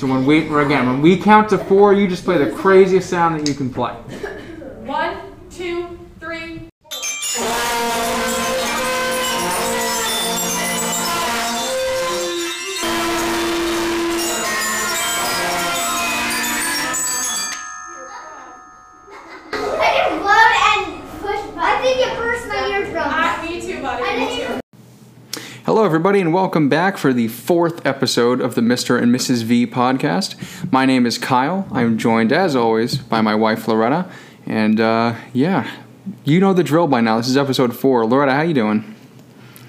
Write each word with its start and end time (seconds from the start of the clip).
So 0.00 0.06
when 0.06 0.24
we 0.24 0.38
again 0.38 0.86
when 0.86 1.02
we 1.02 1.18
count 1.18 1.50
to 1.50 1.58
four, 1.58 1.92
you 1.92 2.08
just 2.08 2.24
play 2.24 2.38
the 2.42 2.50
craziest 2.50 3.10
sound 3.10 3.38
that 3.38 3.46
you 3.46 3.52
can 3.52 3.68
play. 3.68 3.94
Hello, 25.66 25.84
everybody, 25.84 26.20
and 26.20 26.32
welcome 26.32 26.68
back 26.68 26.96
for 26.96 27.12
the 27.12 27.28
fourth 27.28 27.84
episode 27.86 28.40
of 28.40 28.54
the 28.54 28.60
Mr. 28.60 29.00
and 29.00 29.14
Mrs. 29.14 29.42
V 29.42 29.66
podcast. 29.66 30.34
My 30.72 30.86
name 30.86 31.06
is 31.06 31.18
Kyle. 31.18 31.66
I'm 31.70 31.98
joined, 31.98 32.32
as 32.32 32.56
always, 32.56 32.96
by 32.98 33.20
my 33.20 33.34
wife 33.34 33.68
Loretta, 33.68 34.10
and 34.46 34.80
uh, 34.80 35.14
yeah, 35.32 35.70
you 36.24 36.40
know 36.40 36.52
the 36.52 36.64
drill 36.64 36.86
by 36.86 37.00
now. 37.00 37.18
This 37.18 37.28
is 37.28 37.36
episode 37.36 37.76
four. 37.76 38.06
Loretta, 38.06 38.32
how 38.32 38.42
you 38.42 38.54
doing? 38.54 38.94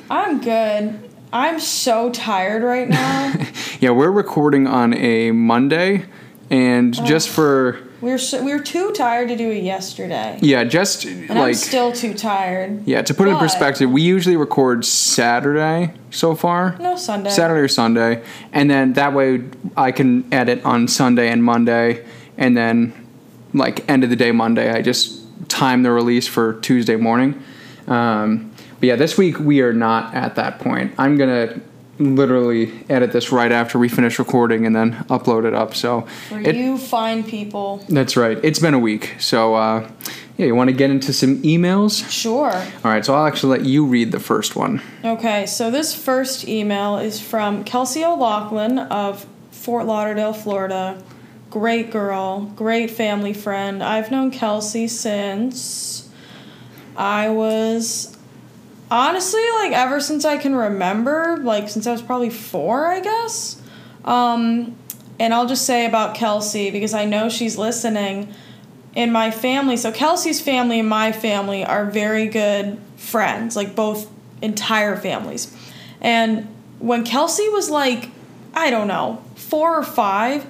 I'm 0.10 0.42
good. 0.42 1.10
I'm 1.34 1.60
so 1.60 2.10
tired 2.12 2.64
right 2.64 2.90
now. 2.90 3.34
Yeah, 3.80 3.90
we're 3.90 4.12
recording 4.12 4.68
on 4.68 4.94
a 4.94 5.32
Monday, 5.32 6.06
and 6.52 6.94
just 6.94 7.30
for 7.30 7.80
we 8.02 8.12
were 8.12 8.18
so, 8.18 8.44
we 8.44 8.54
were 8.54 8.60
too 8.60 8.92
tired 8.92 9.30
to 9.30 9.36
do 9.36 9.50
it 9.52 9.64
yesterday, 9.64 10.38
yeah, 10.42 10.64
just 10.64 11.06
and 11.06 11.32
I'm 11.32 11.38
like 11.38 11.56
still 11.56 11.92
too 11.92 12.14
tired. 12.14 12.86
yeah, 12.88 13.02
to 13.02 13.14
put 13.14 13.28
it 13.28 13.32
in 13.32 13.38
perspective, 13.38 13.90
we 13.90 14.02
usually 14.02 14.36
record 14.36 14.86
Saturday 14.86 15.94
so 16.10 16.36
far. 16.36 16.78
No 16.80 16.96
Sunday. 16.96 17.30
Saturday 17.30 17.62
or 17.62 17.68
Sunday, 17.68 18.24
and 18.52 18.70
then 18.70 18.94
that 18.94 19.14
way 19.14 19.44
I 19.78 19.92
can 19.92 20.32
edit 20.34 20.66
on 20.66 20.88
Sunday 20.88 21.30
and 21.30 21.44
Monday, 21.44 22.06
and 22.38 22.58
then 22.58 22.94
like 23.54 23.88
end 23.90 24.04
of 24.04 24.10
the 24.10 24.16
day 24.16 24.32
Monday, 24.32 24.72
I 24.72 24.82
just 24.82 25.20
time 25.50 25.84
the 25.84 25.92
release 25.92 26.28
for 26.28 26.60
Tuesday 26.62 26.96
morning. 26.96 27.42
Um, 27.88 28.52
but 28.80 28.88
yeah, 28.88 28.96
this 28.96 29.18
week 29.18 29.40
we 29.40 29.62
are 29.62 29.74
not 29.74 30.16
at 30.16 30.36
that 30.36 30.60
point. 30.60 30.94
I'm 30.98 31.18
gonna 31.18 31.60
literally 32.02 32.72
edit 32.90 33.12
this 33.12 33.32
right 33.32 33.52
after 33.52 33.78
we 33.80 33.88
finish 33.88 34.20
recording 34.20 34.66
and 34.66 34.76
then 34.76 34.94
upload 35.10 35.46
it 35.46 35.54
up. 35.54 35.76
So 35.76 36.02
For 36.30 36.40
it- 36.42 36.56
you 36.56 36.78
fine 36.78 37.24
people. 37.24 37.84
that's 37.90 38.18
right. 38.18 38.38
It's 38.44 38.60
been 38.60 38.74
a 38.74 38.80
week, 38.80 39.16
so 39.20 39.56
uh, 39.56 39.90
yeah, 40.38 40.46
you 40.48 40.56
want 40.56 40.70
to 40.70 40.76
get 40.76 40.90
into 40.90 41.14
some 41.14 41.42
emails? 41.44 42.10
Sure. 42.10 42.52
All 42.54 42.92
right, 42.92 43.06
so 43.06 43.14
I'll 43.14 43.26
actually 43.28 43.58
let 43.60 43.66
you 43.68 43.86
read 43.86 44.12
the 44.12 44.20
first 44.20 44.56
one. 44.56 44.82
Okay, 45.06 45.46
so 45.46 45.70
this 45.72 45.94
first 45.96 46.48
email 46.48 46.98
is 46.98 47.20
from 47.22 47.64
Kelsey 47.64 48.04
O'Loughlin 48.04 48.80
of 48.80 49.26
Fort 49.52 49.86
Lauderdale, 49.86 50.34
Florida. 50.34 51.02
Great 51.50 51.92
girl, 51.92 52.42
great 52.56 52.90
family 52.90 53.34
friend. 53.34 53.84
I've 53.84 54.10
known 54.10 54.32
Kelsey 54.32 54.88
since 54.88 56.10
I 56.96 57.30
was 57.30 58.11
honestly 58.92 59.42
like 59.54 59.72
ever 59.72 60.00
since 60.00 60.26
I 60.26 60.38
can 60.38 60.54
remember, 60.54 61.38
like 61.38 61.70
since 61.70 61.88
I 61.88 61.92
was 61.92 62.02
probably 62.02 62.30
four, 62.30 62.88
I 62.88 63.00
guess. 63.00 63.60
Um, 64.06 64.76
and 65.20 65.34
I'll 65.34 65.48
just 65.48 65.66
say 65.66 65.86
about 65.86 66.14
Kelsey 66.16 66.70
because 66.70 66.94
I 66.94 67.06
know 67.06 67.30
she's 67.30 67.58
listening. 67.58 68.34
In 68.94 69.14
my 69.14 69.32
family, 69.32 69.78
so 69.78 69.90
Kelsey's 69.90 70.42
family 70.42 70.82
and 70.82 70.90
my 70.90 71.14
family 71.14 71.64
are 71.64 71.86
very 71.86 72.28
good 72.28 72.78
friends, 72.98 73.56
like 73.56 73.74
both 73.74 74.12
entire 74.42 74.98
families. 74.98 75.56
And 76.02 76.54
when 76.80 77.06
Kelsey 77.06 77.48
was 77.48 77.70
like, 77.70 78.10
I 78.54 78.70
don't 78.70 78.90
know, 78.90 79.24
four 79.36 79.78
or 79.78 79.84
five, 79.84 80.46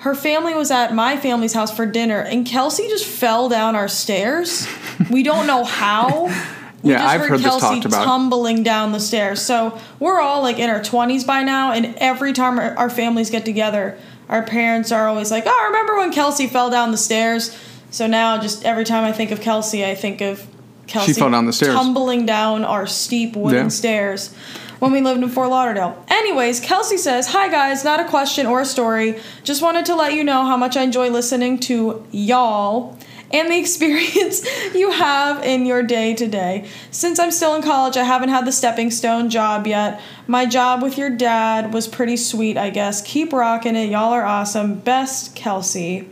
her 0.00 0.14
family 0.14 0.54
was 0.54 0.70
at 0.70 0.94
my 0.94 1.18
family's 1.18 1.52
house 1.52 1.74
for 1.74 1.84
dinner, 1.84 2.20
and 2.20 2.46
Kelsey 2.46 2.88
just 2.88 3.04
fell 3.04 3.50
down 3.50 3.76
our 3.76 3.88
stairs. 3.88 4.66
We 5.10 5.22
don't 5.22 5.46
know 5.46 5.64
how. 5.64 6.30
We 6.82 6.90
Yeah, 6.92 6.98
just 6.98 7.08
I've 7.14 7.20
heard 7.20 7.30
heard 7.30 7.38
this 7.40 7.46
Kelsey 7.46 7.66
talked 7.66 7.84
about. 7.84 8.04
tumbling 8.04 8.62
down 8.62 8.92
the 8.92 9.00
stairs. 9.00 9.40
So 9.40 9.78
we're 10.00 10.20
all 10.20 10.42
like 10.42 10.58
in 10.58 10.68
our 10.68 10.80
20s 10.80 11.26
by 11.26 11.42
now, 11.42 11.72
and 11.72 11.94
every 11.98 12.32
time 12.32 12.58
our, 12.58 12.76
our 12.76 12.90
families 12.90 13.30
get 13.30 13.44
together, 13.44 13.96
our 14.28 14.42
parents 14.42 14.90
are 14.90 15.06
always 15.08 15.30
like, 15.30 15.44
Oh, 15.46 15.64
remember 15.68 15.96
when 15.96 16.12
Kelsey 16.12 16.46
fell 16.46 16.70
down 16.70 16.90
the 16.90 16.96
stairs? 16.96 17.56
So 17.90 18.06
now, 18.06 18.38
just 18.40 18.64
every 18.64 18.84
time 18.84 19.04
I 19.04 19.12
think 19.12 19.30
of 19.30 19.40
Kelsey, 19.40 19.84
I 19.84 19.94
think 19.94 20.20
of 20.22 20.46
Kelsey 20.86 21.12
fell 21.12 21.30
down 21.30 21.46
the 21.46 21.52
stairs. 21.52 21.74
tumbling 21.74 22.26
down 22.26 22.64
our 22.64 22.86
steep 22.86 23.36
wooden 23.36 23.64
Yeah. 23.64 23.68
stairs 23.68 24.34
when 24.78 24.90
we 24.92 25.00
lived 25.00 25.22
in 25.22 25.28
Fort 25.28 25.50
Lauderdale. 25.50 26.02
Anyways, 26.08 26.58
Kelsey 26.58 26.96
says, 26.96 27.28
Hi 27.28 27.48
guys, 27.48 27.84
not 27.84 28.00
a 28.00 28.04
question 28.04 28.46
or 28.46 28.62
a 28.62 28.64
story. 28.64 29.20
Just 29.44 29.62
wanted 29.62 29.84
to 29.86 29.94
let 29.94 30.14
you 30.14 30.24
know 30.24 30.44
how 30.44 30.56
much 30.56 30.76
I 30.76 30.82
enjoy 30.82 31.10
listening 31.10 31.58
to 31.60 32.04
y'all 32.10 32.96
and 33.32 33.50
the 33.50 33.58
experience 33.60 34.44
you 34.74 34.90
have 34.90 35.42
in 35.44 35.66
your 35.66 35.82
day 35.82 36.14
to 36.14 36.26
day. 36.28 36.68
Since 36.90 37.18
I'm 37.18 37.30
still 37.30 37.54
in 37.54 37.62
college, 37.62 37.96
I 37.96 38.04
haven't 38.04 38.28
had 38.28 38.46
the 38.46 38.52
stepping 38.52 38.90
stone 38.90 39.30
job 39.30 39.66
yet. 39.66 40.00
My 40.26 40.46
job 40.46 40.82
with 40.82 40.98
your 40.98 41.10
dad 41.10 41.72
was 41.72 41.88
pretty 41.88 42.16
sweet, 42.16 42.56
I 42.56 42.70
guess. 42.70 43.02
Keep 43.02 43.32
rocking 43.32 43.76
it. 43.76 43.90
Y'all 43.90 44.12
are 44.12 44.24
awesome. 44.24 44.76
Best, 44.80 45.34
Kelsey. 45.34 46.08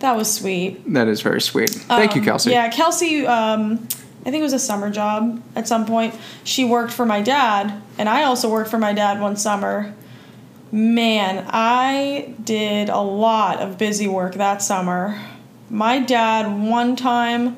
That 0.00 0.16
was 0.16 0.32
sweet. 0.32 0.92
That 0.92 1.08
is 1.08 1.22
very 1.22 1.40
sweet. 1.40 1.70
Thank 1.70 2.14
you, 2.14 2.20
Um, 2.20 2.26
Kelsey. 2.26 2.50
Yeah, 2.50 2.68
Kelsey. 2.68 3.26
Um, 3.26 3.86
I 4.26 4.30
think 4.30 4.40
it 4.40 4.42
was 4.42 4.52
a 4.52 4.58
summer 4.58 4.90
job 4.90 5.40
at 5.54 5.68
some 5.68 5.86
point. 5.86 6.14
She 6.44 6.64
worked 6.64 6.92
for 6.92 7.06
my 7.06 7.22
dad, 7.22 7.80
and 7.96 8.08
I 8.08 8.24
also 8.24 8.50
worked 8.50 8.68
for 8.70 8.78
my 8.78 8.92
dad 8.92 9.20
one 9.20 9.36
summer. 9.36 9.94
Man, 10.72 11.46
I 11.48 12.34
did 12.42 12.88
a 12.88 13.00
lot 13.00 13.60
of 13.60 13.78
busy 13.78 14.08
work 14.08 14.34
that 14.34 14.62
summer. 14.62 15.18
My 15.68 15.98
dad, 15.98 16.46
one 16.46 16.96
time 16.96 17.56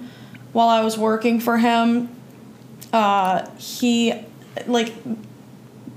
while 0.53 0.69
I 0.69 0.83
was 0.83 0.97
working 0.97 1.41
for 1.41 1.59
him, 1.59 2.09
uh, 2.93 3.49
he, 3.57 4.15
like, 4.67 4.95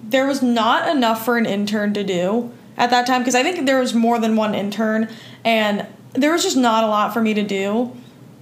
there 0.03 0.27
was 0.27 0.41
not 0.41 0.94
enough 0.94 1.23
for 1.23 1.38
an 1.38 1.45
intern 1.45 1.94
to 1.94 2.03
do 2.03 2.51
at 2.77 2.89
that 2.89 3.07
time 3.07 3.22
because 3.22 3.35
I 3.35 3.44
think 3.44 3.66
there 3.66 3.79
was 3.79 3.94
more 3.94 4.19
than 4.19 4.35
one 4.35 4.53
intern 4.53 5.07
and 5.45 5.88
there 6.13 6.31
was 6.31 6.44
just 6.44 6.57
not 6.57 6.83
a 6.83 6.88
lot 6.88 7.13
for 7.13 7.22
me 7.22 7.33
to 7.33 7.44
do. 7.44 7.95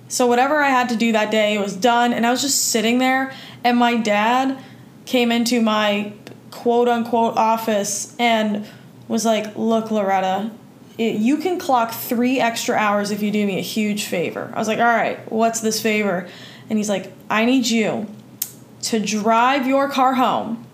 So 0.07 0.25
whatever 0.25 0.63
I 0.63 0.69
had 0.69 0.89
to 0.89 0.95
do 0.95 1.11
that 1.11 1.29
day 1.29 1.57
was 1.59 1.75
done 1.75 2.11
and 2.13 2.25
I 2.25 2.31
was 2.31 2.41
just 2.41 2.69
sitting 2.69 2.97
there 2.97 3.31
and 3.63 3.77
my 3.77 3.95
dad 3.95 4.57
came 5.05 5.31
into 5.31 5.61
my 5.61 6.13
quote 6.49 6.87
unquote 6.87 7.37
office 7.37 8.15
and 8.17 8.65
was 9.07 9.25
like, 9.25 9.55
"Look, 9.55 9.91
Loretta, 9.91 10.51
you 11.05 11.37
can 11.37 11.57
clock 11.59 11.91
3 11.93 12.39
extra 12.39 12.75
hours 12.75 13.11
if 13.11 13.21
you 13.23 13.31
do 13.31 13.45
me 13.45 13.57
a 13.57 13.61
huge 13.61 14.05
favor." 14.05 14.51
I 14.53 14.59
was 14.59 14.67
like, 14.67 14.79
"All 14.79 14.85
right, 14.85 15.19
what's 15.31 15.61
this 15.61 15.81
favor?" 15.81 16.27
And 16.69 16.77
he's 16.77 16.89
like, 16.89 17.11
"I 17.29 17.45
need 17.45 17.67
you 17.67 18.07
to 18.83 18.99
drive 18.99 19.67
your 19.67 19.89
car 19.89 20.13
home 20.15 20.65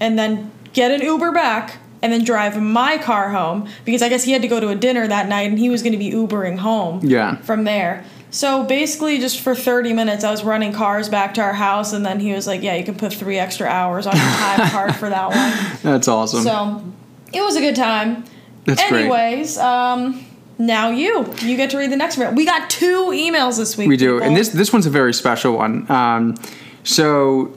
and 0.00 0.18
then 0.18 0.50
get 0.72 0.90
an 0.90 1.00
Uber 1.02 1.32
back 1.32 1.76
and 2.02 2.12
then 2.12 2.22
drive 2.24 2.60
my 2.60 2.96
car 2.98 3.30
home 3.30 3.66
because 3.84 4.02
I 4.02 4.08
guess 4.08 4.22
he 4.24 4.32
had 4.32 4.42
to 4.42 4.48
go 4.48 4.60
to 4.60 4.68
a 4.68 4.74
dinner 4.76 5.06
that 5.08 5.28
night 5.28 5.50
and 5.50 5.58
he 5.58 5.68
was 5.70 5.82
going 5.82 5.92
to 5.92 5.98
be 5.98 6.10
Ubering 6.12 6.58
home 6.58 7.00
Yeah. 7.02 7.36
from 7.36 7.64
there. 7.64 8.04
So 8.30 8.62
basically, 8.64 9.18
just 9.18 9.40
for 9.40 9.54
30 9.54 9.94
minutes, 9.94 10.22
I 10.22 10.30
was 10.30 10.44
running 10.44 10.72
cars 10.72 11.08
back 11.08 11.32
to 11.34 11.40
our 11.40 11.54
house, 11.54 11.94
and 11.94 12.04
then 12.04 12.20
he 12.20 12.32
was 12.32 12.46
like, 12.46 12.62
Yeah, 12.62 12.74
you 12.74 12.84
can 12.84 12.94
put 12.94 13.12
three 13.14 13.38
extra 13.38 13.66
hours 13.66 14.06
on 14.06 14.14
your 14.14 14.24
time 14.26 14.70
card 14.70 14.94
for 14.96 15.08
that 15.08 15.28
one. 15.30 15.78
That's 15.82 16.06
awesome. 16.08 16.42
So 16.42 16.84
it 17.32 17.40
was 17.42 17.56
a 17.56 17.60
good 17.60 17.74
time. 17.76 18.24
That's 18.68 18.86
great. 18.90 19.06
Anyways, 19.06 19.56
um, 19.56 20.24
now 20.58 20.90
you. 20.90 21.32
You 21.40 21.56
get 21.56 21.70
to 21.70 21.78
read 21.78 21.90
the 21.90 21.96
next 21.96 22.18
email. 22.18 22.34
We 22.34 22.44
got 22.44 22.68
two 22.68 23.06
emails 23.12 23.56
this 23.56 23.78
week. 23.78 23.88
we 23.88 23.96
do, 23.96 24.16
people. 24.16 24.26
and 24.26 24.36
this 24.36 24.50
this 24.50 24.72
one's 24.72 24.84
a 24.84 24.90
very 24.90 25.14
special 25.14 25.56
one. 25.56 25.90
Um, 25.90 26.36
so 26.84 27.56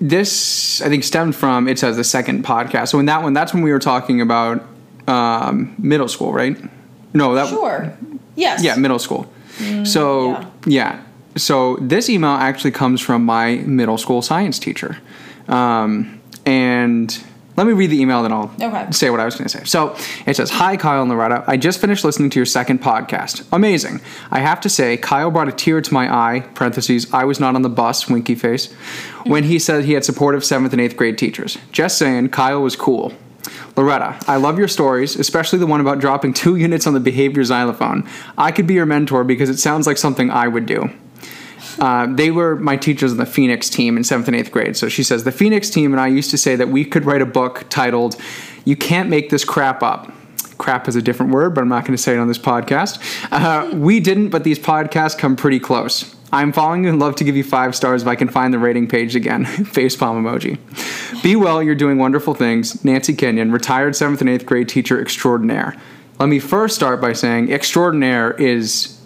this 0.00 0.80
I 0.80 0.88
think 0.88 1.04
stemmed 1.04 1.36
from 1.36 1.68
it 1.68 1.78
says 1.78 1.96
the 1.96 2.04
second 2.04 2.42
podcast. 2.42 2.88
So 2.88 2.98
in 2.98 3.06
that 3.06 3.22
one, 3.22 3.34
that's 3.34 3.52
when 3.52 3.62
we 3.62 3.70
were 3.70 3.78
talking 3.78 4.22
about 4.22 4.64
um, 5.06 5.74
middle 5.76 6.08
school, 6.08 6.32
right? 6.32 6.56
No, 7.12 7.34
that 7.34 7.48
Sure. 7.48 7.94
Yes. 8.34 8.64
yeah, 8.64 8.76
middle 8.76 8.98
school. 8.98 9.30
so 9.84 10.30
yeah. 10.30 10.48
yeah. 10.66 11.02
So 11.36 11.76
this 11.82 12.08
email 12.08 12.30
actually 12.30 12.70
comes 12.70 13.00
from 13.02 13.24
my 13.26 13.56
middle 13.56 13.98
school 13.98 14.22
science 14.22 14.58
teacher, 14.58 14.96
um, 15.48 16.20
and 16.46 17.22
let 17.56 17.66
me 17.66 17.72
read 17.72 17.90
the 17.90 18.00
email, 18.00 18.22
then 18.22 18.32
I'll 18.32 18.50
Okay. 18.60 18.86
say 18.90 19.10
what 19.10 19.20
I 19.20 19.24
was 19.24 19.34
going 19.36 19.46
to 19.48 19.58
say. 19.58 19.64
So 19.64 19.94
it 20.26 20.36
says, 20.36 20.50
"Hi, 20.50 20.76
Kyle 20.76 21.02
and 21.02 21.10
Loretta. 21.10 21.44
I 21.46 21.56
just 21.56 21.80
finished 21.80 22.04
listening 22.04 22.30
to 22.30 22.38
your 22.38 22.46
second 22.46 22.82
podcast. 22.82 23.42
Amazing. 23.52 24.00
I 24.30 24.40
have 24.40 24.60
to 24.62 24.68
say, 24.68 24.96
Kyle 24.96 25.30
brought 25.30 25.48
a 25.48 25.52
tear 25.52 25.80
to 25.80 25.94
my 25.94 26.12
eye. 26.12 26.40
Parentheses. 26.54 27.06
I 27.12 27.24
was 27.24 27.38
not 27.38 27.54
on 27.54 27.62
the 27.62 27.68
bus. 27.68 28.08
Winky 28.08 28.34
face. 28.34 28.72
When 29.24 29.44
he 29.44 29.58
said 29.58 29.84
he 29.84 29.92
had 29.92 30.04
supportive 30.04 30.44
seventh 30.44 30.72
and 30.72 30.80
eighth 30.80 30.96
grade 30.96 31.16
teachers. 31.18 31.56
Just 31.72 31.96
saying, 31.98 32.30
Kyle 32.30 32.60
was 32.62 32.76
cool." 32.76 33.12
Loretta, 33.76 34.16
I 34.28 34.36
love 34.36 34.58
your 34.58 34.68
stories, 34.68 35.16
especially 35.16 35.58
the 35.58 35.66
one 35.66 35.80
about 35.80 35.98
dropping 35.98 36.32
two 36.32 36.56
units 36.66 36.86
on 36.86 36.94
the 36.94 37.00
behavior 37.00 37.42
xylophone. 37.44 38.04
I 38.38 38.52
could 38.52 38.66
be 38.66 38.74
your 38.74 38.86
mentor 38.86 39.24
because 39.24 39.48
it 39.50 39.58
sounds 39.58 39.86
like 39.86 39.98
something 39.98 40.30
I 40.30 40.48
would 40.48 40.64
do. 40.66 40.90
Uh, 41.78 42.06
they 42.06 42.30
were 42.30 42.56
my 42.56 42.76
teachers 42.76 43.12
in 43.12 43.18
the 43.18 43.26
Phoenix 43.26 43.68
team 43.68 43.96
in 43.96 44.04
seventh 44.04 44.28
and 44.28 44.36
eighth 44.36 44.50
grade. 44.50 44.76
So 44.76 44.88
she 44.88 45.02
says, 45.02 45.24
The 45.24 45.32
Phoenix 45.32 45.70
team 45.70 45.92
and 45.92 46.00
I 46.00 46.08
used 46.08 46.30
to 46.30 46.38
say 46.38 46.56
that 46.56 46.68
we 46.68 46.84
could 46.84 47.04
write 47.04 47.22
a 47.22 47.26
book 47.26 47.66
titled, 47.70 48.16
You 48.64 48.76
Can't 48.76 49.08
Make 49.08 49.30
This 49.30 49.44
Crap 49.44 49.82
Up. 49.82 50.12
crap 50.58 50.88
is 50.88 50.96
a 50.96 51.02
different 51.02 51.32
word, 51.32 51.54
but 51.54 51.62
I'm 51.62 51.68
not 51.68 51.84
going 51.84 51.96
to 51.96 52.02
say 52.02 52.14
it 52.14 52.18
on 52.18 52.28
this 52.28 52.38
podcast. 52.38 53.00
Uh, 53.30 53.74
we 53.76 54.00
didn't, 54.00 54.30
but 54.30 54.44
these 54.44 54.58
podcasts 54.58 55.16
come 55.16 55.36
pretty 55.36 55.58
close. 55.60 56.14
I'm 56.32 56.52
following 56.52 56.82
you 56.82 56.90
and 56.90 56.98
love 56.98 57.14
to 57.16 57.24
give 57.24 57.36
you 57.36 57.44
five 57.44 57.76
stars 57.76 58.02
if 58.02 58.08
I 58.08 58.16
can 58.16 58.28
find 58.28 58.52
the 58.52 58.58
rating 58.58 58.88
page 58.88 59.14
again. 59.14 59.44
Facepalm 59.46 60.20
emoji. 60.20 61.22
Be 61.22 61.36
well, 61.36 61.62
you're 61.62 61.76
doing 61.76 61.96
wonderful 61.96 62.34
things. 62.34 62.84
Nancy 62.84 63.14
Kenyon, 63.14 63.52
retired 63.52 63.94
seventh 63.94 64.20
and 64.20 64.28
eighth 64.28 64.44
grade 64.44 64.68
teacher 64.68 65.00
extraordinaire. 65.00 65.76
Let 66.18 66.28
me 66.28 66.40
first 66.40 66.74
start 66.74 67.00
by 67.00 67.12
saying 67.12 67.52
extraordinaire 67.52 68.32
is 68.32 69.00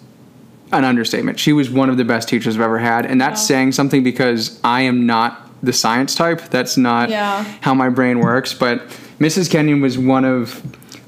an 0.71 0.83
understatement. 0.83 1.39
She 1.39 1.53
was 1.53 1.69
one 1.69 1.89
of 1.89 1.97
the 1.97 2.05
best 2.05 2.27
teachers 2.29 2.55
I've 2.55 2.61
ever 2.61 2.79
had, 2.79 3.05
and 3.05 3.19
that's 3.19 3.41
Wow. 3.41 3.45
saying 3.45 3.71
something 3.73 4.03
because 4.03 4.59
I 4.63 4.81
am 4.81 5.05
not 5.05 5.47
the 5.63 5.73
science 5.73 6.15
type. 6.15 6.49
That's 6.49 6.77
not 6.77 7.09
Yeah. 7.09 7.43
how 7.61 7.73
my 7.73 7.89
brain 7.89 8.19
works. 8.19 8.53
But 8.53 8.87
Mrs. 9.19 9.49
Kenyon 9.49 9.81
was 9.81 9.97
one 9.97 10.23
of 10.25 10.61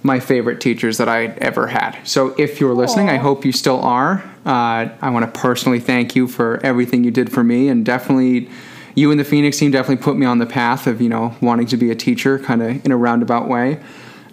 my 0.04 0.20
favorite 0.20 0.60
teachers 0.60 0.98
that 0.98 1.08
I 1.08 1.34
ever 1.38 1.68
had. 1.68 1.96
So 2.04 2.34
if 2.38 2.60
you're 2.60 2.74
listening, 2.74 3.10
I 3.10 3.18
hope 3.18 3.46
you 3.46 3.52
still 3.52 3.80
are. 3.82 4.24
Uh, 4.46 4.88
I 5.02 5.10
want 5.12 5.32
to 5.32 5.40
personally 5.40 5.80
thank 5.80 6.16
you 6.16 6.28
for 6.28 6.60
everything 6.64 7.04
you 7.04 7.12
did 7.12 7.32
for 7.32 7.44
me, 7.44 7.68
and 7.70 7.86
definitely. 7.86 8.50
You 8.94 9.10
and 9.10 9.18
the 9.18 9.24
Phoenix 9.24 9.58
team 9.58 9.72
definitely 9.72 10.04
put 10.04 10.18
me 10.18 10.26
on 10.26 10.40
the 10.40 10.46
path 10.46 10.86
of 10.86 11.00
you 11.02 11.08
know 11.08 11.34
wanting 11.40 11.66
to 11.68 11.78
be 11.78 11.92
a 11.92 11.96
teacher, 11.96 12.38
kind 12.38 12.62
of 12.62 12.84
in 12.86 12.92
a 12.92 12.98
roundabout 12.98 13.48
way. 13.48 13.80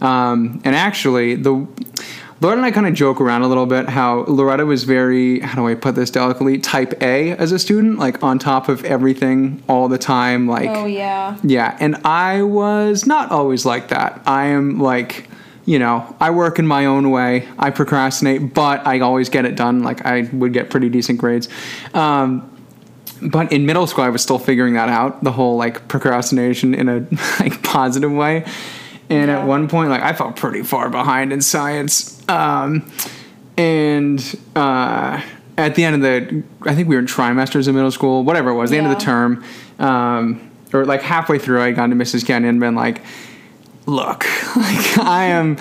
Um, 0.01 0.61
and 0.65 0.75
actually, 0.75 1.37
the 1.37 1.65
Loretta 2.41 2.59
and 2.59 2.67
I 2.67 2.71
kind 2.71 2.87
of 2.87 2.95
joke 2.95 3.21
around 3.21 3.43
a 3.43 3.49
little 3.49 3.67
bit 3.67 3.89
how 3.89 4.21
Loretta 4.29 4.65
was 4.65 4.85
very, 4.85 5.41
how 5.41 5.57
do 5.57 5.67
I 5.67 5.75
put 5.75 5.97
this 5.97 6.11
delicately, 6.11 6.59
type 6.59 7.03
A 7.03 7.33
as 7.33 7.51
a 7.51 7.59
student, 7.59 7.99
like 7.99 8.23
on 8.23 8.39
top 8.39 8.69
of 8.69 8.85
everything 8.85 9.63
all 9.69 9.89
the 9.89 9.99
time. 9.99 10.47
Like, 10.47 10.71
Oh 10.71 10.87
yeah. 10.87 11.37
yeah, 11.43 11.77
and 11.81 11.97
I 12.05 12.43
was 12.43 13.07
not 13.07 13.33
always 13.33 13.67
like 13.67 13.89
that. 13.89 14.23
I 14.25 14.47
am 14.47 14.79
like, 14.79 15.29
you 15.65 15.81
know, 15.81 16.17
I 16.21 16.31
work 16.31 16.59
in 16.61 16.67
my 16.67 16.87
own 16.87 17.11
way. 17.11 17.49
I 17.59 17.71
procrastinate, 17.71 18.55
but 18.55 18.87
I 18.87 19.01
always 19.01 19.29
get 19.29 19.45
it 19.45 19.57
done. 19.57 19.83
Like, 19.83 20.07
I 20.07 20.23
would 20.33 20.53
get 20.53 20.71
pretty 20.71 20.89
decent 20.89 21.19
grades. 21.19 21.49
Um, 21.93 22.55
but 23.21 23.53
in 23.53 23.67
middle 23.67 23.87
school, 23.89 24.05
I 24.05 24.11
was 24.11 24.23
still 24.23 24.39
figuring 24.39 24.75
that 24.75 24.89
out 24.89 25.25
the 25.25 25.33
whole 25.33 25.57
like 25.57 25.89
procrastination 25.89 26.73
in 26.73 26.89
a 26.89 27.07
like 27.41 27.63
positive 27.65 28.13
way. 28.13 28.45
And 29.11 29.29
Yeah. 29.31 29.41
at 29.41 29.47
one 29.47 29.69
point, 29.69 29.91
like 29.91 30.03
I 30.03 30.13
felt 30.13 30.37
pretty 30.37 30.63
far 30.63 30.91
behind 30.91 31.33
in 31.33 31.41
science. 31.41 32.23
Um, 32.29 32.91
and 33.57 34.23
uh, 34.55 35.21
at 35.57 35.75
the 35.75 35.85
end 35.85 35.97
of 35.97 36.03
the, 36.03 36.43
I 36.69 36.75
think 36.75 36.89
we 36.89 36.95
were 36.95 37.01
in 37.01 37.07
trimesters 37.07 37.69
in 37.69 37.75
middle 37.75 37.91
school, 37.91 38.23
whatever 38.25 38.51
it 38.51 38.55
was, 38.55 38.71
the 38.71 38.77
end 38.79 38.87
of 38.87 38.97
the 38.97 39.05
term, 39.05 39.43
um, 39.79 40.51
or 40.73 40.85
like 40.85 41.03
halfway 41.03 41.39
through, 41.39 41.63
I 41.63 41.73
gone 41.73 41.91
to 41.91 41.97
Mrs. 41.97 42.25
Kenyon 42.27 42.51
and 42.51 42.61
been 42.61 42.75
like, 42.75 43.03
look, 43.87 44.25
like 44.57 44.99
I 44.99 45.25
am. 45.27 45.57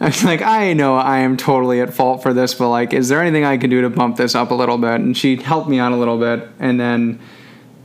I 0.00 0.06
was 0.06 0.24
like, 0.32 0.42
I 0.42 0.72
know 0.72 0.96
I 0.96 1.18
am 1.18 1.36
totally 1.36 1.80
at 1.80 1.92
fault 1.94 2.22
for 2.22 2.32
this, 2.32 2.54
but 2.54 2.68
like, 2.68 2.92
is 2.92 3.08
there 3.08 3.20
anything 3.20 3.44
I 3.44 3.56
can 3.56 3.70
do 3.70 3.82
to 3.82 3.90
bump 3.90 4.16
this 4.16 4.34
up 4.34 4.50
a 4.50 4.54
little 4.54 4.78
bit? 4.78 5.00
And 5.00 5.16
she 5.16 5.36
helped 5.36 5.68
me 5.68 5.78
out 5.78 5.92
a 5.92 5.96
little 5.96 6.18
bit, 6.18 6.48
and 6.58 6.78
then 6.80 7.20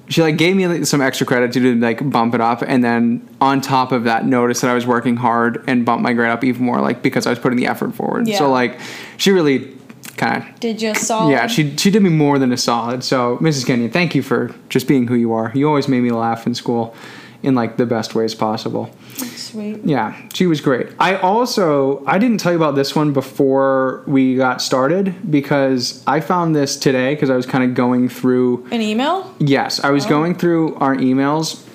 she 0.10 0.22
like 0.24 0.38
gave 0.38 0.56
me 0.56 0.68
like, 0.68 0.86
some 0.86 1.02
extra 1.02 1.26
credit 1.26 1.54
to 1.54 1.76
like 1.76 2.08
bump 2.10 2.34
it 2.34 2.42
up, 2.42 2.62
and 2.62 2.84
then 2.84 3.28
on 3.40 3.62
top 3.62 3.92
of 3.92 4.04
that, 4.06 4.26
noticed 4.26 4.62
that 4.62 4.72
I 4.72 4.74
was 4.74 4.86
working 4.86 5.16
hard 5.16 5.64
and 5.68 5.86
bumped 5.86 6.04
my 6.04 6.14
grade 6.14 6.32
up 6.32 6.44
even 6.44 6.66
more, 6.66 6.82
like 6.82 7.02
because 7.02 7.28
I 7.28 7.30
was 7.30 7.40
putting 7.40 7.58
the 7.58 7.68
effort 7.68 7.94
forward. 7.94 8.28
Yeah. 8.28 8.40
So 8.40 8.52
like, 8.52 8.80
she 9.18 9.32
really 9.32 9.72
kind 10.18 10.44
of 10.44 10.60
Did 10.60 10.82
you 10.82 10.96
solid? 10.96 11.32
yeah, 11.32 11.48
she 11.48 11.76
she 11.78 11.92
did 11.92 12.02
me 12.02 12.10
more 12.10 12.40
than 12.40 12.52
a 12.52 12.58
solid. 12.58 13.04
So, 13.04 13.38
Mrs. 13.38 13.66
Kenyon, 13.66 13.92
thank 13.92 14.16
you 14.16 14.24
for 14.24 14.54
just 14.68 14.88
being 14.88 15.08
who 15.08 15.16
you 15.16 15.32
are. 15.32 15.52
You 15.56 15.68
always 15.68 15.88
made 15.88 16.02
me 16.02 16.12
laugh 16.12 16.46
in 16.48 16.56
school 16.56 16.96
in 17.42 17.56
like 17.56 17.78
the 17.78 17.86
best 17.86 18.16
ways 18.16 18.36
possible. 18.36 18.90
Sweet. 19.16 19.84
Yeah, 19.84 20.16
she 20.34 20.46
was 20.46 20.62
great. 20.62 20.90
I 21.00 21.16
also 21.16 22.06
I 22.06 22.18
didn't 22.18 22.40
tell 22.40 22.52
you 22.52 22.58
about 22.58 22.76
this 22.76 22.96
one 22.96 23.14
before 23.14 24.04
we 24.06 24.36
got 24.36 24.62
started 24.62 25.32
because 25.32 26.04
I 26.06 26.20
found 26.20 26.56
this 26.56 26.76
today 26.76 27.16
because 27.16 27.30
I 27.30 27.36
was 27.36 27.46
kind 27.46 27.64
of 27.64 27.74
going 27.74 28.10
through 28.10 28.68
An 28.72 28.82
email? 28.82 29.34
Yes, 29.40 29.84
I 29.84 29.90
was 29.90 30.06
oh. 30.06 30.10
going 30.10 30.36
through 30.36 30.76
our 30.76 30.96
emails 30.96 31.66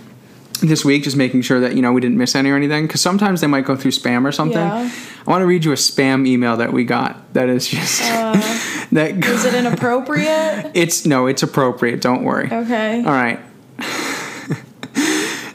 this 0.61 0.85
week, 0.85 1.03
just 1.03 1.17
making 1.17 1.43
sure 1.43 1.61
that 1.61 1.75
you 1.75 1.83
know 1.83 1.93
we 1.93 2.01
didn't 2.01 2.19
miss 2.19 2.35
any 2.35 2.51
or 2.51 2.57
anything. 2.57 2.87
Because 2.87 3.01
sometimes 3.01 3.41
they 3.41 3.47
might 3.47 3.65
go 3.65 3.77
through 3.77 3.91
spam 3.91 4.25
or 4.25 4.33
something. 4.33 4.59
Yeah. 4.59 4.91
I 5.27 5.31
want 5.31 5.43
to 5.43 5.47
read 5.47 5.65
you 5.65 5.73
a 5.73 5.77
spam 5.77 6.27
email 6.27 6.57
that 6.59 6.73
we 6.73 6.85
got. 6.85 7.33
That 7.35 7.49
is 7.49 7.67
just 7.67 8.03
uh, 8.03 8.33
that. 8.93 9.25
Is 9.25 9.45
it 9.45 9.55
inappropriate? 9.65 10.73
It's 10.75 11.07
no, 11.07 11.27
it's 11.27 11.43
appropriate. 11.43 12.01
Don't 12.01 12.25
worry. 12.25 12.47
Okay. 12.51 12.99
All 12.99 13.13
right. 13.13 13.41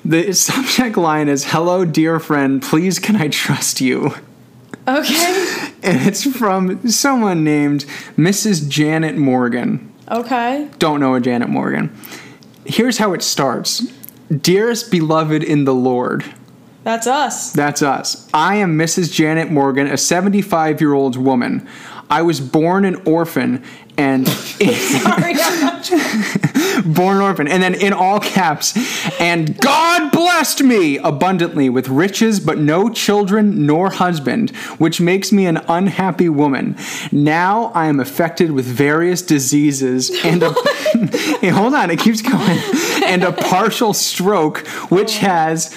The 0.06 0.34
subject 0.34 0.98
line 0.98 1.28
is 1.28 1.46
"Hello, 1.46 1.86
dear 1.86 2.20
friend. 2.20 2.62
Please, 2.62 3.00
can 3.00 3.16
I 3.16 3.28
trust 3.28 3.82
you?" 3.82 4.14
Okay. 4.88 5.56
And 5.82 6.06
it's 6.06 6.26
from 6.36 6.86
someone 6.90 7.46
named 7.46 7.86
Mrs. 8.18 8.68
Janet 8.68 9.16
Morgan. 9.16 9.90
Okay. 10.12 10.68
don't 10.78 11.00
know 11.00 11.16
a 11.16 11.22
Janet 11.22 11.48
Morgan. 11.48 11.90
Here's 12.66 12.98
how 12.98 13.14
it 13.14 13.24
starts 13.24 13.88
Dearest 14.30 14.92
beloved 14.92 15.42
in 15.42 15.64
the 15.64 15.74
Lord, 15.74 16.26
That's 16.84 17.08
us. 17.08 17.54
that's 17.54 17.82
us. 17.82 18.28
I 18.34 18.56
am 18.58 18.78
Mrs. 18.78 19.10
Janet 19.14 19.50
Morgan, 19.50 19.88
a 19.88 19.96
75 19.98 20.82
year 20.82 20.92
old 20.94 21.16
woman. 21.16 21.66
I 22.10 22.24
was 22.24 22.42
born 22.42 22.84
an 22.84 22.96
orphan 23.06 23.64
and 24.00 24.28
Sorry. 24.30 25.36
I'm 25.38 25.62
not- 25.62 26.96
born 26.96 27.18
an 27.18 27.22
orphan 27.24 27.48
and 27.48 27.62
then 27.62 27.76
in 27.76 27.92
all 27.92 28.20
caps 28.20 28.74
and 29.20 29.58
God 29.60 30.12
blessed 30.12 30.64
me 30.64 30.98
abundantly 30.98 31.70
with 31.70 31.90
riches 31.90 32.40
but 32.40 32.58
no 32.58 32.90
children 32.90 33.66
nor 33.66 33.90
husband 33.92 34.52
which 34.78 35.02
makes 35.02 35.32
me 35.32 35.46
an 35.46 35.58
unhappy 35.68 36.30
woman. 36.30 36.78
Now 37.12 37.72
I 37.76 37.88
am 37.88 38.00
affected 38.00 38.52
with 38.52 38.66
various 38.66 39.22
diseases 39.22 40.10
and 40.24 40.44
a 40.44 40.54
Hey, 41.42 41.50
hold 41.50 41.74
on 41.74 41.92
it 41.92 42.00
keeps 42.00 42.22
going. 42.22 42.60
And 43.04 43.24
a 43.24 43.34
partial 43.34 43.94
stroke 43.94 44.60
which 44.90 45.18
has 45.18 45.76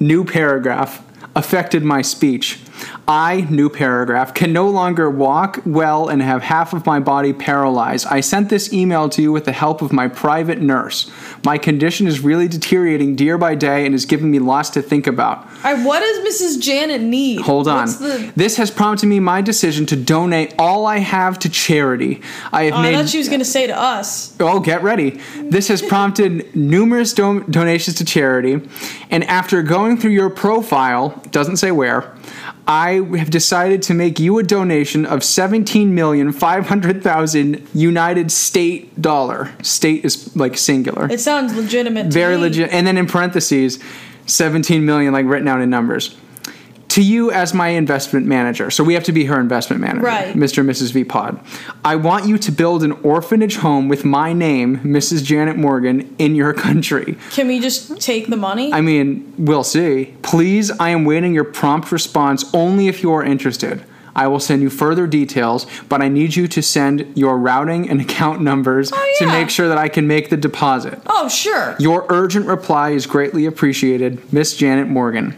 new 0.00 0.24
paragraph 0.24 1.04
affected 1.36 1.82
my 1.84 2.02
speech 2.02 2.60
I, 3.06 3.46
new 3.50 3.68
paragraph, 3.68 4.34
can 4.34 4.52
no 4.52 4.68
longer 4.68 5.08
walk 5.08 5.60
well 5.64 6.08
and 6.08 6.20
have 6.22 6.42
half 6.42 6.72
of 6.72 6.84
my 6.84 7.00
body 7.00 7.32
paralyzed. 7.32 8.06
I 8.08 8.20
sent 8.20 8.48
this 8.50 8.72
email 8.72 9.08
to 9.10 9.22
you 9.22 9.32
with 9.32 9.44
the 9.44 9.52
help 9.52 9.82
of 9.82 9.92
my 9.92 10.08
private 10.08 10.60
nurse. 10.60 11.10
My 11.44 11.58
condition 11.58 12.06
is 12.06 12.20
really 12.20 12.48
deteriorating 12.48 13.16
day 13.16 13.28
by 13.36 13.54
day 13.54 13.84
and 13.84 13.94
is 13.94 14.06
giving 14.06 14.30
me 14.30 14.38
lots 14.38 14.70
to 14.70 14.82
think 14.82 15.06
about. 15.06 15.46
Right, 15.62 15.84
what 15.84 16.00
does 16.00 16.40
Mrs. 16.40 16.60
Janet 16.60 17.00
need? 17.02 17.42
Hold 17.42 17.68
on. 17.68 17.86
The, 17.86 18.32
This 18.36 18.56
has 18.56 18.70
prompted 18.70 19.06
me 19.06 19.20
my 19.20 19.40
decision 19.42 19.86
to 19.86 19.96
donate 19.96 20.54
all 20.58 20.86
I 20.86 20.98
have 20.98 21.38
to 21.40 21.48
charity. 21.48 22.22
I 22.52 22.64
have 22.64 22.74
oh, 22.74 22.76
I 22.76 22.82
made 22.82 22.94
thought 22.94 23.08
she 23.08 23.18
was 23.18 23.28
going 23.28 23.40
to 23.40 23.44
say 23.44 23.66
to 23.66 23.78
us. 23.78 24.34
Oh, 24.40 24.60
get 24.60 24.82
ready. 24.82 25.20
This 25.36 25.68
has 25.68 25.82
prompted 25.82 26.54
numerous 26.54 27.12
do- 27.12 27.44
donations 27.44 27.96
to 27.98 28.04
charity. 28.04 28.60
And 29.10 29.24
after 29.24 29.62
going 29.62 29.96
through 29.96 30.12
your 30.12 30.30
profile, 30.30 31.22
doesn't 31.30 31.56
say 31.56 31.70
where, 31.70 32.14
I 32.68 33.00
have 33.16 33.30
decided 33.30 33.82
to 33.84 33.94
make 33.94 34.20
you 34.20 34.38
a 34.38 34.42
donation 34.42 35.06
of 35.06 35.20
17,500,000 35.20 37.66
United 37.72 38.30
State 38.30 39.00
dollar. 39.00 39.50
State 39.62 40.04
is 40.04 40.36
like 40.36 40.58
singular. 40.58 41.10
It 41.10 41.20
sounds 41.20 41.56
legitimate. 41.56 42.12
Very 42.12 42.36
legit. 42.36 42.70
And 42.70 42.86
then 42.86 42.98
in 42.98 43.06
parentheses, 43.06 43.78
17 44.26 44.84
million, 44.84 45.14
like 45.14 45.24
written 45.24 45.48
out 45.48 45.62
in 45.62 45.70
numbers. 45.70 46.14
To 46.98 47.04
you 47.04 47.30
as 47.30 47.54
my 47.54 47.68
investment 47.68 48.26
manager. 48.26 48.72
So 48.72 48.82
we 48.82 48.94
have 48.94 49.04
to 49.04 49.12
be 49.12 49.26
her 49.26 49.38
investment 49.38 49.80
manager, 49.80 50.00
Right. 50.04 50.34
Mr. 50.34 50.58
and 50.58 50.68
Mrs. 50.68 50.92
V 50.92 51.04
Pod. 51.04 51.38
I 51.84 51.94
want 51.94 52.26
you 52.26 52.36
to 52.38 52.50
build 52.50 52.82
an 52.82 52.90
orphanage 53.04 53.54
home 53.58 53.86
with 53.86 54.04
my 54.04 54.32
name, 54.32 54.78
Mrs. 54.78 55.22
Janet 55.22 55.56
Morgan, 55.56 56.12
in 56.18 56.34
your 56.34 56.52
country. 56.52 57.16
Can 57.30 57.46
we 57.46 57.60
just 57.60 58.00
take 58.00 58.26
the 58.26 58.36
money? 58.36 58.72
I 58.72 58.80
mean, 58.80 59.32
we'll 59.38 59.62
see. 59.62 60.16
Please, 60.22 60.72
I 60.80 60.88
am 60.88 61.04
waiting 61.04 61.32
your 61.34 61.44
prompt 61.44 61.92
response 61.92 62.44
only 62.52 62.88
if 62.88 63.00
you 63.04 63.12
are 63.12 63.22
interested. 63.22 63.84
I 64.16 64.26
will 64.26 64.40
send 64.40 64.62
you 64.62 64.68
further 64.68 65.06
details, 65.06 65.68
but 65.88 66.02
I 66.02 66.08
need 66.08 66.34
you 66.34 66.48
to 66.48 66.60
send 66.60 67.16
your 67.16 67.38
routing 67.38 67.88
and 67.88 68.00
account 68.06 68.40
numbers 68.40 68.90
Oh, 68.92 69.14
to 69.20 69.26
make 69.26 69.50
sure 69.50 69.68
that 69.68 69.78
I 69.78 69.88
can 69.88 70.08
make 70.08 70.30
the 70.30 70.36
deposit. 70.36 71.00
oh, 71.06 71.28
sure. 71.28 71.76
Your 71.78 72.06
urgent 72.08 72.46
reply 72.46 72.90
is 72.90 73.06
greatly 73.06 73.46
appreciated, 73.46 74.32
Miss 74.32 74.56
Janet 74.56 74.88
Morgan. 74.88 75.36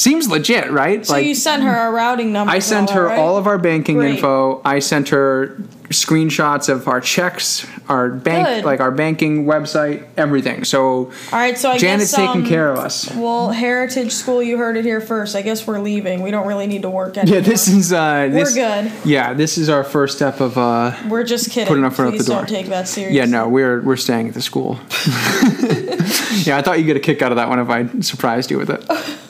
Seems 0.00 0.30
legit, 0.30 0.70
right? 0.70 1.04
So 1.04 1.18
you 1.18 1.34
sent 1.34 1.62
her 1.62 1.88
a 1.88 1.90
routing 1.90 2.32
number. 2.32 2.50
I 2.50 2.60
sent 2.60 2.88
all 2.88 2.94
her 2.94 3.04
right? 3.08 3.18
all 3.18 3.36
of 3.36 3.46
our 3.46 3.58
banking 3.58 3.96
Great. 3.96 4.14
info. 4.14 4.62
I 4.64 4.78
sent 4.78 5.10
her 5.10 5.58
screenshots 5.90 6.70
of 6.70 6.88
our 6.88 7.02
checks, 7.02 7.66
our 7.86 8.08
bank, 8.08 8.46
Good. 8.46 8.64
like 8.64 8.80
our 8.80 8.92
banking 8.92 9.44
website, 9.44 10.06
everything. 10.16 10.64
So 10.64 10.80
All 10.80 11.10
right, 11.32 11.58
so 11.58 11.72
I 11.72 11.76
Janet's 11.76 12.12
guess 12.12 12.16
taking 12.16 12.42
um, 12.42 12.48
care 12.48 12.72
of 12.72 12.78
us. 12.78 13.14
Well, 13.14 13.50
Heritage 13.50 14.12
School, 14.12 14.42
you 14.42 14.56
heard 14.56 14.78
it 14.78 14.86
here 14.86 15.02
first. 15.02 15.36
I 15.36 15.42
guess 15.42 15.66
we're 15.66 15.80
leaving. 15.80 16.22
We 16.22 16.30
don't 16.30 16.46
really 16.46 16.66
need 16.66 16.80
to 16.82 16.90
work 16.90 17.18
anymore. 17.18 17.40
Yeah, 17.40 17.44
this 17.44 17.68
is 17.68 17.92
uh, 17.92 18.28
this, 18.30 18.56
we're 18.56 18.82
good. 18.82 18.92
Yeah, 19.04 19.34
this 19.34 19.58
is 19.58 19.68
our 19.68 19.84
first 19.84 20.16
step 20.16 20.40
of 20.40 20.56
uh, 20.56 20.96
We're 21.10 21.24
just 21.24 21.50
kidding. 21.50 21.68
Putting 21.68 21.84
our 21.84 21.90
foot 21.90 22.14
out 22.14 22.18
the 22.18 22.24
door. 22.24 22.36
don't 22.36 22.48
take 22.48 22.68
that 22.68 22.88
seriously. 22.88 23.18
yeah. 23.18 23.26
No, 23.26 23.50
we're 23.50 23.82
we're 23.82 23.96
staying 23.96 24.28
at 24.28 24.34
the 24.34 24.40
school. 24.40 24.78
yeah, 26.46 26.56
I 26.56 26.62
thought 26.62 26.78
you'd 26.78 26.86
get 26.86 26.96
a 26.96 27.00
kick 27.00 27.20
out 27.20 27.32
of 27.32 27.36
that 27.36 27.50
one 27.50 27.58
if 27.58 27.68
I 27.68 28.00
surprised 28.00 28.50
you 28.50 28.56
with 28.56 28.70
it. 28.70 28.82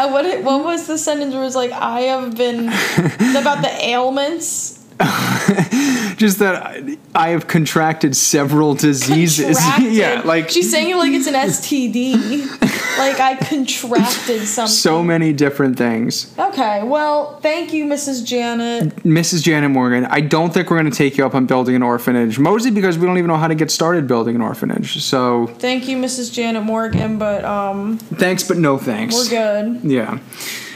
Uh, 0.00 0.08
what 0.08 0.24
what 0.42 0.64
was 0.64 0.86
the 0.86 0.96
sentence 0.96 1.34
where 1.34 1.42
it 1.42 1.44
was 1.44 1.54
like 1.54 1.72
I 1.72 2.08
have 2.08 2.34
been 2.34 2.68
about 3.36 3.60
the 3.60 3.70
ailments? 3.84 4.79
Just 6.16 6.40
that 6.40 6.62
I, 6.62 6.98
I 7.14 7.28
have 7.30 7.46
contracted 7.46 8.14
several 8.14 8.74
diseases. 8.74 9.58
Contracted. 9.60 9.92
yeah, 9.94 10.20
like 10.24 10.50
she's 10.50 10.70
saying 10.70 10.90
it 10.90 10.96
like 10.96 11.12
it's 11.12 11.26
an 11.26 11.32
STD. 11.32 12.60
like 12.98 13.18
I 13.18 13.36
contracted 13.36 14.46
something. 14.46 14.70
so 14.70 15.02
many 15.02 15.32
different 15.32 15.78
things. 15.78 16.34
Okay, 16.38 16.82
well, 16.82 17.40
thank 17.40 17.72
you, 17.72 17.86
Mrs. 17.86 18.22
Janet. 18.26 18.96
Mrs. 18.96 19.42
Janet 19.42 19.70
Morgan, 19.70 20.04
I 20.06 20.20
don't 20.20 20.52
think 20.52 20.70
we're 20.70 20.78
going 20.78 20.90
to 20.90 20.96
take 20.96 21.16
you 21.16 21.24
up 21.24 21.34
on 21.34 21.46
building 21.46 21.74
an 21.74 21.82
orphanage, 21.82 22.38
mostly 22.38 22.70
because 22.70 22.98
we 22.98 23.06
don't 23.06 23.16
even 23.16 23.28
know 23.28 23.38
how 23.38 23.48
to 23.48 23.54
get 23.54 23.70
started 23.70 24.06
building 24.06 24.36
an 24.36 24.42
orphanage. 24.42 25.02
So 25.02 25.46
Thank 25.46 25.88
you, 25.88 25.96
Mrs. 25.96 26.30
Janet 26.30 26.64
Morgan, 26.64 27.18
but 27.18 27.46
um, 27.46 27.96
thanks, 27.96 28.46
but 28.46 28.58
no 28.58 28.76
thanks. 28.76 29.14
we're 29.14 29.30
good. 29.30 29.80
Yeah. 29.84 30.18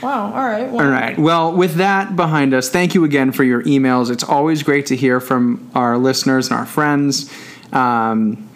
Wow. 0.05 0.33
All 0.33 0.47
right. 0.47 0.71
Well, 0.71 0.85
All 0.85 0.91
right. 0.91 1.19
Well, 1.19 1.53
with 1.53 1.75
that 1.77 2.15
behind 2.15 2.53
us, 2.55 2.69
thank 2.69 2.95
you 2.95 3.05
again 3.05 3.33
for 3.33 3.43
your 3.43 3.63
emails. 3.63 4.11
It's 4.11 4.25
always 4.25 4.63
great 4.63 4.87
to 4.87 4.97
hear 4.97 5.21
from 5.21 5.71
our 5.75 5.97
listeners 5.97 6.49
and 6.51 6.59
our 6.59 6.67
friends. 6.67 7.33
Um, 7.73 8.49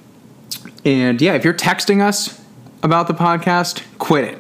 and 0.84 1.20
yeah, 1.20 1.34
if 1.34 1.44
you're 1.44 1.54
texting 1.54 2.02
us 2.02 2.40
about 2.82 3.08
the 3.08 3.14
podcast, 3.14 3.82
quit 3.98 4.24
it. 4.24 4.38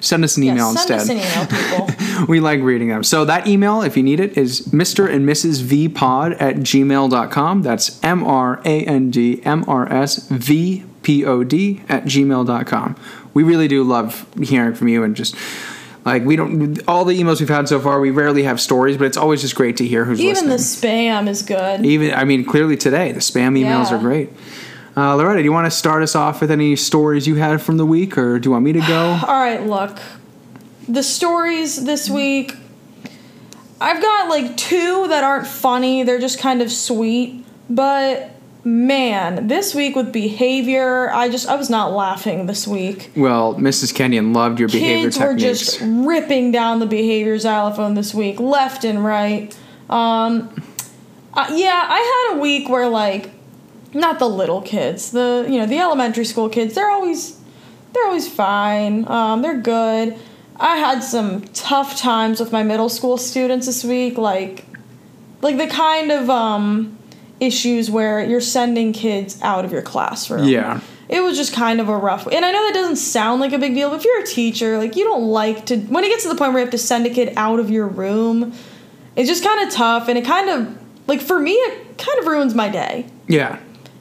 Send 0.00 0.22
us 0.22 0.36
an 0.36 0.44
email 0.44 0.72
send 0.72 1.00
instead. 1.00 1.00
us 1.00 1.08
an 1.08 1.16
email, 1.16 1.86
people. 1.88 2.26
we 2.28 2.38
like 2.38 2.60
reading 2.60 2.88
them. 2.88 3.02
So 3.02 3.24
that 3.24 3.48
email, 3.48 3.82
if 3.82 3.96
you 3.96 4.02
need 4.04 4.20
it, 4.20 4.38
is 4.38 4.68
Mr. 4.68 5.12
and 5.12 5.28
Mrs. 5.28 5.62
V 5.62 5.88
Pod 5.88 6.34
at 6.34 6.56
gmail.com. 6.56 7.62
That's 7.62 8.02
M 8.04 8.24
R 8.24 8.60
A 8.64 8.84
N 8.84 9.10
D 9.10 9.42
M 9.44 9.64
R 9.66 9.92
S 9.92 10.28
V 10.28 10.84
P 11.02 11.24
O 11.24 11.42
D 11.42 11.82
at 11.88 12.04
gmail.com. 12.04 12.96
We 13.34 13.42
really 13.42 13.66
do 13.66 13.82
love 13.82 14.26
hearing 14.40 14.74
from 14.74 14.86
you 14.88 15.02
and 15.02 15.16
just 15.16 15.34
like 16.04 16.24
we 16.24 16.36
don't 16.36 16.80
all 16.88 17.04
the 17.04 17.18
emails 17.20 17.40
we've 17.40 17.48
had 17.48 17.68
so 17.68 17.78
far 17.80 18.00
we 18.00 18.10
rarely 18.10 18.42
have 18.44 18.60
stories 18.60 18.96
but 18.96 19.04
it's 19.04 19.16
always 19.16 19.40
just 19.42 19.54
great 19.54 19.76
to 19.76 19.86
hear 19.86 20.04
who's 20.04 20.20
Even 20.20 20.48
the 20.48 20.56
spam 20.56 21.28
is 21.28 21.42
good. 21.42 21.84
even 21.84 22.14
i 22.14 22.24
mean 22.24 22.44
clearly 22.44 22.76
today 22.76 23.12
the 23.12 23.20
spam 23.20 23.58
emails 23.58 23.90
Yeah. 23.90 23.96
are 23.96 23.98
great 23.98 24.30
uh, 24.96 25.14
loretta 25.16 25.38
do 25.40 25.44
you 25.44 25.52
want 25.52 25.66
to 25.66 25.70
start 25.70 26.02
us 26.02 26.14
off 26.14 26.40
with 26.40 26.50
any 26.50 26.74
stories 26.76 27.26
you 27.26 27.34
had 27.36 27.60
from 27.60 27.76
the 27.76 27.86
week 27.86 28.16
or 28.16 28.38
do 28.38 28.48
you 28.48 28.52
want 28.52 28.64
me 28.64 28.72
to 28.72 28.80
go 28.80 29.18
All 29.26 29.38
right, 29.40 29.62
look. 29.66 29.98
The 30.88 31.02
stories 31.02 31.84
this 31.84 32.08
week, 32.08 32.54
I've 33.80 34.00
got 34.02 34.28
like 34.28 34.56
two 34.56 35.06
that 35.08 35.22
aren't 35.22 35.46
funny. 35.46 36.02
They're 36.02 36.18
just 36.18 36.38
kind 36.40 36.62
of 36.62 36.72
sweet. 36.72 37.44
But 37.68 38.30
man, 38.64 39.46
this 39.46 39.74
week 39.74 39.96
with 39.96 40.12
behavior, 40.12 41.10
I 41.10 41.28
just 41.28 41.48
I 41.48 41.56
was 41.56 41.70
not 41.70 41.92
laughing 41.92 42.46
this 42.46 42.66
week. 42.66 43.10
well 43.16 43.54
mrs 43.54 43.94
kenyon 43.94 44.32
loved 44.32 44.58
your 44.58 44.68
behavior 44.68 45.10
techniques. 45.10 45.16
Kids 45.16 45.26
were 45.26 45.36
just 45.36 45.80
ripping 46.06 46.52
down 46.52 46.80
the 46.80 46.86
behavior 46.86 47.38
xylophone 47.38 47.94
this 47.94 48.14
week, 48.14 48.40
left 48.40 48.84
and 48.84 49.04
right. 49.04 49.56
Um, 49.88 50.62
uh, 51.34 51.50
yeah, 51.54 51.86
I 51.88 52.28
had 52.30 52.36
a 52.36 52.40
week 52.40 52.68
where 52.68 52.88
like, 52.88 53.30
not 53.94 54.18
the 54.18 54.28
little 54.28 54.60
kids, 54.60 55.12
the 55.12 55.46
you 55.48 55.58
know 55.58 55.66
the 55.66 55.78
elementary 55.78 56.24
school 56.24 56.48
kids. 56.48 56.74
They're 56.74 56.90
always, 56.90 57.38
they're 57.92 58.04
always 58.06 58.28
fine. 58.28 59.06
Um, 59.08 59.42
they're 59.42 59.60
good. 59.60 60.16
I 60.60 60.76
had 60.76 61.04
some 61.04 61.42
tough 61.54 61.96
times 61.96 62.40
with 62.40 62.50
my 62.50 62.64
middle 62.64 62.88
school 62.88 63.16
students 63.16 63.66
this 63.66 63.84
week, 63.84 64.18
like, 64.18 64.66
like 65.40 65.56
the 65.56 65.68
kind 65.68 66.10
of 66.10 66.28
um, 66.28 66.97
issues 67.40 67.90
where 67.90 68.22
you're 68.24 68.40
sending 68.40 68.92
kids 68.92 69.40
out 69.42 69.64
of 69.64 69.72
your 69.72 69.82
classroom. 69.82 70.48
Yeah. 70.48 70.80
It 71.08 71.22
was 71.22 71.36
just 71.38 71.54
kind 71.54 71.80
of 71.80 71.88
a 71.88 71.96
rough 71.96 72.26
and 72.26 72.44
i 72.44 72.50
know 72.52 72.66
that 72.66 72.74
doesn't 72.74 72.96
sound 72.96 73.40
like 73.40 73.54
a 73.54 73.58
big 73.58 73.72
deal 73.72 73.88
but 73.88 73.96
if 74.00 74.04
you're 74.04 74.20
a 74.20 74.26
teacher 74.26 74.76
like 74.76 74.94
you 74.94 75.04
don't 75.04 75.24
like 75.24 75.64
to 75.66 75.78
when 75.78 76.04
it 76.04 76.08
gets 76.08 76.24
to 76.24 76.28
the 76.28 76.34
point 76.34 76.52
where 76.52 76.60
you 76.60 76.66
have 76.66 76.70
to 76.70 76.76
send 76.76 77.06
a 77.06 77.10
kid 77.10 77.32
out 77.38 77.58
of 77.58 77.70
your 77.70 77.86
room 77.88 78.52
it's 79.16 79.26
just 79.26 79.42
kind 79.42 79.66
of 79.66 79.72
tough 79.72 80.08
and 80.08 80.18
it 80.18 80.26
kind 80.26 80.50
of 80.50 80.78
like 81.06 81.22
for 81.22 81.38
me 81.38 81.52
it 81.52 81.96
kind 81.98 82.18
of 82.18 82.26
ruins 82.26 82.54
my 82.54 82.68
day. 82.68 83.06
Yeah. 83.26 83.58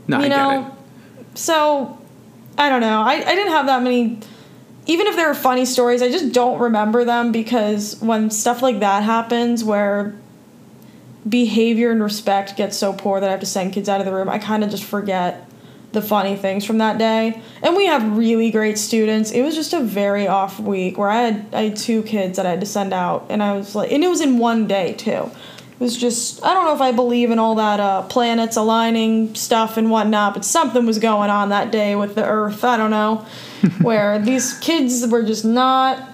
No 0.07 0.19
you 0.19 0.25
i 0.25 0.27
know? 0.27 0.61
get 0.61 1.21
it. 1.21 1.37
So 1.37 1.97
i 2.57 2.67
don't 2.69 2.81
know. 2.81 3.01
I, 3.01 3.13
I 3.13 3.35
didn't 3.35 3.53
have 3.53 3.67
that 3.67 3.81
many 3.81 4.19
even 4.85 5.07
if 5.07 5.15
there 5.15 5.27
were 5.27 5.33
funny 5.33 5.65
stories 5.65 6.01
i 6.01 6.09
just 6.11 6.33
don't 6.33 6.59
remember 6.59 7.05
them 7.05 7.31
because 7.31 7.99
when 8.01 8.29
stuff 8.29 8.61
like 8.61 8.79
that 8.81 9.03
happens 9.03 9.63
where 9.63 10.13
behavior 11.27 11.91
and 11.91 12.01
respect 12.01 12.55
gets 12.55 12.77
so 12.77 12.93
poor 12.93 13.19
that 13.19 13.27
i 13.27 13.31
have 13.31 13.39
to 13.39 13.45
send 13.45 13.73
kids 13.73 13.89
out 13.89 13.99
of 13.99 14.05
the 14.05 14.13
room 14.13 14.29
i 14.29 14.37
kind 14.37 14.63
of 14.63 14.69
just 14.69 14.83
forget 14.83 15.47
the 15.97 16.01
funny 16.01 16.35
things 16.35 16.65
from 16.65 16.79
that 16.79 16.97
day. 16.97 17.41
And 17.63 17.75
we 17.75 17.85
have 17.85 18.17
really 18.17 18.51
great 18.51 18.77
students. 18.77 19.31
It 19.31 19.41
was 19.41 19.55
just 19.55 19.73
a 19.73 19.79
very 19.79 20.27
off 20.27 20.59
week 20.59 20.97
where 20.97 21.09
i 21.09 21.21
had 21.21 21.45
i 21.53 21.61
had 21.63 21.77
two 21.77 22.03
kids 22.03 22.37
that 22.37 22.45
i 22.45 22.51
had 22.51 22.59
to 22.59 22.65
send 22.65 22.93
out 22.93 23.25
and 23.29 23.41
i 23.41 23.53
was 23.53 23.75
like 23.75 23.91
and 23.91 24.03
it 24.03 24.07
was 24.07 24.21
in 24.21 24.37
one 24.37 24.67
day 24.67 24.93
too. 24.93 25.31
It 25.71 25.79
was 25.79 25.95
just 25.95 26.43
i 26.43 26.53
don't 26.53 26.65
know 26.65 26.75
if 26.75 26.81
i 26.81 26.91
believe 26.91 27.31
in 27.31 27.39
all 27.39 27.55
that 27.55 27.79
uh, 27.79 28.01
planets 28.03 28.57
aligning 28.57 29.35
stuff 29.35 29.77
and 29.77 29.89
whatnot 29.89 30.33
but 30.33 30.43
something 30.43 30.85
was 30.85 30.99
going 30.99 31.29
on 31.29 31.49
that 31.49 31.71
day 31.71 31.95
with 31.95 32.15
the 32.15 32.25
earth 32.25 32.63
i 32.63 32.77
don't 32.77 32.91
know 32.91 33.25
where 33.81 34.19
these 34.19 34.57
kids 34.59 35.05
were 35.07 35.23
just 35.23 35.45
not 35.45 36.09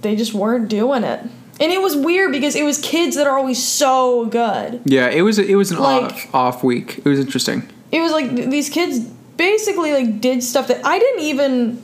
they 0.00 0.16
just 0.16 0.32
weren't 0.32 0.68
doing 0.68 1.04
it 1.04 1.20
and 1.60 1.72
it 1.72 1.80
was 1.80 1.96
weird 1.96 2.32
because 2.32 2.54
it 2.54 2.64
was 2.64 2.78
kids 2.78 3.16
that 3.16 3.26
are 3.26 3.36
always 3.38 3.62
so 3.62 4.26
good. 4.26 4.80
Yeah 4.84 5.08
it 5.08 5.22
was 5.22 5.38
it 5.38 5.54
was 5.56 5.70
an 5.70 5.78
Like- 5.78 6.04
off 6.12 6.34
off 6.34 6.64
week. 6.64 6.98
It 6.98 7.08
was 7.08 7.18
interesting. 7.20 7.68
it 7.92 8.00
was 8.00 8.12
like 8.12 8.34
th- 8.36 8.50
these 8.50 8.68
kids 8.68 9.00
basically 9.36 9.92
like 9.92 10.20
did 10.20 10.42
stuff 10.42 10.68
that 10.68 10.84
I 10.84 10.98
didn't 10.98 11.20
even 11.22 11.82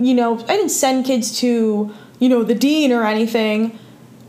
you 0.00 0.14
know 0.14 0.38
I 0.48 0.56
didn't 0.56 0.70
send 0.70 1.04
kids 1.06 1.38
to 1.40 1.92
you 2.18 2.28
know 2.28 2.42
the 2.44 2.54
dean 2.54 2.92
or 2.92 3.04
anything. 3.04 3.78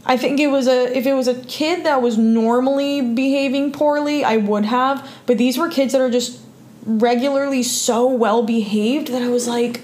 I 0.05 0.17
think 0.17 0.39
it 0.39 0.47
was 0.47 0.67
a 0.67 0.95
if 0.97 1.05
it 1.05 1.13
was 1.13 1.27
a 1.27 1.35
kid 1.45 1.85
that 1.85 2.01
was 2.01 2.17
normally 2.17 3.01
behaving 3.01 3.71
poorly 3.71 4.23
I 4.23 4.37
would 4.37 4.65
have. 4.65 5.07
But 5.25 5.37
these 5.37 5.57
were 5.57 5.69
kids 5.69 5.93
that 5.93 6.01
are 6.01 6.09
just 6.11 6.39
regularly 6.85 7.63
so 7.63 8.05
well 8.05 8.43
behaved 8.43 9.07
that 9.07 9.21
I 9.21 9.29
was 9.29 9.47
like 9.47 9.81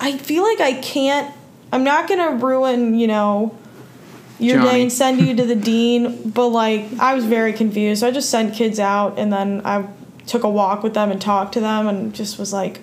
I 0.00 0.16
feel 0.18 0.44
like 0.44 0.60
I 0.60 0.74
can't 0.74 1.34
I'm 1.72 1.82
not 1.84 2.06
going 2.08 2.20
to 2.20 2.44
ruin 2.46 2.94
you 2.98 3.06
know 3.08 3.58
your 4.42 4.58
Johnny. 4.58 4.70
day 4.70 4.82
and 4.82 4.92
send 4.92 5.20
you 5.20 5.34
to 5.36 5.44
the 5.44 5.56
dean 5.70 6.30
but 6.30 6.48
like 6.48 6.84
i 6.98 7.14
was 7.14 7.24
very 7.24 7.52
confused 7.52 8.00
so 8.00 8.08
i 8.08 8.10
just 8.10 8.30
sent 8.30 8.54
kids 8.54 8.78
out 8.78 9.18
and 9.18 9.32
then 9.32 9.62
i 9.64 9.86
took 10.26 10.44
a 10.44 10.48
walk 10.48 10.82
with 10.82 10.94
them 10.94 11.10
and 11.10 11.20
talked 11.20 11.54
to 11.54 11.60
them 11.60 11.88
and 11.88 12.14
just 12.14 12.38
was 12.38 12.52
like 12.52 12.80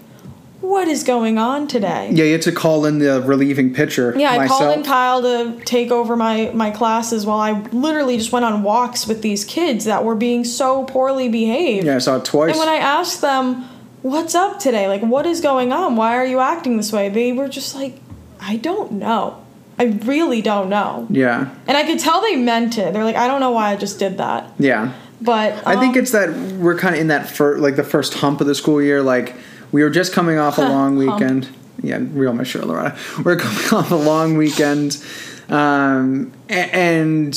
what 0.61 0.87
is 0.87 1.03
going 1.03 1.37
on 1.37 1.67
today 1.67 2.09
yeah 2.11 2.25
you 2.25 2.33
had 2.33 2.41
to 2.41 2.51
call 2.51 2.85
in 2.85 2.99
the 2.99 3.21
relieving 3.21 3.73
pitcher 3.73 4.13
yeah 4.17 4.31
i 4.31 4.47
called 4.47 4.77
in 4.77 4.83
kyle 4.83 5.21
to 5.21 5.59
take 5.63 5.89
over 5.89 6.15
my 6.15 6.51
my 6.53 6.69
classes 6.69 7.25
while 7.25 7.39
i 7.39 7.51
literally 7.69 8.17
just 8.17 8.31
went 8.31 8.43
on 8.43 8.61
walks 8.61 9.07
with 9.07 9.21
these 9.21 9.45
kids 9.45 9.85
that 9.85 10.03
were 10.03 10.15
being 10.15 10.43
so 10.43 10.83
poorly 10.83 11.29
behaved 11.29 11.85
yeah 11.85 11.95
i 11.95 11.99
saw 11.99 12.17
it 12.17 12.25
twice 12.25 12.51
and 12.51 12.59
when 12.59 12.67
I 12.67 12.75
asked 12.75 13.21
them, 13.21 13.67
what's 14.01 14.35
up 14.35 14.59
today? 14.59 14.87
Like, 14.87 15.01
what 15.01 15.25
is 15.25 15.41
going 15.41 15.71
on? 15.71 15.95
Why 15.95 16.15
are 16.15 16.25
you 16.25 16.39
acting 16.39 16.77
this 16.77 16.91
way? 16.91 17.09
They 17.09 17.31
were 17.31 17.47
just 17.47 17.75
like, 17.75 17.99
I 18.39 18.57
don't 18.57 18.93
know. 18.93 19.43
I 19.79 19.85
really 20.05 20.41
don't 20.41 20.69
know. 20.69 21.07
yeah 21.09 21.49
And 21.65 21.77
I 21.77 21.83
could 21.85 21.99
tell 21.99 22.21
they 22.21 22.35
meant 22.35 22.77
it. 22.77 22.91
They're 22.93 23.03
like, 23.05 23.15
I 23.15 23.27
don't 23.27 23.39
know 23.39 23.51
why 23.51 23.71
I 23.71 23.75
just 23.77 23.97
did 23.97 24.17
that. 24.17 24.51
yeah 24.59 24.91
But 25.21 25.65
I 25.65 25.79
think 25.79 25.95
um, 25.95 26.01
it's 26.03 26.11
that 26.11 26.29
we're 26.59 26.77
kind 26.77 26.93
of 26.95 27.01
in 27.01 27.07
that 27.07 27.29
fir- 27.29 27.57
like 27.57 27.75
the 27.77 27.83
first 27.83 28.15
hump 28.15 28.41
of 28.41 28.47
the 28.47 28.55
school 28.55 28.81
year. 28.81 29.01
Like 29.01 29.35
we 29.71 29.81
were 29.83 29.89
just 29.89 30.11
coming 30.13 30.37
off 30.37 30.57
a 30.57 30.61
long 30.75 30.97
Hump. 31.05 31.19
weekend. 31.19 31.49
Yeah, 31.81 31.99
real 32.11 32.33
mature, 32.33 32.61
Loretta. 32.63 32.97
We're 33.23 33.37
coming 33.37 33.63
off 33.71 33.89
a 33.91 33.95
long 33.95 34.35
weekend, 34.35 35.01
um, 35.47 36.33
and 36.49 37.33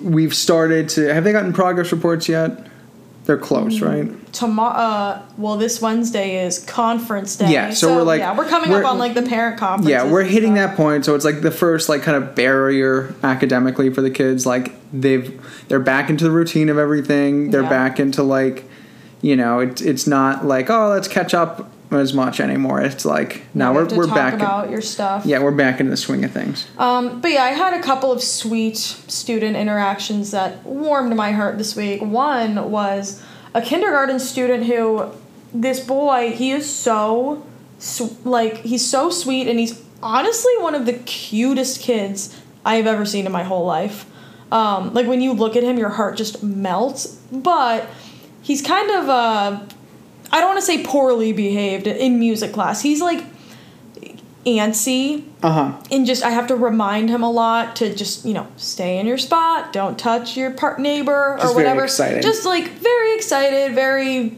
we've 0.00 0.32
started 0.32 0.88
to. 0.90 1.12
Have 1.12 1.24
they 1.24 1.32
gotten 1.32 1.52
progress 1.52 1.90
reports 1.90 2.28
yet? 2.28 2.68
They're 3.24 3.38
close, 3.38 3.80
Mm. 3.80 3.86
right? 3.86 4.32
tomorrow. 4.34 4.74
Uh, 4.76 5.18
well, 5.38 5.56
this 5.56 5.80
Wednesday 5.80 6.44
is 6.44 6.58
conference 6.58 7.36
day. 7.36 7.52
Yeah, 7.52 7.70
so 7.70 7.94
we're 7.96 8.02
like- 8.02 8.18
yeah, 8.18 8.36
we're 8.36 8.44
coming 8.46 8.68
we're- 8.70 8.82
up 8.84 8.90
on 8.90 8.98
like 8.98 9.14
the 9.14 9.22
parent 9.22 9.56
conference. 9.58 9.88
Yeah, 9.88 10.04
we're 10.10 10.24
hitting 10.24 10.54
that 10.54 10.76
point. 10.76 11.04
So 11.04 11.14
it's 11.14 11.24
like 11.24 11.40
the 11.40 11.50
first 11.52 11.88
like 11.88 12.02
kind 12.02 12.16
of 12.16 12.34
barrier 12.34 13.14
academically 13.22 13.90
for 13.90 14.00
the 14.02 14.10
kids. 14.10 14.44
Like 14.44 14.72
they've 14.92 15.40
they're 15.68 15.78
back 15.80 16.10
into 16.10 16.24
the 16.24 16.30
routine 16.32 16.68
of 16.68 16.78
everything. 16.78 17.50
They're 17.52 17.62
Yeah. 17.62 17.68
back 17.68 18.00
into 18.00 18.22
like, 18.24 18.68
you 19.22 19.36
know, 19.36 19.60
it's 19.60 19.80
it's 19.82 20.06
not 20.06 20.44
like 20.44 20.68
oh 20.68 20.88
let's 20.88 21.06
catch 21.08 21.32
up 21.32 21.70
as 21.90 22.12
much 22.12 22.40
anymore. 22.40 22.80
It's 22.80 23.04
like 23.04 23.42
now 23.54 23.72
we 23.72 23.84
we're 23.84 23.96
we're 23.98 24.06
back. 24.14 24.34
in- 24.34 24.40
about 24.40 24.70
your 24.70 24.80
stuff. 24.80 25.24
yeah, 25.26 25.38
we're 25.40 25.50
back 25.52 25.80
into 25.80 25.90
the 25.90 25.96
swing 25.96 26.24
of 26.24 26.32
things. 26.32 26.66
Um, 26.78 27.20
but 27.20 27.30
yeah, 27.30 27.42
I 27.44 27.50
had 27.50 27.74
a 27.74 27.82
couple 27.82 28.10
of 28.10 28.22
sweet 28.22 28.76
student 28.76 29.56
interactions 29.56 30.30
that 30.32 30.64
warmed 30.64 31.14
my 31.14 31.32
heart 31.32 31.58
this 31.58 31.76
week. 31.76 32.02
One 32.02 32.70
was 32.70 33.22
a 33.54 33.62
kindergarten 33.62 34.18
student 34.18 34.64
who, 34.66 35.10
this 35.52 35.78
boy, 35.84 36.32
he 36.32 36.50
is 36.50 36.68
so, 36.68 37.44
like, 38.24 38.58
he's 38.58 38.84
so 38.88 39.10
sweet 39.10 39.46
and 39.46 39.58
he's 39.60 39.80
honestly 40.02 40.52
one 40.58 40.74
of 40.74 40.86
the 40.86 40.94
cutest 40.94 41.80
kids 41.80 42.40
I 42.64 42.76
have 42.76 42.86
ever 42.86 43.04
seen 43.04 43.26
in 43.26 43.32
my 43.32 43.44
whole 43.44 43.64
life. 43.64 44.06
Um, 44.50 44.92
like, 44.94 45.06
when 45.06 45.20
you 45.20 45.32
look 45.32 45.54
at 45.54 45.62
him, 45.62 45.78
your 45.78 45.90
heart 45.90 46.16
just 46.16 46.42
melts. 46.42 47.06
But 47.30 47.88
he's 48.42 48.60
kind 48.62 48.90
of, 48.90 49.08
uh, 49.08 49.60
I 50.34 50.40
don't 50.40 50.48
want 50.48 50.58
to 50.58 50.66
say 50.66 50.82
poorly 50.82 51.32
behaved 51.32 51.86
in 51.86 52.18
music 52.18 52.52
class. 52.52 52.82
He's 52.82 53.00
like, 53.00 53.24
antsy 54.44 55.24
Uh 55.42 55.52
huh. 55.52 55.82
and 55.90 56.04
just 56.04 56.22
I 56.22 56.30
have 56.30 56.48
to 56.48 56.56
remind 56.56 57.08
him 57.08 57.22
a 57.22 57.30
lot 57.30 57.76
to 57.76 57.94
just 57.94 58.26
you 58.26 58.34
know 58.34 58.46
stay 58.56 58.98
in 58.98 59.06
your 59.06 59.16
spot, 59.16 59.72
don't 59.72 59.98
touch 59.98 60.36
your 60.36 60.50
part 60.50 60.78
neighbor 60.78 61.34
or 61.34 61.38
Just 61.38 61.54
whatever. 61.54 61.86
Just 61.86 62.44
like 62.44 62.68
very 62.68 63.14
excited, 63.14 63.74
very 63.74 64.36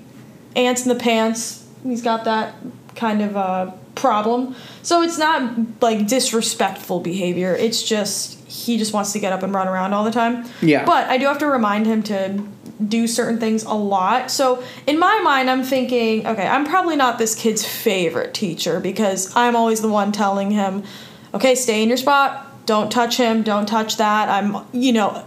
ants 0.55 0.83
in 0.83 0.91
the 0.91 1.03
pants. 1.03 1.67
He's 1.83 2.03
got 2.03 2.25
that 2.25 2.55
kind 2.95 3.23
of 3.23 3.37
uh, 3.37 3.73
problem. 3.95 4.55
So 4.83 5.03
it's 5.03 5.19
not 5.19 5.57
like 5.81 6.07
disrespectful 6.07 7.00
behavior. 7.00 7.55
It's 7.55 7.83
just 7.83 8.38
he 8.49 8.79
just 8.79 8.93
wants 8.93 9.12
to 9.12 9.19
get 9.19 9.33
up 9.33 9.43
and 9.43 9.53
run 9.53 9.67
around 9.67 9.93
all 9.93 10.05
the 10.05 10.11
time. 10.12 10.45
Yeah. 10.61 10.85
But 10.85 11.09
I 11.09 11.19
do 11.19 11.26
have 11.26 11.38
to 11.38 11.47
remind 11.47 11.87
him 11.87 12.03
to 12.05 12.47
do 12.85 13.06
certain 13.06 13.38
things 13.38 13.64
a 13.64 13.75
lot. 13.75 14.30
So 14.30 14.62
in 14.87 14.99
my 14.99 15.21
mind, 15.23 15.49
I'm 15.49 15.62
thinking, 15.62 16.26
okay, 16.26 16.47
I'm 16.47 16.66
probably 16.66 16.97
not 16.97 17.18
this 17.18 17.35
kid's 17.35 17.64
favorite 17.64 18.35
teacher 18.35 18.80
because 18.80 19.35
I'm 19.35 19.56
always 19.56 19.80
the 19.80 19.88
one 19.88 20.12
telling 20.12 20.50
him, 20.50 20.85
okay, 21.33 21.54
stay 21.54 21.83
in 21.83 21.88
your 21.88 21.97
spot, 21.97 22.66
don't 22.66 22.90
touch 22.90 23.16
him, 23.16 23.42
don't 23.42 23.66
touch 23.66 23.97
that. 23.97 24.28
I'm, 24.28 24.66
you 24.73 24.92
know, 24.92 25.26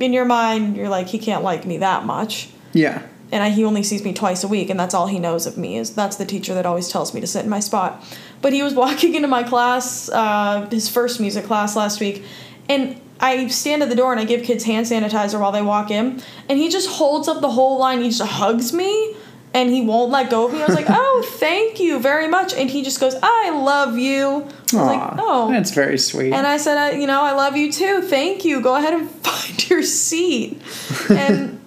in 0.00 0.12
your 0.12 0.24
mind, 0.24 0.76
you're 0.76 0.88
like, 0.88 1.08
he 1.08 1.18
can't 1.18 1.44
like 1.44 1.64
me 1.66 1.78
that 1.78 2.04
much. 2.04 2.48
Yeah. 2.72 3.06
And 3.30 3.42
I, 3.42 3.50
he 3.50 3.64
only 3.64 3.82
sees 3.82 4.04
me 4.04 4.12
twice 4.12 4.44
a 4.44 4.48
week, 4.48 4.68
and 4.68 4.78
that's 4.78 4.92
all 4.92 5.06
he 5.06 5.18
knows 5.18 5.46
of 5.46 5.56
me. 5.56 5.78
Is 5.78 5.94
that's 5.94 6.16
the 6.16 6.26
teacher 6.26 6.52
that 6.54 6.66
always 6.66 6.88
tells 6.88 7.14
me 7.14 7.20
to 7.20 7.26
sit 7.26 7.44
in 7.44 7.50
my 7.50 7.60
spot. 7.60 8.04
But 8.42 8.52
he 8.52 8.62
was 8.62 8.74
walking 8.84 9.14
into 9.14 9.28
my 9.28 9.42
class, 9.42 10.10
uh, 10.10 10.68
his 10.70 10.88
first 10.88 11.20
music 11.20 11.44
class 11.44 11.76
last 11.76 12.00
week, 12.00 12.24
and 12.68 13.00
I 13.22 13.46
stand 13.46 13.82
at 13.82 13.88
the 13.88 13.94
door 13.94 14.12
and 14.12 14.20
I 14.20 14.24
give 14.24 14.42
kids 14.42 14.64
hand 14.64 14.84
sanitizer 14.86 15.40
while 15.40 15.52
they 15.52 15.62
walk 15.62 15.90
in, 15.90 16.20
and 16.48 16.58
he 16.58 16.68
just 16.68 16.88
holds 16.90 17.28
up 17.28 17.40
the 17.40 17.50
whole 17.50 17.78
line. 17.78 18.00
He 18.02 18.08
just 18.10 18.20
hugs 18.22 18.72
me, 18.72 19.14
and 19.54 19.70
he 19.70 19.80
won't 19.82 20.10
let 20.10 20.28
go 20.28 20.46
of 20.46 20.52
me. 20.52 20.60
I 20.60 20.66
was 20.66 20.74
like, 20.74 20.86
"Oh, 20.90 21.24
thank 21.38 21.78
you 21.80 21.98
very 22.00 22.26
much," 22.28 22.52
and 22.52 22.68
he 22.68 22.82
just 22.82 22.98
goes, 23.00 23.14
"I 23.22 23.50
love 23.50 23.96
you." 23.96 24.26
I 24.28 24.44
was 24.44 24.72
like, 24.74 25.12
"Oh." 25.18 25.50
that's 25.52 25.70
very 25.70 25.98
sweet. 25.98 26.32
And 26.32 26.46
I 26.46 26.56
said, 26.56 26.76
I, 26.78 26.90
you 26.92 27.06
know, 27.06 27.22
I 27.22 27.32
love 27.32 27.56
you 27.56 27.70
too. 27.72 28.02
Thank 28.02 28.44
you. 28.44 28.60
Go 28.60 28.74
ahead 28.74 28.92
and 28.94 29.08
find 29.22 29.70
your 29.70 29.82
seat. 29.82 30.60
And 31.08 31.60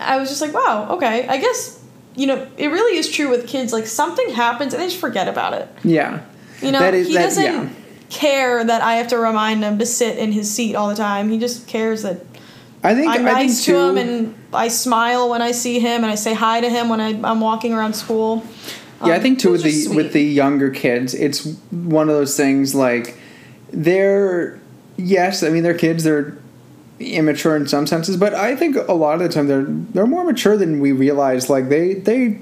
I 0.00 0.18
was 0.18 0.28
just 0.30 0.40
like, 0.40 0.52
wow, 0.52 0.88
okay. 0.96 1.28
I 1.28 1.36
guess, 1.36 1.80
you 2.16 2.26
know, 2.26 2.48
it 2.56 2.68
really 2.68 2.96
is 2.98 3.08
true 3.08 3.28
with 3.30 3.46
kids. 3.46 3.72
Like 3.72 3.86
something 3.86 4.30
happens 4.30 4.72
and 4.74 4.82
they 4.82 4.86
just 4.88 4.98
forget 5.00 5.28
about 5.28 5.52
it. 5.54 5.68
yeah. 5.84 6.22
You 6.60 6.70
know, 6.72 6.82
is- 6.82 7.06
he 7.08 7.14
that- 7.14 7.22
doesn't 7.24 7.44
yeah. 7.44 7.68
Care 8.12 8.62
that 8.62 8.82
I 8.82 8.94
have 8.96 9.08
to 9.08 9.18
remind 9.18 9.64
him 9.64 9.78
to 9.78 9.86
sit 9.86 10.18
in 10.18 10.32
his 10.32 10.50
seat 10.50 10.74
all 10.76 10.88
the 10.88 10.94
time. 10.94 11.30
He 11.30 11.38
just 11.38 11.66
cares 11.66 12.02
that 12.02 12.18
I 12.84 12.94
think 12.94 13.08
I'm 13.08 13.26
I 13.26 13.34
think 13.34 13.48
nice 13.50 13.64
to 13.64 13.72
too, 13.72 13.88
him 13.90 13.96
and 13.96 14.34
I 14.52 14.68
smile 14.68 15.30
when 15.30 15.40
I 15.40 15.52
see 15.52 15.78
him 15.80 16.02
and 16.04 16.06
I 16.06 16.14
say 16.16 16.34
hi 16.34 16.60
to 16.60 16.68
him 16.68 16.88
when 16.88 17.00
I, 17.00 17.08
I'm 17.28 17.40
walking 17.40 17.72
around 17.72 17.94
school. 17.94 18.44
Yeah, 19.04 19.14
I 19.14 19.16
Um, 19.16 19.22
think 19.22 19.38
too 19.40 19.52
with 19.52 19.62
the 19.62 19.72
sweet. 19.72 19.96
with 19.96 20.12
the 20.12 20.22
younger 20.22 20.70
kids, 20.70 21.14
it's 21.14 21.44
one 21.70 22.08
of 22.08 22.14
those 22.14 22.36
things 22.36 22.74
like 22.74 23.16
they're 23.72 24.60
yes, 24.96 25.42
I 25.42 25.48
mean 25.50 25.62
they're 25.62 25.74
kids, 25.78 26.04
they're 26.04 26.36
immature 27.00 27.56
in 27.56 27.66
some 27.66 27.86
senses, 27.86 28.16
but 28.16 28.34
I 28.34 28.54
think 28.54 28.76
a 28.76 28.92
lot 28.92 29.14
of 29.14 29.20
the 29.20 29.28
time 29.28 29.46
they're 29.48 29.64
they're 29.66 30.06
more 30.06 30.24
mature 30.24 30.56
than 30.56 30.80
we 30.80 30.92
realize. 30.92 31.48
Like 31.48 31.68
they 31.68 31.94
they 31.94 32.38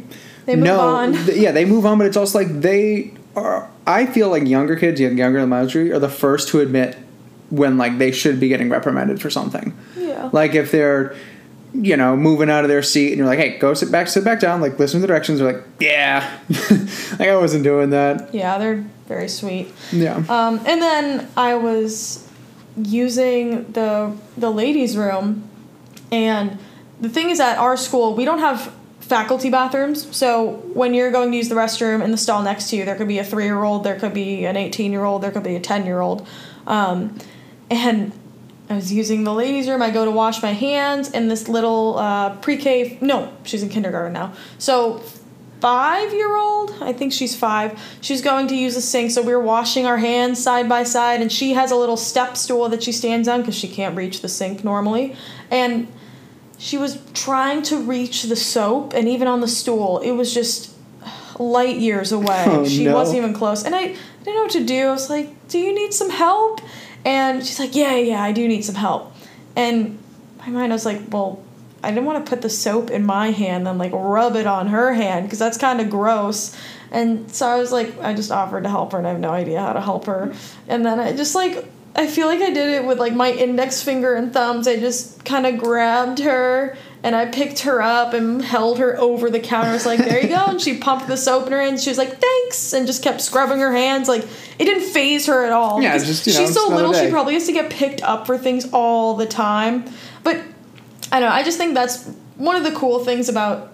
They 0.47 0.57
move 0.57 0.65
know, 0.65 0.81
on. 0.81 1.15
yeah, 1.33 1.53
they 1.53 1.65
move 1.65 1.87
on, 1.87 1.97
but 1.99 2.07
it's 2.07 2.17
also 2.17 2.39
like 2.39 2.61
they 2.61 3.13
are. 3.41 3.69
I 3.87 4.07
feel 4.07 4.29
like 4.29 4.47
younger 4.47 4.77
kids, 4.77 5.01
young- 5.01 5.17
younger 5.19 5.41
than 5.41 5.49
my 5.49 5.63
age, 5.63 5.75
are 5.77 5.99
the 5.99 6.09
first 6.09 6.49
to 6.49 6.61
admit 6.61 6.97
when 7.51 7.77
like 7.79 7.99
they 7.99 8.13
should 8.13 8.39
be 8.39 8.49
getting 8.49 8.69
reprimanded 8.71 9.21
for 9.21 9.31
something. 9.31 9.77
Yeah. 9.97 10.31
Like 10.33 10.55
if 10.55 10.71
they're, 10.71 11.17
you 11.73 11.97
know, 11.97 12.17
moving 12.17 12.49
out 12.51 12.65
of 12.65 12.69
their 12.69 12.83
seat 12.83 13.09
and 13.09 13.19
you're 13.19 13.27
like, 13.27 13.39
hey, 13.39 13.59
go 13.59 13.75
sit 13.75 13.91
back, 13.91 14.09
sit 14.09 14.25
back 14.25 14.39
down, 14.41 14.61
like 14.61 14.79
listen 14.79 14.99
to 15.01 15.03
the 15.03 15.07
directions. 15.09 15.41
They're 15.41 15.53
like, 15.53 15.65
yeah, 15.81 16.39
like 17.19 17.29
I 17.29 17.37
wasn't 17.37 17.65
doing 17.65 17.91
that. 17.91 18.33
Yeah, 18.35 18.59
they're 18.59 18.85
very 19.09 19.29
sweet. 19.29 19.73
Yeah. 19.93 20.17
Um, 20.29 20.61
and 20.67 20.81
then 20.81 21.29
I 21.37 21.55
was 21.57 22.29
using 22.77 23.71
the 23.73 24.17
the 24.37 24.51
ladies' 24.51 24.97
room, 24.97 25.49
and 26.13 26.59
the 27.01 27.09
thing 27.09 27.31
is 27.31 27.41
at 27.41 27.59
our 27.59 27.77
school 27.77 28.15
we 28.15 28.25
don't 28.25 28.39
have 28.41 28.73
faculty 29.11 29.51
bathrooms. 29.51 30.17
So 30.17 30.63
when 30.73 30.95
you're 30.95 31.11
going 31.11 31.33
to 31.33 31.37
use 31.37 31.49
the 31.49 31.57
restroom 31.57 32.03
in 32.03 32.13
the 32.13 32.17
stall 32.17 32.43
next 32.43 32.71
to 32.71 32.77
you, 32.77 32.85
there 32.85 32.95
could 32.95 33.09
be 33.09 33.19
a 33.19 33.25
three 33.25 33.45
year 33.45 33.63
old, 33.63 33.83
there 33.83 33.99
could 33.99 34.15
be 34.15 34.47
an 34.47 34.57
eighteen 34.57 34.93
year 34.93 35.05
old, 35.05 35.21
there 35.23 35.33
could 35.33 35.43
be 35.43 35.57
a 35.57 35.61
ten 35.61 35.85
year 35.85 36.01
old, 36.01 36.27
um, 36.67 37.19
and 37.69 38.13
I 38.71 38.77
was 38.77 38.93
using 38.93 39.25
the 39.25 39.35
ladies' 39.35 39.69
room. 39.69 39.83
I 39.83 39.91
go 39.91 40.05
to 40.05 40.13
wash 40.13 40.43
my 40.43 40.53
hands, 40.53 41.11
and 41.11 41.29
this 41.29 41.49
little 41.49 41.99
uh, 41.99 42.37
pre-K. 42.37 42.99
No, 43.01 43.33
she's 43.43 43.65
in 43.65 43.69
kindergarten 43.69 44.13
now. 44.13 44.33
So 44.59 45.03
five 45.61 46.11
year 46.15 46.35
old 46.37 46.71
i 46.81 46.91
think 46.91 47.13
she's 47.13 47.37
five 47.37 47.79
she's 48.01 48.23
going 48.23 48.49
to 48.49 48.57
use 48.57 48.75
the 48.77 48.81
sink 48.81 49.11
so 49.11 49.21
we're 49.21 49.39
washing 49.39 49.85
our 49.85 49.99
hands 49.99 50.43
side 50.43 50.67
by 50.67 50.83
side 50.83 51.21
and 51.21 51.31
she 51.31 51.53
has 51.53 51.71
a 51.71 51.77
little 51.77 51.99
step 51.99 52.35
stool 52.35 52.67
that 52.71 52.83
she 52.83 52.91
stands 52.91 53.29
on 53.29 53.41
because 53.41 53.55
she 53.55 53.69
can't 53.69 53.95
reach 53.95 54.23
the 54.23 54.29
sink 54.29 54.65
normally 54.65 55.15
and 55.51 55.87
she 56.61 56.77
was 56.79 56.99
trying 57.15 57.63
to 57.63 57.79
reach 57.79 58.25
the 58.25 58.37
soap 58.37 58.93
and 58.93 59.09
even 59.09 59.27
on 59.27 59.41
the 59.41 59.49
stool 59.49 59.99
it 60.01 60.13
was 60.13 60.33
just 60.35 60.71
light 61.39 61.77
years 61.79 62.13
away 62.13 62.45
Oh, 62.47 62.67
she 62.67 62.85
no. 62.85 62.95
wasn't 62.95 63.17
even 63.19 63.33
close 63.33 63.65
and 63.65 63.75
I, 63.75 63.81
I 63.81 63.97
didn't 64.25 64.35
know 64.37 64.43
what 64.43 64.51
to 64.53 64.65
do 64.65 64.89
i 64.89 64.91
was 64.93 65.09
like 65.09 65.49
do 65.49 65.59
you 65.59 65.75
need 65.75 65.95
some 65.95 66.11
help 66.11 66.61
and 67.05 67.45
she's 67.45 67.59
like 67.59 67.75
yeah 67.75 67.97
yeah 67.97 68.23
i 68.23 68.31
do 68.33 68.47
need 68.47 68.63
some 68.63 68.75
help 68.75 69.13
and 69.57 69.99
my 70.39 70.49
mind 70.49 70.73
I 70.73 70.77
was 70.77 70.85
like 70.87 71.01
well 71.11 71.43
I 71.83 71.91
didn't 71.91 72.05
want 72.05 72.25
to 72.25 72.29
put 72.31 72.43
the 72.43 72.51
soap 72.51 72.91
in 72.91 73.07
my 73.07 73.31
hand 73.31 73.67
then 73.67 73.79
like 73.79 73.93
rub 73.95 74.37
it 74.37 74.47
on 74.47 74.67
her 74.69 74.93
hand 74.93 75.25
because 75.27 75.39
that's 75.39 75.57
kind 75.57 75.81
of 75.81 75.89
gross. 75.89 76.55
And 76.91 77.31
so 77.35 77.47
I 77.47 77.57
was 77.59 77.73
like, 77.73 77.99
I 78.01 78.13
just 78.13 78.31
offered 78.31 78.65
to 78.65 78.69
help 78.69 78.93
her 78.93 78.99
and 78.99 79.07
I 79.07 79.11
have 79.13 79.21
no 79.21 79.31
idea 79.31 79.61
how 79.61 79.73
to 79.73 79.81
help 79.81 80.05
her. 80.07 80.35
And 80.69 80.85
then 80.85 81.01
I 81.01 81.15
just 81.17 81.35
like, 81.35 81.65
I 81.95 82.07
feel 82.07 82.27
like 82.29 82.41
I 82.41 82.51
did 82.51 82.69
it 82.69 82.85
with 82.85 82.99
like 82.99 83.15
my 83.15 83.33
index 83.33 83.83
finger 83.83 84.15
and 84.15 84.33
thumbs. 84.33 84.69
I 84.69 84.79
just 84.79 85.25
kind 85.25 85.47
of 85.47 85.59
grabbed 85.59 86.21
her 86.21 86.77
and 87.03 87.17
I 87.17 87.27
picked 87.27 87.61
her 87.61 87.83
up 87.83 88.15
and 88.15 88.43
held 88.43 88.79
her 88.79 88.99
over 88.99 89.31
the 89.31 89.41
counter. 89.41 89.71
I 89.71 89.73
was 89.73 89.87
like, 89.87 89.99
there 89.99 90.23
you 90.23 90.29
go. 90.29 90.45
And 90.47 90.61
she 90.61 90.79
pumped 90.79 91.09
the 91.09 91.17
soap 91.17 91.47
in 91.47 91.53
her 91.53 91.61
hands. 91.61 91.83
She 91.83 91.91
was 91.91 91.99
like, 91.99 92.19
thanks. 92.21 92.73
And 92.73 92.87
just 92.87 93.03
kept 93.03 93.21
scrubbing 93.21 93.59
her 93.59 93.73
hands. 93.73 94.09
Like, 94.09 94.23
it 94.59 94.65
didn't 94.67 94.89
phase 94.91 95.27
her 95.27 95.45
at 95.45 95.53
all. 95.53 95.83
Yeah, 95.83 95.97
just, 95.99 96.27
you 96.27 96.35
know, 96.35 96.41
she's 96.41 96.55
so 96.55 96.69
little, 96.69 96.93
she 96.93 97.11
probably 97.11 97.35
has 97.35 97.47
to 97.47 97.53
get 97.53 97.71
picked 97.71 98.03
up 98.03 98.27
for 98.27 98.39
things 98.39 98.69
all 98.73 99.15
the 99.15 99.27
time. 99.27 99.85
But 100.23 100.37
I 101.11 101.21
don't 101.21 101.29
know. 101.31 101.35
I 101.35 101.43
just 101.43 101.59
think 101.59 101.75
that's 101.75 102.07
one 102.37 102.55
of 102.55 102.65
the 102.65 102.73
cool 102.73 103.05
things 103.05 103.29
about 103.29 103.73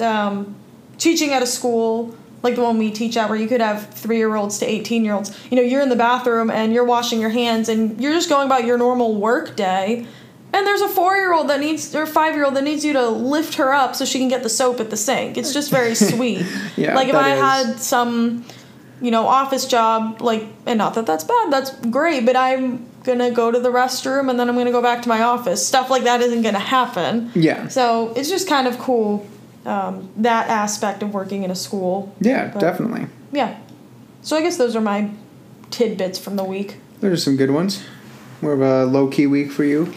um, 0.00 0.56
teaching 0.98 1.32
at 1.32 1.42
a 1.42 1.46
school 1.46 2.16
like 2.42 2.56
the 2.56 2.62
one 2.62 2.78
we 2.78 2.90
teach 2.90 3.16
at, 3.16 3.28
where 3.28 3.38
you 3.38 3.46
could 3.48 3.60
have 3.60 3.90
three 3.90 4.16
year 4.16 4.34
olds 4.34 4.58
to 4.58 4.66
18 4.66 5.04
year 5.04 5.14
olds. 5.14 5.38
You 5.50 5.56
know, 5.56 5.62
you're 5.62 5.82
in 5.82 5.88
the 5.88 5.96
bathroom 5.96 6.50
and 6.50 6.72
you're 6.72 6.84
washing 6.84 7.20
your 7.20 7.30
hands 7.30 7.68
and 7.68 8.00
you're 8.00 8.12
just 8.12 8.28
going 8.28 8.46
about 8.46 8.64
your 8.64 8.78
normal 8.78 9.14
work 9.16 9.56
day. 9.56 10.06
And 10.52 10.66
there's 10.66 10.80
a 10.80 10.88
four 10.88 11.16
year 11.16 11.32
old 11.32 11.48
that 11.48 11.60
needs, 11.60 11.94
or 11.94 12.06
five 12.06 12.34
year 12.34 12.44
old 12.44 12.56
that 12.56 12.64
needs 12.64 12.84
you 12.84 12.92
to 12.94 13.08
lift 13.08 13.54
her 13.54 13.72
up 13.72 13.94
so 13.94 14.04
she 14.04 14.18
can 14.18 14.28
get 14.28 14.42
the 14.42 14.48
soap 14.48 14.80
at 14.80 14.90
the 14.90 14.96
sink. 14.96 15.36
It's 15.36 15.52
just 15.52 15.70
very 15.70 15.94
sweet. 16.12 16.44
Yeah, 16.76 16.94
like 16.94 17.08
if 17.08 17.14
I 17.14 17.34
is. 17.34 17.40
had 17.40 17.78
some, 17.78 18.44
you 19.00 19.10
know, 19.10 19.26
office 19.26 19.66
job, 19.66 20.20
like, 20.20 20.46
and 20.66 20.78
not 20.78 20.94
that 20.94 21.06
that's 21.06 21.24
bad, 21.24 21.52
that's 21.52 21.70
great, 21.86 22.26
but 22.26 22.36
I'm 22.36 22.86
gonna 23.04 23.30
go 23.30 23.50
to 23.50 23.60
the 23.60 23.70
restroom 23.70 24.28
and 24.28 24.40
then 24.40 24.48
I'm 24.48 24.56
gonna 24.56 24.72
go 24.72 24.82
back 24.82 25.02
to 25.02 25.08
my 25.08 25.22
office. 25.22 25.64
Stuff 25.66 25.88
like 25.88 26.02
that 26.04 26.20
isn't 26.20 26.42
gonna 26.42 26.58
happen. 26.58 27.30
Yeah. 27.34 27.68
So 27.68 28.12
it's 28.16 28.28
just 28.28 28.48
kind 28.48 28.66
of 28.66 28.76
cool, 28.78 29.26
um, 29.66 30.08
that 30.16 30.48
aspect 30.48 31.02
of 31.02 31.12
working 31.12 31.42
in 31.42 31.50
a 31.50 31.54
school. 31.54 32.14
Yeah, 32.20 32.48
But- 32.48 32.60
definitely. 32.60 33.06
Yeah. 33.32 33.58
So 34.22 34.36
I 34.36 34.42
guess 34.42 34.56
those 34.56 34.74
are 34.76 34.80
my 34.80 35.10
tidbits 35.70 36.18
from 36.18 36.36
the 36.36 36.44
week. 36.44 36.76
Those 37.00 37.12
are 37.12 37.22
some 37.22 37.36
good 37.36 37.50
ones. 37.50 37.82
More 38.42 38.52
of 38.52 38.60
a 38.60 38.84
low 38.84 39.08
key 39.08 39.26
week 39.26 39.50
for 39.50 39.64
you. 39.64 39.92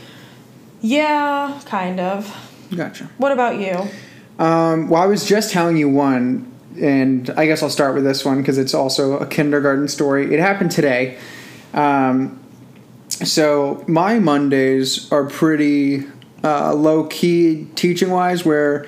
Yeah, 0.82 1.60
kind 1.66 2.00
of. 2.00 2.34
Gotcha. 2.76 3.10
What 3.18 3.32
about 3.32 3.58
you? 3.60 3.88
Um, 4.40 4.90
well, 4.90 5.02
I 5.02 5.06
was 5.06 5.26
just 5.26 5.52
telling 5.52 5.78
you 5.78 5.88
one, 5.90 6.52
and 6.80 7.30
I 7.32 7.46
guess 7.46 7.62
I'll 7.64 7.70
start 7.70 7.96
with 7.96 8.04
this 8.04 8.26
one 8.26 8.40
because 8.40 8.58
it's 8.58 8.74
also 8.74 9.18
a 9.18 9.26
kindergarten 9.26 9.88
story. 9.88 10.34
It 10.34 10.40
happened 10.40 10.72
today. 10.72 11.18
Um, 11.74 12.40
so 13.10 13.84
my 13.88 14.20
Mondays 14.20 15.12
are 15.12 15.26
pretty 15.26 16.06
uh, 16.44 16.74
low 16.74 17.06
key 17.06 17.68
teaching 17.76 18.10
wise, 18.10 18.44
where 18.44 18.86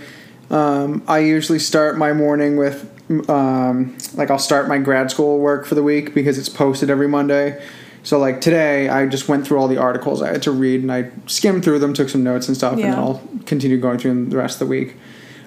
um, 0.50 1.04
I 1.08 1.20
usually 1.20 1.60
start 1.60 1.98
my 1.98 2.14
morning 2.14 2.58
with 2.58 2.92
um, 3.30 3.98
like 4.16 4.32
I'll 4.32 4.40
start 4.40 4.68
my 4.68 4.78
grad 4.78 5.12
school 5.12 5.40
work 5.40 5.66
for 5.66 5.76
the 5.76 5.84
week 5.84 6.14
because 6.14 6.38
it's 6.38 6.50
posted 6.50 6.90
every 6.90 7.08
Monday. 7.08 7.64
So 8.04 8.20
like 8.20 8.40
today, 8.42 8.88
I 8.88 9.08
just 9.08 9.28
went 9.28 9.48
through 9.48 9.58
all 9.58 9.68
the 9.68 9.78
articles 9.78 10.22
I 10.22 10.32
had 10.32 10.44
to 10.44 10.52
read 10.52 10.82
and 10.82 10.92
I 10.92 11.10
skimmed 11.26 11.64
through 11.64 11.80
them, 11.80 11.94
took 11.94 12.10
some 12.10 12.24
notes 12.24 12.48
and 12.48 12.56
stuff, 12.56 12.74
and 12.74 12.84
then 12.84 12.94
I'll 13.00 13.22
continue 13.46 13.80
going 13.80 13.98
through 13.98 14.12
them 14.12 14.30
the 14.30 14.38
rest 14.38 14.56
of 14.62 14.68
the 14.68 14.70
week. 14.72 14.96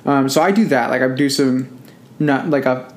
Um, 0.04 0.28
so 0.28 0.42
I 0.42 0.50
do 0.50 0.64
that. 0.66 0.90
Like 0.90 1.02
I 1.02 1.08
do 1.08 1.28
some, 1.28 1.78
not 2.18 2.48
like 2.48 2.66
a. 2.66 2.92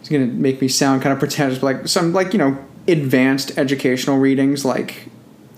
It's 0.00 0.08
gonna 0.08 0.26
make 0.26 0.60
me 0.60 0.66
sound 0.66 1.02
kind 1.02 1.12
of 1.12 1.20
pretentious, 1.20 1.60
but 1.60 1.66
like 1.66 1.88
some 1.88 2.12
like 2.12 2.32
you 2.32 2.38
know 2.38 2.58
advanced 2.88 3.56
educational 3.56 4.18
readings 4.18 4.64
like 4.64 5.09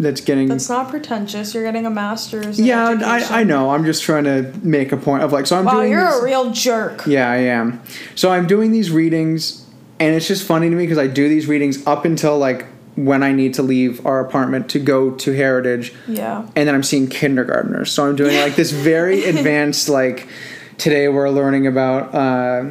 that's 0.02 0.20
getting. 0.20 0.48
That's 0.48 0.68
not 0.68 0.90
pretentious. 0.90 1.54
You're 1.54 1.62
getting 1.64 1.86
a 1.86 1.90
master's. 1.90 2.60
Yeah. 2.60 2.98
I, 3.02 3.40
I 3.40 3.44
know. 3.44 3.70
I'm 3.70 3.84
just 3.84 4.02
trying 4.02 4.24
to 4.24 4.52
make 4.62 4.92
a 4.92 4.96
point 4.96 5.22
of 5.22 5.32
like 5.32 5.46
so 5.46 5.58
I'm 5.58 5.64
Wow, 5.64 5.72
doing. 5.74 5.92
you're 5.92 6.04
these- 6.10 6.20
a 6.20 6.24
real 6.24 6.50
jerk. 6.50 7.06
yeah, 7.06 7.30
I 7.30 7.36
am. 7.36 7.80
So 8.14 8.30
I'm 8.30 8.46
doing 8.46 8.72
these 8.72 8.90
readings, 8.90 9.64
and 9.98 10.14
it's 10.14 10.28
just 10.28 10.46
funny 10.46 10.68
to 10.68 10.76
me 10.76 10.84
because 10.84 10.98
I 10.98 11.06
do 11.06 11.28
these 11.28 11.46
readings 11.46 11.86
up 11.86 12.04
until 12.04 12.36
like 12.38 12.66
when 12.94 13.22
I 13.22 13.32
need 13.32 13.54
to 13.54 13.62
leave 13.62 14.04
our 14.04 14.20
apartment 14.20 14.68
to 14.70 14.78
go 14.78 15.12
to 15.12 15.32
Heritage, 15.32 15.94
Yeah. 16.06 16.40
and 16.54 16.68
then 16.68 16.74
I'm 16.74 16.82
seeing 16.82 17.08
kindergartners. 17.08 17.90
So 17.90 18.06
I'm 18.06 18.16
doing 18.16 18.36
like 18.36 18.54
this 18.56 18.70
very 18.70 19.24
advanced 19.32 19.88
like 19.88 20.28
today 20.76 21.08
we're 21.08 21.30
learning 21.30 21.66
about 21.66 22.14
uh, 22.14 22.64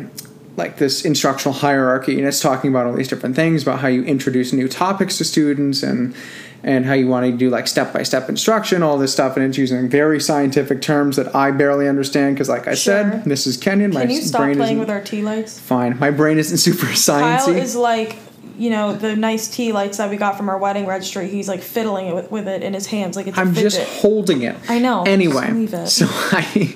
like 0.58 0.78
this 0.78 1.06
instructional 1.06 1.54
hierarchy, 1.54 2.20
and 2.20 2.28
it's 2.28 2.40
talking 2.40 2.70
about 2.70 2.86
all 2.86 2.94
these 2.94 3.08
different 3.08 3.36
things 3.36 3.64
about 3.64 3.80
how 3.80 3.88
you 3.88 4.04
introduce 4.04 4.54
new 4.54 4.68
topics 4.68 5.18
to 5.18 5.24
students 5.26 5.82
and 5.82 6.14
and 6.64 6.86
how 6.86 6.94
you 6.94 7.08
want 7.08 7.26
to 7.26 7.32
do 7.36 7.50
like 7.50 7.68
step 7.68 7.92
by 7.94 8.04
step 8.04 8.30
instruction, 8.30 8.84
all 8.84 8.98
this 8.98 9.12
stuff, 9.12 9.36
and 9.36 9.46
it's 9.46 9.58
using 9.58 9.90
very 9.90 10.20
scientific 10.20 10.82
terms 10.82 11.16
that 11.16 11.36
I 11.36 11.52
barely 11.52 11.88
understand 11.88 12.36
because, 12.36 12.50
like 12.50 12.68
I 12.68 12.76
Sure. 12.76 13.12
said, 13.12 13.24
Mrs. 13.24 13.60
Kenyon, 13.62 13.94
my 13.94 14.02
Can 14.02 14.12
you 14.12 14.22
stop 14.22 14.42
brain 14.42 14.58
playing 14.58 14.80
with 14.80 14.90
our 14.90 15.02
tea 15.02 15.22
lights? 15.24 15.60
fine. 15.60 15.98
My 16.00 16.12
brain 16.12 16.38
isn't 16.38 16.58
super 16.58 16.86
sciencey. 16.94 17.20
Kyle 17.46 17.50
is 17.50 17.76
like, 17.76 18.18
you 18.58 18.70
know, 18.70 18.94
the 18.96 19.16
nice 19.16 19.48
tea 19.48 19.72
lights 19.72 19.98
that 19.98 20.10
we 20.12 20.18
got 20.18 20.38
from 20.38 20.50
our 20.50 20.58
wedding 20.58 20.86
registry. 20.86 21.28
He's 21.30 21.48
like 21.48 21.62
fiddling 21.62 22.08
it 22.08 22.14
with, 22.16 22.30
with 22.32 22.48
it 22.48 22.62
in 22.62 22.74
his 22.76 22.86
hands 22.86 23.16
like 23.16 23.26
it's 23.28 23.38
I'm 23.38 23.54
just 23.56 23.80
holding 24.02 24.44
it. 24.44 24.56
I 24.70 24.78
know, 24.78 25.04
Anyway, 25.04 25.42
just 25.48 25.54
leave 25.54 25.74
it. 25.74 25.88
so 25.88 26.06
I 26.12 26.76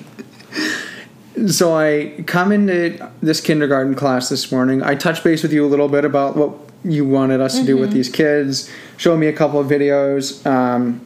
so 1.46 1.74
I 1.76 2.14
come 2.26 2.52
into 2.52 3.10
this 3.22 3.40
kindergarten 3.40 3.94
class 3.94 4.28
this 4.28 4.50
morning. 4.52 4.82
I 4.82 4.94
touch 4.94 5.22
base 5.24 5.42
with 5.42 5.52
you 5.52 5.64
a 5.64 5.68
little 5.68 5.88
bit 5.88 6.04
about 6.04 6.36
what 6.36 6.52
you 6.84 7.04
wanted 7.04 7.40
us 7.40 7.58
to 7.58 7.64
do 7.64 7.74
Mm-hmm. 7.74 7.80
with 7.80 7.92
these 7.92 8.08
kids. 8.08 8.70
Show 8.96 9.16
me 9.16 9.26
a 9.26 9.32
couple 9.32 9.58
of 9.60 9.66
videos, 9.68 10.44
um, 10.46 11.00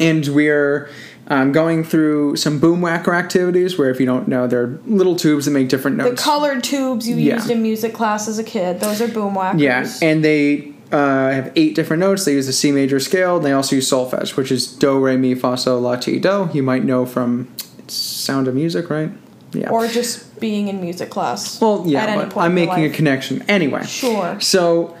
and 0.00 0.26
we're. 0.28 0.88
Um, 1.28 1.52
going 1.52 1.84
through 1.84 2.34
some 2.36 2.58
boom 2.58 2.80
whacker 2.82 3.14
activities 3.14 3.78
where 3.78 3.88
if 3.90 4.00
you 4.00 4.04
don't 4.06 4.26
know 4.26 4.48
they're 4.48 4.78
little 4.86 5.14
tubes 5.14 5.44
that 5.44 5.52
make 5.52 5.68
different 5.68 5.96
notes. 5.96 6.10
the 6.10 6.16
colored 6.16 6.64
tubes 6.64 7.08
you 7.08 7.14
Yeah. 7.14 7.36
used 7.36 7.48
in 7.48 7.62
music 7.62 7.94
class 7.94 8.26
as 8.26 8.40
a 8.40 8.44
kid. 8.44 8.80
Those 8.80 9.00
are 9.00 9.06
boom 9.06 9.34
whackers. 9.34 9.62
Yeah, 9.62 9.88
and 10.02 10.22
they 10.24 10.72
uh, 10.90 11.30
have 11.30 11.52
eight 11.54 11.76
different 11.76 12.00
notes. 12.00 12.24
They 12.24 12.32
use 12.34 12.46
the 12.48 12.52
C 12.52 12.72
major 12.72 12.98
scale. 12.98 13.36
And 13.36 13.46
they 13.46 13.52
also 13.52 13.76
use 13.76 13.88
solfege, 13.88 14.36
which 14.36 14.50
is 14.50 14.66
do, 14.66 14.98
re, 14.98 15.16
mi, 15.16 15.34
fa, 15.36 15.56
sol, 15.56 15.80
la, 15.80 15.94
ti, 15.96 16.18
do. 16.18 16.50
You 16.52 16.64
might 16.64 16.84
know 16.84 17.06
from 17.06 17.48
Sound 17.86 18.48
of 18.48 18.54
Music, 18.56 18.90
right? 18.90 19.10
Yeah. 19.52 19.70
or 19.70 19.86
just 19.86 20.40
being 20.40 20.68
in 20.68 20.80
music 20.80 21.10
class. 21.10 21.60
well, 21.60 21.84
yeah, 21.86 22.24
but 22.24 22.36
I'm 22.36 22.54
making 22.54 22.84
a 22.84 22.90
connection. 22.90 23.42
Anyway. 23.48 23.84
Sure. 23.84 24.40
So, 24.40 24.96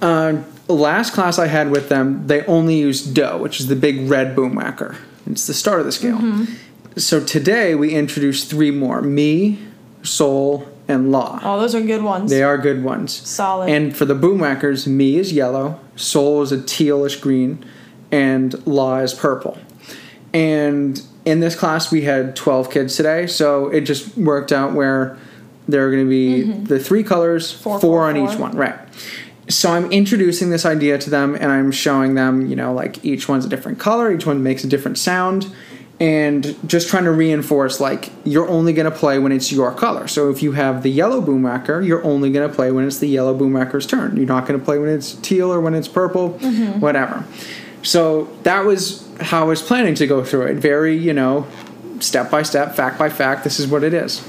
uh, 0.00 0.42
last 0.68 1.12
class 1.12 1.38
I 1.38 1.46
had 1.46 1.70
with 1.70 1.88
them, 1.88 2.26
they 2.26 2.44
only 2.46 2.76
used 2.76 3.14
do, 3.14 3.38
which 3.38 3.60
is 3.60 3.66
the 3.66 3.76
big 3.76 4.08
red 4.08 4.36
boom 4.36 4.54
whacker. 4.54 4.96
It's 5.26 5.46
the 5.46 5.54
start 5.54 5.80
of 5.80 5.86
the 5.86 5.92
scale. 5.92 6.18
Mm-hmm. 6.18 6.44
So 6.96 7.22
today 7.22 7.74
we 7.74 7.94
introduced 7.94 8.50
three 8.50 8.70
more: 8.70 9.02
mi, 9.02 9.58
sol, 10.02 10.66
and 10.88 11.12
la. 11.12 11.40
Oh, 11.42 11.60
those 11.60 11.74
are 11.74 11.82
good 11.82 12.02
ones. 12.02 12.30
They 12.30 12.42
are 12.42 12.58
good 12.58 12.82
ones. 12.82 13.12
Solid. 13.28 13.70
And 13.70 13.96
for 13.96 14.04
the 14.04 14.14
boom 14.14 14.38
whackers, 14.38 14.86
mi 14.86 15.16
is 15.16 15.32
yellow, 15.32 15.78
sol 15.96 16.42
is 16.42 16.50
a 16.50 16.58
tealish 16.58 17.20
green, 17.20 17.64
and 18.10 18.66
la 18.66 18.98
is 18.98 19.14
purple. 19.14 19.58
And 20.32 21.00
in 21.28 21.40
this 21.40 21.54
class, 21.54 21.92
we 21.92 22.02
had 22.02 22.34
12 22.34 22.70
kids 22.70 22.96
today, 22.96 23.26
so 23.26 23.68
it 23.68 23.82
just 23.82 24.16
worked 24.16 24.50
out 24.50 24.72
where 24.72 25.18
there 25.68 25.86
are 25.86 25.90
going 25.90 26.04
to 26.04 26.08
be 26.08 26.42
the 26.42 26.78
three 26.80 27.02
colors, 27.02 27.52
Mm-hmm. 27.52 27.62
Four, 27.62 27.80
four, 27.80 27.90
four, 27.90 28.04
on 28.08 28.14
four. 28.16 28.32
each 28.32 28.38
one, 28.38 28.56
right? 28.56 28.78
So 29.48 29.70
I'm 29.70 29.90
introducing 29.92 30.50
this 30.50 30.64
idea 30.64 30.98
to 30.98 31.10
them, 31.10 31.34
and 31.34 31.52
I'm 31.52 31.70
showing 31.70 32.14
them, 32.14 32.46
you 32.46 32.56
know, 32.56 32.72
like 32.72 33.04
each 33.04 33.28
one's 33.28 33.44
a 33.44 33.48
different 33.48 33.78
color, 33.78 34.12
each 34.12 34.26
one 34.26 34.42
makes 34.42 34.64
a 34.64 34.66
different 34.66 34.98
sound, 34.98 35.54
and 36.00 36.56
just 36.66 36.88
trying 36.88 37.04
to 37.04 37.10
reinforce 37.10 37.80
like 37.80 38.10
you're 38.24 38.48
only 38.48 38.72
going 38.72 38.90
to 38.90 38.96
play 38.96 39.18
when 39.18 39.32
it's 39.32 39.50
your 39.50 39.72
color. 39.74 40.06
So 40.06 40.30
if 40.30 40.42
you 40.42 40.52
have 40.52 40.82
the 40.82 40.90
yellow 40.90 41.20
boom 41.20 41.42
whacker, 41.42 41.80
you're 41.80 42.04
only 42.04 42.30
going 42.30 42.48
to 42.48 42.54
play 42.54 42.70
when 42.70 42.86
it's 42.86 42.98
the 42.98 43.08
yellow 43.08 43.34
boom 43.34 43.52
whacker's 43.52 43.86
turn. 43.86 44.16
You're 44.16 44.26
not 44.26 44.46
going 44.46 44.58
to 44.58 44.64
play 44.64 44.78
when 44.78 44.88
it's 44.90 45.14
teal 45.14 45.52
or 45.52 45.60
when 45.60 45.74
it's 45.74 45.88
purple, 45.88 46.38
whatever. 46.78 47.24
So 47.82 48.24
that 48.42 48.64
was 48.64 49.07
how 49.20 49.42
I 49.42 49.44
was 49.44 49.62
planning 49.62 49.94
to 49.96 50.06
go 50.06 50.24
through 50.24 50.46
it. 50.46 50.56
Very, 50.56 50.96
you 50.96 51.12
know, 51.12 51.46
step 52.00 52.30
by 52.30 52.42
step, 52.42 52.74
fact 52.74 52.98
by 52.98 53.08
fact. 53.08 53.44
This 53.44 53.58
is 53.58 53.66
what 53.66 53.84
it 53.84 53.94
is. 53.94 54.26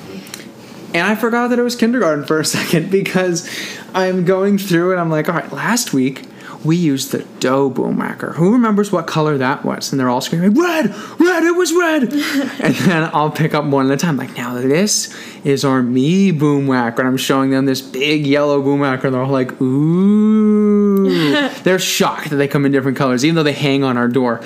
And 0.94 1.06
I 1.06 1.16
forgot 1.16 1.50
that 1.50 1.60
it 1.60 1.64
was 1.64 1.76
kindergarten 1.76 2.26
for 2.26 2.40
a 2.40 2.46
second 2.58 2.90
because 2.90 3.50
I'm 3.94 4.26
going 4.26 4.58
through 4.58 4.92
and 4.92 5.00
I'm 5.00 5.10
like, 5.10 5.30
all 5.30 5.36
right, 5.36 5.52
last 5.52 5.94
week 5.94 6.26
we 6.64 6.76
used 6.76 7.12
the 7.12 7.20
do 7.40 7.70
boom 7.70 7.98
whacker. 7.98 8.34
Who 8.34 8.52
remembers 8.54 8.92
what 8.92 9.08
color 9.08 9.38
that 9.38 9.64
was? 9.64 9.92
And 9.92 10.00
they're 10.00 10.10
all 10.10 10.20
screaming, 10.20 10.54
red, 10.60 10.94
red, 11.20 11.44
it 11.44 11.56
was 11.56 11.72
red. 11.72 12.04
and 12.60 12.76
then 12.76 13.10
I'll 13.14 13.32
pick 13.32 13.54
up 13.54 13.64
one 13.66 13.90
at 13.90 13.94
a 13.94 13.98
time. 13.98 14.18
Like, 14.18 14.36
now 14.36 14.56
this 14.56 15.16
is 15.46 15.64
our 15.64 15.82
mi 15.82 16.32
boom 16.32 16.68
whacker. 16.68 17.02
And 17.02 17.08
I'm 17.08 17.18
showing 17.18 17.52
them 17.52 17.66
this 17.66 17.82
big 17.82 18.26
yellow 18.26 18.62
boom 18.62 18.82
whacker. 18.82 19.08
And 19.08 19.14
they're 19.14 19.24
all 19.24 19.32
like, 19.32 19.60
ooh. 19.62 21.50
they're 21.64 21.80
shocked 21.80 22.30
that 22.30 22.36
they 22.36 22.48
come 22.48 22.66
in 22.66 22.72
different 22.72 22.98
colors, 22.98 23.24
even 23.24 23.36
though 23.36 23.44
they 23.44 23.54
hang 23.54 23.84
on 23.84 23.98
our 23.98 24.08
door. 24.08 24.42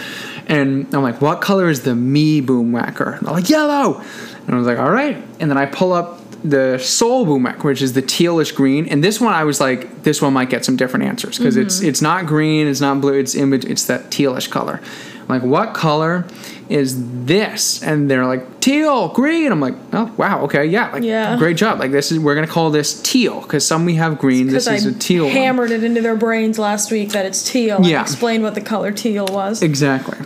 And 0.47 0.93
I'm 0.93 1.03
like, 1.03 1.21
what 1.21 1.41
color 1.41 1.69
is 1.69 1.81
the 1.81 1.95
mi 1.95 2.41
boom 2.41 2.71
whacker? 2.71 3.13
And 3.13 3.27
they're 3.27 3.33
like, 3.33 3.49
yellow. 3.49 4.01
And 4.45 4.55
I 4.55 4.57
was 4.57 4.67
like, 4.67 4.77
all 4.77 4.91
right. 4.91 5.15
And 5.39 5.49
then 5.49 5.57
I 5.57 5.65
pull 5.65 5.93
up 5.93 6.19
the 6.43 6.77
sol 6.77 7.25
boom 7.25 7.43
whacker, 7.43 7.67
which 7.67 7.81
is 7.81 7.93
the 7.93 8.01
tealish 8.01 8.53
green. 8.53 8.87
And 8.87 9.03
this 9.03 9.21
one, 9.21 9.33
I 9.33 9.45
was 9.45 9.61
like, 9.61 10.03
this 10.03 10.21
one 10.21 10.33
might 10.33 10.49
get 10.49 10.65
some 10.65 10.75
different 10.75 11.05
answers 11.05 11.37
because 11.37 11.55
mm-hmm. 11.55 11.67
it's 11.67 11.81
it's 11.81 12.01
not 12.01 12.25
green, 12.25 12.67
it's 12.67 12.81
not 12.81 12.99
blue, 12.99 13.13
it's 13.13 13.35
image, 13.35 13.65
it's 13.65 13.85
that 13.85 14.09
tealish 14.11 14.49
color. 14.49 14.81
I'm 15.23 15.41
like, 15.41 15.43
what 15.43 15.73
color 15.73 16.25
is 16.69 17.25
this? 17.25 17.81
And 17.83 18.09
they're 18.09 18.25
like, 18.25 18.59
teal, 18.59 19.09
green. 19.09 19.51
I'm 19.51 19.59
like, 19.59 19.75
oh 19.93 20.13
wow, 20.17 20.43
okay, 20.43 20.65
yeah, 20.65 20.91
like 20.91 21.03
Yeah. 21.03 21.37
great 21.37 21.57
job. 21.57 21.79
Like 21.79 21.91
this 21.91 22.11
is 22.11 22.19
we're 22.19 22.35
gonna 22.35 22.47
call 22.47 22.71
this 22.71 23.01
teal 23.01 23.41
because 23.41 23.65
some 23.65 23.85
we 23.85 23.95
have 23.95 24.17
green. 24.19 24.47
This 24.47 24.67
is 24.67 24.85
I 24.85 24.89
a 24.89 24.93
teal. 24.93 25.25
one. 25.25 25.33
hammered 25.33 25.71
it 25.71 25.83
into 25.83 26.01
their 26.01 26.15
brains 26.15 26.59
last 26.59 26.91
week 26.91 27.09
that 27.09 27.25
it's 27.25 27.49
teal. 27.49 27.79
Yeah. 27.81 27.99
And 27.99 28.07
explained 28.07 28.43
what 28.43 28.55
the 28.55 28.61
color 28.61 28.91
teal 28.91 29.25
was. 29.29 29.61
Exactly. 29.61 30.17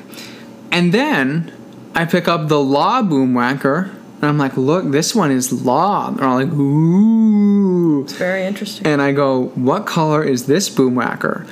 And 0.71 0.93
then 0.93 1.51
I 1.95 2.05
pick 2.05 2.27
up 2.27 2.47
the 2.47 2.59
la 2.61 3.01
boom 3.01 3.33
whacker, 3.33 3.91
and 4.21 4.25
I'm 4.25 4.37
like, 4.37 4.57
look, 4.57 4.91
this 4.91 5.15
one 5.15 5.31
is 5.31 5.51
la. 5.65 6.07
And 6.09 6.17
they're 6.17 6.27
all 6.27 6.35
like, 6.37 6.51
ooh. 6.53 8.03
It's 8.03 8.13
very 8.13 8.45
interesting. 8.45 8.85
And 8.85 9.01
I 9.01 9.11
go, 9.11 9.47
what 9.55 9.85
color 9.85 10.23
is 10.23 10.45
this 10.45 10.69
boom 10.69 10.95
whacker? 10.95 11.45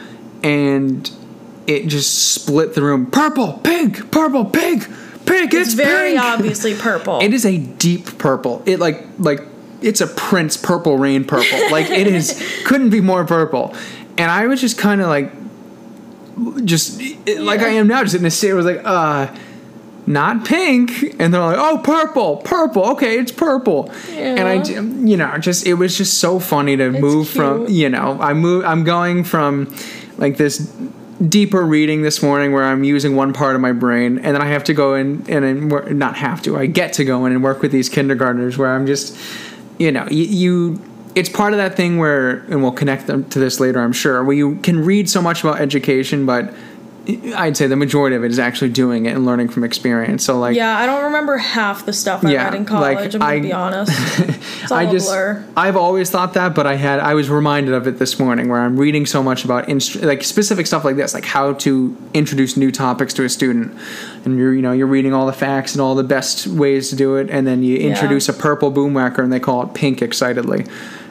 And 0.44 1.10
it 1.68 1.88
just 1.88 2.34
split 2.34 2.74
the 2.76 2.82
room. 2.82 3.06
Purple, 3.08 3.54
pink, 3.64 4.12
purple, 4.12 4.46
pink, 4.46 4.88
pink. 5.26 5.54
It's, 5.54 5.70
It's 5.70 5.74
very 5.74 6.12
pink. 6.12 6.22
obviously 6.24 6.76
purple. 6.76 7.20
It 7.22 7.34
is 7.34 7.46
a 7.46 7.58
deep 7.58 8.18
purple. 8.18 8.62
It 8.66 8.80
like 8.80 9.04
like 9.20 9.42
it's 9.82 10.02
a 10.02 10.08
Prince 10.08 10.58
purple 10.58 10.98
rain 10.98 11.24
purple. 11.26 11.60
like 11.72 11.90
it 11.90 12.08
is 12.08 12.42
couldn't 12.66 12.90
be 12.90 13.02
more 13.02 13.26
purple. 13.26 13.76
And 14.18 14.32
I 14.32 14.48
was 14.48 14.62
just 14.62 14.78
kind 14.78 15.02
of 15.02 15.08
like 15.08 15.32
just 16.66 17.00
it- 17.02 17.42
like 17.42 17.62
I 17.62 17.70
am 17.70 17.88
now 17.88 18.04
just 18.04 18.16
in 18.16 18.24
the 18.24 18.32
state 18.32 18.52
I 18.52 18.54
was 18.56 18.66
like 18.66 18.82
uh 18.84 19.34
not 20.08 20.46
pink 20.46 21.16
and 21.20 21.34
they're 21.34 21.42
like 21.42 21.58
oh 21.58 21.80
purple 21.84 22.38
purple 22.38 22.86
okay 22.92 23.18
it's 23.18 23.32
purple 23.32 23.90
and 24.12 24.48
I 24.48 24.64
you 25.08 25.18
know 25.18 25.38
just 25.40 25.66
it 25.66 25.76
was 25.76 25.98
just 25.98 26.20
so 26.20 26.40
funny 26.40 26.78
to 26.78 26.92
move 26.92 27.28
from 27.30 27.68
you 27.68 27.90
know 27.90 28.18
I 28.22 28.34
move 28.34 28.66
I'm 28.66 28.84
going 28.84 29.24
from 29.24 29.74
like 30.18 30.38
this 30.38 30.72
deeper 31.30 31.66
reading 31.66 32.02
this 32.02 32.22
morning 32.22 32.52
where 32.52 32.64
I'm 32.64 32.84
using 32.84 33.16
one 33.16 33.34
part 33.34 33.56
of 33.56 33.62
my 33.62 33.72
brain, 33.72 34.18
and 34.18 34.36
then 34.36 34.42
I 34.42 34.48
have 34.48 34.64
to 34.66 34.74
go 34.74 34.96
in 34.96 35.26
and, 35.30 35.46
and 35.46 36.00
not 36.00 36.18
have 36.18 36.42
to. 36.44 36.58
I 36.58 36.66
get 36.66 36.94
to 36.94 37.06
go 37.06 37.26
in 37.26 37.32
and 37.32 37.44
work 37.44 37.62
with 37.62 37.72
these 37.72 37.90
kindergartners 37.90 38.58
where 38.58 38.74
I'm 38.74 38.86
just, 38.86 39.18
you 39.78 39.92
know, 39.92 40.08
you. 40.10 40.24
you 40.24 40.82
it's 41.16 41.30
part 41.30 41.54
of 41.54 41.58
that 41.58 41.78
thing 41.78 41.98
where, 41.98 42.40
and 42.52 42.62
we'll 42.62 42.74
connect 42.74 43.08
them 43.08 43.24
to 43.30 43.40
this 43.40 43.62
later, 43.62 43.80
I'm 43.80 43.94
sure, 43.94 44.22
where 44.22 44.36
you 44.36 44.58
can 44.58 44.84
read 44.84 45.10
so 45.10 45.22
much 45.22 45.46
about 45.46 45.62
education, 45.62 46.26
but 46.26 46.54
I'd 47.36 47.56
say 47.56 47.68
the 47.68 47.76
majority 47.76 48.16
of 48.16 48.24
it 48.24 48.32
is 48.32 48.40
actually 48.40 48.70
doing 48.70 49.06
it 49.06 49.16
and 49.16 49.26
learning 49.26 49.50
from 49.50 49.64
experience. 49.64 50.26
So, 50.26 50.40
like, 50.40 50.56
yeah, 50.56 50.78
I 50.78 50.86
don't 50.86 51.04
remember 51.06 51.38
half 51.38 51.86
the 51.86 51.94
stuff 51.94 52.24
I 52.26 52.32
Yeah, 52.32 52.46
read 52.46 52.56
in 52.56 52.66
college. 52.66 52.96
like, 52.98 53.14
I'm 53.14 53.20
gonna 53.20 53.26
I- 53.26 53.40
be 53.40 53.54
honest. 53.54 53.92
I 54.72 54.86
just. 54.92 55.12
I've 55.56 55.76
always 55.76 56.10
thought 56.10 56.34
that, 56.34 56.56
but 56.56 56.66
I 56.66 56.76
had 56.76 57.00
I 57.00 57.14
was 57.14 57.30
reminded 57.30 57.74
of 57.74 57.88
it 57.88 58.00
this 58.00 58.18
morning 58.20 58.50
where 58.50 58.60
I'm 58.60 58.78
reading 58.78 59.06
so 59.06 59.22
much 59.22 59.46
about 59.46 59.70
inst- 59.70 60.02
like 60.02 60.24
specific 60.24 60.66
stuff 60.68 60.84
like 60.84 60.96
this, 60.96 61.14
like 61.14 61.26
how 61.26 61.54
to 61.54 61.96
introduce 62.14 62.58
new 62.58 62.72
topics 62.72 63.14
to 63.16 63.24
a 63.26 63.30
student, 63.30 63.78
and 64.26 64.38
you're 64.38 64.54
you 64.54 64.62
know 64.64 64.72
you're 64.72 64.88
reading 64.88 65.14
all 65.14 65.26
the 65.28 65.34
facts 65.34 65.74
and 65.74 65.82
all 65.82 65.94
the 65.96 66.04
best 66.04 66.48
ways 66.48 66.90
to 66.90 66.96
do 66.96 67.16
it, 67.18 67.30
and 67.30 67.46
then 67.46 67.62
you 67.62 67.78
introduce 67.78 68.28
a 68.28 68.34
purple 68.34 68.72
boomwhacker 68.72 69.20
and 69.20 69.32
they 69.32 69.40
call 69.40 69.62
it 69.64 69.74
pink 69.76 70.02
excitedly. 70.02 70.66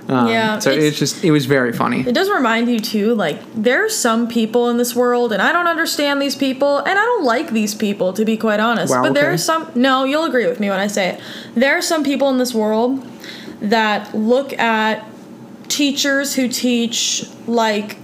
Um, 0.08 0.28
Yeah, 0.28 0.58
so 0.58 0.70
it's- 0.70 0.84
it's 0.84 0.98
just 0.98 1.24
it 1.24 1.30
was 1.30 1.46
very 1.46 1.72
funny. 1.72 2.04
It 2.06 2.14
does 2.14 2.28
remind 2.28 2.68
you 2.70 2.78
too, 2.78 3.14
like 3.14 3.38
there 3.56 3.84
are 3.84 3.88
some 3.88 4.28
people 4.28 4.68
in 4.68 4.76
this 4.76 4.94
world, 4.94 5.32
and 5.32 5.40
I 5.40 5.50
don't 5.52 5.66
understand 5.66 6.20
these 6.20 6.34
people, 6.36 6.78
and 6.78 6.90
I 6.98 7.02
don't 7.02 7.24
like 7.24 7.52
these 7.52 7.74
people 7.74 8.12
to 8.12 8.24
be 8.24 8.36
quite 8.36 8.60
honest. 8.60 8.92
Wow, 8.94 9.02
but 9.02 9.14
there 9.14 9.32
are 9.32 9.38
some. 9.38 9.66
No, 9.74 10.04
you'll 10.04 10.24
agree 10.26 10.46
with 10.46 10.60
me 10.60 10.68
when 10.68 10.78
I 10.80 10.88
say 10.88 11.08
it. 11.10 11.20
There 11.54 11.76
are 11.78 11.82
some 11.82 12.04
people 12.04 12.28
in 12.28 12.36
this 12.38 12.52
world 12.52 13.02
that 13.62 14.14
look 14.14 14.52
at 14.58 15.04
teachers 15.68 16.34
who 16.34 16.48
teach 16.48 17.24
like, 17.46 17.96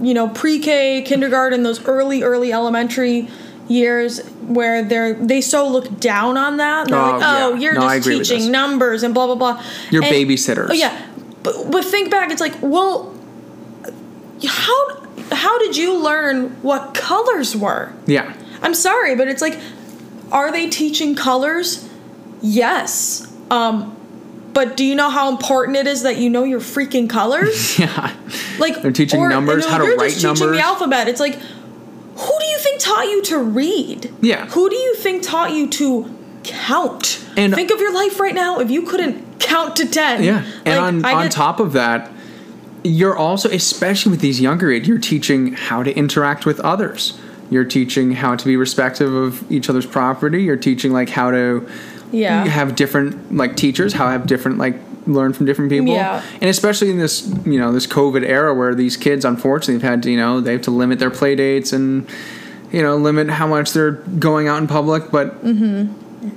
you 0.00 0.12
know, 0.14 0.28
pre-K, 0.28 1.02
kindergarten, 1.06 1.62
those 1.62 1.82
early, 1.86 2.22
early 2.22 2.52
elementary 2.52 3.28
years 3.68 4.20
where 4.46 4.84
they're 4.84 5.14
they 5.14 5.40
so 5.40 5.66
look 5.66 5.98
down 5.98 6.36
on 6.36 6.58
that. 6.58 6.86
They're 6.88 6.98
Oh, 6.98 7.12
like, 7.18 7.22
oh, 7.24 7.54
yeah. 7.54 7.58
you're 7.58 7.74
No, 7.74 7.80
just 7.98 8.06
teaching 8.06 8.52
numbers 8.52 9.02
and 9.02 9.12
blah 9.12 9.26
blah 9.26 9.34
blah. 9.34 9.62
You're 9.90 10.04
And- 10.04 10.14
babysitters. 10.14 10.68
Oh 10.70 10.74
yeah. 10.74 10.92
But 11.46 11.70
but 11.70 11.84
think 11.84 12.10
back. 12.10 12.30
It's 12.30 12.40
like, 12.40 12.56
well, 12.60 13.14
how 14.44 15.06
how 15.30 15.58
did 15.58 15.76
you 15.76 15.96
learn 15.96 16.50
what 16.62 16.92
colors 16.92 17.56
were? 17.56 17.92
Yeah. 18.06 18.34
I'm 18.62 18.74
sorry, 18.74 19.14
but 19.14 19.28
it's 19.28 19.40
like, 19.40 19.58
are 20.32 20.50
they 20.50 20.68
teaching 20.68 21.14
colors? 21.14 21.88
Yes. 22.42 23.32
Um, 23.50 23.96
but 24.52 24.76
do 24.76 24.84
you 24.84 24.94
know 24.94 25.08
how 25.08 25.28
important 25.30 25.76
it 25.76 25.86
is 25.86 26.02
that 26.02 26.16
you 26.16 26.30
know 26.30 26.42
your 26.42 26.60
freaking 26.60 27.08
colors? 27.08 27.78
Yeah. 27.78 28.14
Like 28.58 28.82
They're 28.82 28.90
teaching 28.90 29.20
or, 29.20 29.28
numbers, 29.28 29.64
no, 29.66 29.70
how 29.70 29.78
to 29.78 29.96
write 29.96 30.12
just 30.12 30.24
teaching 30.24 30.52
the 30.52 30.60
alphabet. 30.60 31.08
It's 31.08 31.20
like, 31.20 31.34
who 31.34 32.38
do 32.38 32.44
you 32.46 32.58
think 32.58 32.80
taught 32.80 33.04
you 33.04 33.22
to 33.24 33.38
read? 33.38 34.12
Yeah. 34.22 34.46
Who 34.46 34.70
do 34.70 34.74
you 34.74 34.94
think 34.96 35.22
taught 35.22 35.52
you 35.52 35.68
to 35.68 36.15
count? 36.46 37.24
And- 37.36 37.54
think 37.54 37.70
of 37.70 37.80
your 37.80 37.92
life 37.92 38.18
right 38.20 38.34
now. 38.34 38.60
If 38.60 38.70
you 38.70 38.82
couldn't 38.82 39.38
count 39.40 39.76
to 39.76 39.86
ten, 39.86 40.22
Yeah. 40.22 40.44
And 40.64 40.78
on, 40.78 41.04
on 41.04 41.24
get- 41.24 41.32
top 41.32 41.60
of 41.60 41.72
that, 41.74 42.10
you're 42.84 43.16
also, 43.16 43.50
especially 43.50 44.10
with 44.10 44.20
these 44.20 44.40
younger 44.40 44.70
age, 44.70 44.86
you're 44.86 44.98
teaching 44.98 45.52
how 45.54 45.82
to 45.82 45.92
interact 45.96 46.46
with 46.46 46.60
others. 46.60 47.18
You're 47.50 47.64
teaching 47.64 48.12
how 48.12 48.36
to 48.36 48.44
be 48.44 48.56
respectful 48.56 49.24
of 49.26 49.50
each 49.50 49.68
other's 49.68 49.86
property. 49.86 50.42
You're 50.44 50.56
teaching 50.56 50.92
like 50.92 51.08
how 51.10 51.30
to 51.30 51.68
Yeah. 52.12 52.44
have 52.44 52.74
different 52.76 53.36
like 53.36 53.56
teachers, 53.56 53.92
how 53.92 54.08
have 54.08 54.26
different 54.26 54.58
like 54.58 54.80
learn 55.06 55.32
from 55.32 55.46
different 55.46 55.70
people. 55.70 55.94
Yeah. 55.94 56.22
And 56.40 56.50
especially 56.50 56.90
in 56.90 56.98
this 56.98 57.26
you 57.44 57.58
know 57.58 57.72
this 57.72 57.86
COVID 57.86 58.24
era 58.24 58.52
where 58.54 58.74
these 58.74 58.96
kids 58.96 59.24
unfortunately 59.24 59.74
have 59.74 59.82
had 59.90 60.02
to 60.04 60.10
you 60.10 60.16
know 60.16 60.40
they 60.40 60.52
have 60.52 60.62
to 60.62 60.70
limit 60.72 60.98
their 60.98 61.10
play 61.10 61.34
dates 61.36 61.72
and 61.72 62.06
you 62.72 62.82
know 62.82 62.96
limit 62.96 63.30
how 63.30 63.46
much 63.46 63.72
they're 63.72 63.92
going 63.92 64.48
out 64.48 64.58
in 64.60 64.66
public. 64.66 65.10
But 65.12 65.44
Mm-hmm. 65.44 65.92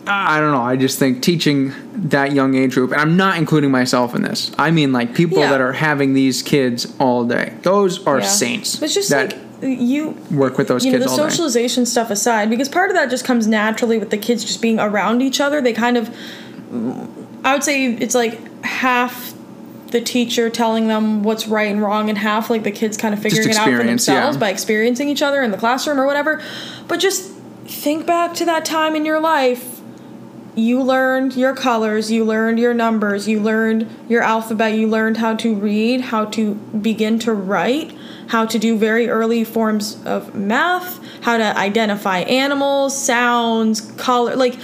I 0.07 0.39
don't 0.39 0.51
know. 0.51 0.61
I 0.61 0.75
just 0.75 0.99
think 0.99 1.21
teaching 1.21 1.73
that 1.93 2.33
young 2.33 2.55
age 2.55 2.73
group, 2.73 2.91
and 2.91 2.99
I'm 3.01 3.17
not 3.17 3.37
including 3.37 3.71
myself 3.71 4.15
in 4.15 4.23
this. 4.23 4.51
I 4.57 4.71
mean, 4.71 4.91
like 4.93 5.13
people 5.13 5.39
Yeah. 5.39 5.51
that 5.51 5.61
are 5.61 5.73
having 5.73 6.13
these 6.13 6.41
kids 6.41 6.93
all 6.99 7.23
day. 7.25 7.53
Those 7.63 8.05
are 8.05 8.19
Yeah. 8.19 8.25
saints. 8.25 8.81
It's 8.81 8.93
just 8.93 9.09
that 9.09 9.33
like 9.33 9.39
you 9.61 10.15
work 10.31 10.57
with 10.57 10.67
those 10.67 10.85
you 10.85 10.91
know 10.91 10.99
kids 10.99 11.05
the 11.05 11.11
all 11.21 11.27
day. 11.27 11.31
socialization 11.31 11.85
stuff 11.85 12.09
aside 12.09 12.49
because 12.49 12.69
part 12.69 12.89
of 12.89 12.95
that 12.95 13.09
just 13.09 13.25
comes 13.25 13.47
naturally 13.47 13.97
with 13.97 14.09
the 14.09 14.17
kids 14.17 14.45
just 14.45 14.61
being 14.61 14.79
around 14.79 15.21
each 15.21 15.41
other 15.41 15.59
they 15.61 15.73
kind 15.73 15.97
of 15.97 16.09
i 17.43 17.53
would 17.53 17.63
say 17.63 17.87
it's 17.93 18.15
like 18.15 18.63
half 18.63 19.33
the 19.87 19.99
teacher 19.99 20.49
telling 20.49 20.87
them 20.87 21.23
what's 21.23 21.47
right 21.47 21.69
and 21.69 21.81
wrong 21.81 22.09
and 22.09 22.17
half 22.19 22.49
like 22.49 22.63
the 22.63 22.71
kids 22.71 22.95
kind 22.95 23.13
of 23.13 23.21
figuring 23.21 23.49
it 23.49 23.57
out 23.57 23.69
for 23.69 23.83
themselves 23.83 24.37
yeah. 24.37 24.39
by 24.39 24.49
experiencing 24.49 25.09
each 25.09 25.21
other 25.21 25.41
in 25.41 25.51
the 25.51 25.57
classroom 25.57 25.99
or 25.99 26.05
whatever 26.05 26.41
but 26.87 26.97
just 26.97 27.31
think 27.65 28.05
back 28.05 28.33
to 28.33 28.45
that 28.45 28.63
time 28.63 28.95
in 28.95 29.03
your 29.03 29.19
life 29.19 29.78
you 30.55 30.81
learned 30.81 31.35
your 31.35 31.55
colors, 31.55 32.11
you 32.11 32.25
learned 32.25 32.59
your 32.59 32.73
numbers, 32.73 33.27
you 33.27 33.39
learned 33.39 33.87
your 34.07 34.21
alphabet, 34.21 34.73
you 34.73 34.87
learned 34.87 35.17
how 35.17 35.35
to 35.35 35.55
read, 35.55 36.01
how 36.01 36.25
to 36.25 36.55
begin 36.55 37.19
to 37.19 37.33
write, 37.33 37.95
how 38.27 38.45
to 38.45 38.59
do 38.59 38.77
very 38.77 39.09
early 39.09 39.43
forms 39.43 40.03
of 40.05 40.35
math, 40.35 40.99
how 41.23 41.37
to 41.37 41.57
identify 41.57 42.19
animals, 42.19 42.97
sounds, 42.97 43.81
color. 43.93 44.35
Like, 44.35 44.55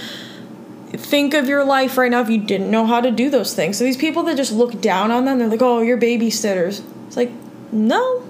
think 0.91 1.33
of 1.33 1.47
your 1.47 1.63
life 1.63 1.97
right 1.97 2.11
now 2.11 2.21
if 2.21 2.29
you 2.29 2.39
didn't 2.39 2.71
know 2.71 2.85
how 2.85 3.01
to 3.01 3.11
do 3.11 3.29
those 3.29 3.53
things. 3.53 3.77
So 3.77 3.83
these 3.83 3.97
people 3.97 4.23
that 4.23 4.37
just 4.37 4.51
look 4.51 4.81
down 4.81 5.11
on 5.11 5.25
them, 5.25 5.39
they're 5.39 5.47
like, 5.47 5.61
oh, 5.61 5.81
you're 5.81 5.97
babysitters. 5.97 6.83
It's 7.07 7.17
like, 7.17 7.31
no. 7.71 8.23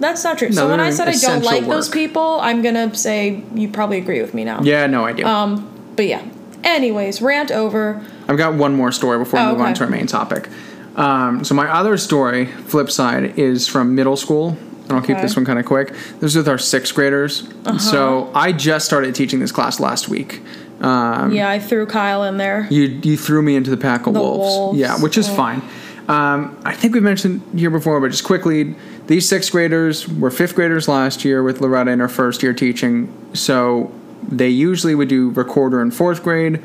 That's 0.00 0.24
not 0.24 0.38
true. 0.38 0.50
so 0.52 0.68
when 0.68 0.80
I 0.80 0.90
said 0.90 1.08
I 1.08 1.12
don't 1.12 1.44
like 1.44 1.64
those 1.64 1.88
people, 1.88 2.40
I'm 2.40 2.60
gonna 2.60 2.92
say 2.94 3.44
you 3.54 3.68
probably 3.68 3.98
agree 3.98 4.20
with 4.20 4.34
me 4.34 4.42
now. 4.42 4.60
yeah, 4.62 4.86
no 4.88 5.04
idea. 5.04 5.28
Um, 5.28 5.68
but 5.94 6.06
yeah. 6.06 6.26
Anyways, 6.64 7.20
rant 7.22 7.50
over. 7.50 8.02
I've 8.28 8.36
got 8.38 8.54
one 8.54 8.74
more 8.74 8.92
story 8.92 9.18
before 9.18 9.40
we 9.40 9.46
Oh, 9.46 9.52
move 9.52 9.60
on 9.60 9.74
to 9.74 9.84
our 9.84 9.90
main 9.90 10.06
topic. 10.06 10.48
Um, 10.96 11.44
so 11.44 11.54
my 11.54 11.68
other 11.72 11.96
story, 11.96 12.46
flip 12.46 12.90
side, 12.90 13.38
is 13.38 13.66
from 13.66 13.94
middle 13.94 14.16
school. 14.16 14.56
And 14.84 14.92
I'll 14.92 15.02
keep 15.02 15.16
this 15.18 15.36
one 15.36 15.44
kind 15.44 15.58
of 15.58 15.64
quick. 15.64 15.88
This 16.20 16.32
is 16.32 16.36
with 16.36 16.48
our 16.48 16.58
sixth 16.58 16.94
graders. 16.94 17.44
Uh-huh. 17.64 17.78
So 17.78 18.30
I 18.34 18.52
just 18.52 18.84
started 18.84 19.14
teaching 19.14 19.40
this 19.40 19.52
class 19.52 19.80
last 19.80 20.08
week. 20.08 20.42
Um, 20.80 21.32
Yeah, 21.32 21.48
I 21.48 21.60
threw 21.60 21.86
Kyle 21.86 22.24
in 22.24 22.36
there. 22.36 22.66
you 22.70 22.82
you 23.02 23.16
threw 23.16 23.40
me 23.42 23.54
into 23.56 23.70
the 23.70 23.76
pack 23.76 24.06
of 24.06 24.14
The 24.14 24.20
wolves. 24.20 24.38
wolves. 24.56 24.78
Yeah, 24.78 25.00
which 25.00 25.16
is 25.16 25.28
Oh. 25.28 25.34
fine. 25.34 25.62
Um, 26.08 26.56
I 26.64 26.74
think 26.74 26.94
we 26.94 27.00
mentioned 27.00 27.40
here 27.56 27.70
before, 27.70 28.00
but 28.00 28.10
just 28.10 28.24
quickly, 28.24 28.74
these 29.06 29.26
sixth 29.28 29.52
graders 29.52 30.08
were 30.08 30.30
fifth 30.32 30.56
graders 30.56 30.88
last 30.88 31.24
year 31.24 31.42
with 31.42 31.60
Loretta 31.60 31.92
in 31.92 32.00
her 32.00 32.08
first 32.08 32.42
year 32.42 32.52
teaching. 32.52 33.08
So 33.34 33.92
they 34.28 34.48
usually 34.48 34.94
would 34.94 35.08
do 35.08 35.30
recorder 35.30 35.80
in 35.80 35.90
fourth 35.90 36.22
grade, 36.22 36.62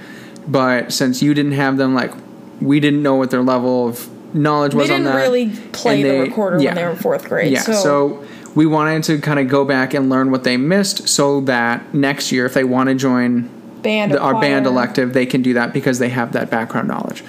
but 0.48 0.91
since 0.91 1.22
you 1.22 1.34
didn't 1.34 1.54
have 1.54 1.78
them, 1.78 1.93
like 1.93 2.13
we 2.62 2.80
didn't 2.80 3.04
know 3.04 3.15
what 3.15 3.32
their 3.32 3.43
level 3.43 3.88
of 3.88 4.10
knowledge 4.34 4.74
was 4.74 4.89
on 4.89 5.04
didn't 5.04 5.15
really 5.15 5.50
play 5.72 6.04
the 6.04 6.10
they- 6.10 6.20
recorder 6.22 6.60
yeah. 6.60 6.70
when 6.70 6.76
they 6.76 6.84
were 6.84 6.91
in 6.91 6.98
fourth 6.98 7.28
grade. 7.28 7.52
Yeah, 7.52 7.62
so, 7.62 7.74
so 7.74 8.26
we 8.56 8.65
wanted 8.65 9.04
to 9.04 9.20
kind 9.20 9.39
of 9.39 9.48
go 9.48 9.65
back 9.65 9.93
and 9.93 10.10
learn 10.10 10.32
what 10.32 10.43
they 10.43 10.58
missed 10.58 11.08
so 11.08 11.41
that 11.41 11.93
next 11.93 12.32
year, 12.32 12.46
if 12.46 12.54
they 12.54 12.63
want 12.63 12.89
to 12.89 12.96
join 12.96 13.50
band 13.82 14.13
the, 14.13 14.20
our 14.20 14.39
band 14.39 14.65
elective, 14.65 15.13
they 15.13 15.26
can 15.26 15.41
do 15.41 15.54
that 15.54 15.74
because 15.74 16.00
they 16.00 16.10
have 16.10 16.34
that 16.34 16.50
background 16.50 16.88
knowledge. 16.88 17.24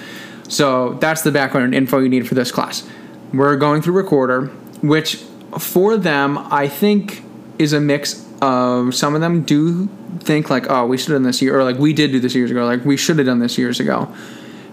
So 0.49 0.95
that's 0.95 1.23
the 1.23 1.31
background 1.31 1.75
info 1.75 1.99
you 1.99 2.09
need 2.09 2.27
for 2.27 2.35
this 2.35 2.51
class. 2.51 2.89
We're 3.33 3.57
going 3.57 3.83
through 3.83 3.95
Recorder, 3.95 4.47
which 4.81 5.17
for 5.59 5.97
them, 5.97 6.39
I 6.39 6.69
think 6.69 7.23
is 7.59 7.73
a 7.73 7.81
mix 7.81 8.27
of 8.41 8.95
some 8.95 9.15
of 9.15 9.21
them 9.21 9.43
do 9.43 9.89
think 10.21 10.51
like, 10.51 10.67
oh, 10.71 10.87
we 10.87 10.97
should 10.99 11.09
have 11.11 11.17
done 11.17 11.23
this 11.25 11.41
year, 11.43 11.59
or 11.59 11.65
like 11.65 11.79
we 11.79 11.93
did 11.93 12.13
do 12.13 12.21
this 12.21 12.35
years 12.35 12.51
ago, 12.51 12.65
like 12.65 12.85
we 12.85 12.97
should 12.97 13.19
have 13.19 13.27
done 13.27 13.39
this 13.39 13.59
years 13.59 13.81
ago. 13.81 14.13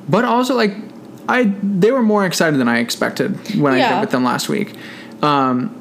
But 0.07 0.25
also 0.25 0.55
like 0.55 0.73
I 1.27 1.43
they 1.63 1.91
were 1.91 2.03
more 2.03 2.25
excited 2.25 2.59
than 2.59 2.67
I 2.67 2.79
expected 2.79 3.55
when 3.59 3.73
I 3.73 3.77
Yeah. 3.77 3.93
did 3.95 4.01
with 4.01 4.11
them 4.11 4.23
last 4.23 4.49
week. 4.49 4.73
Um, 5.21 5.75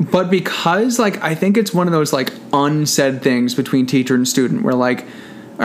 but 0.00 0.30
because 0.30 0.98
like 0.98 1.22
I 1.22 1.34
think 1.34 1.56
it's 1.56 1.72
one 1.74 1.86
of 1.86 1.92
those 1.92 2.12
like 2.12 2.32
unsaid 2.52 3.22
things 3.22 3.54
between 3.54 3.86
teacher 3.86 4.14
and 4.14 4.26
student 4.26 4.62
where 4.62 4.74
like 4.74 5.04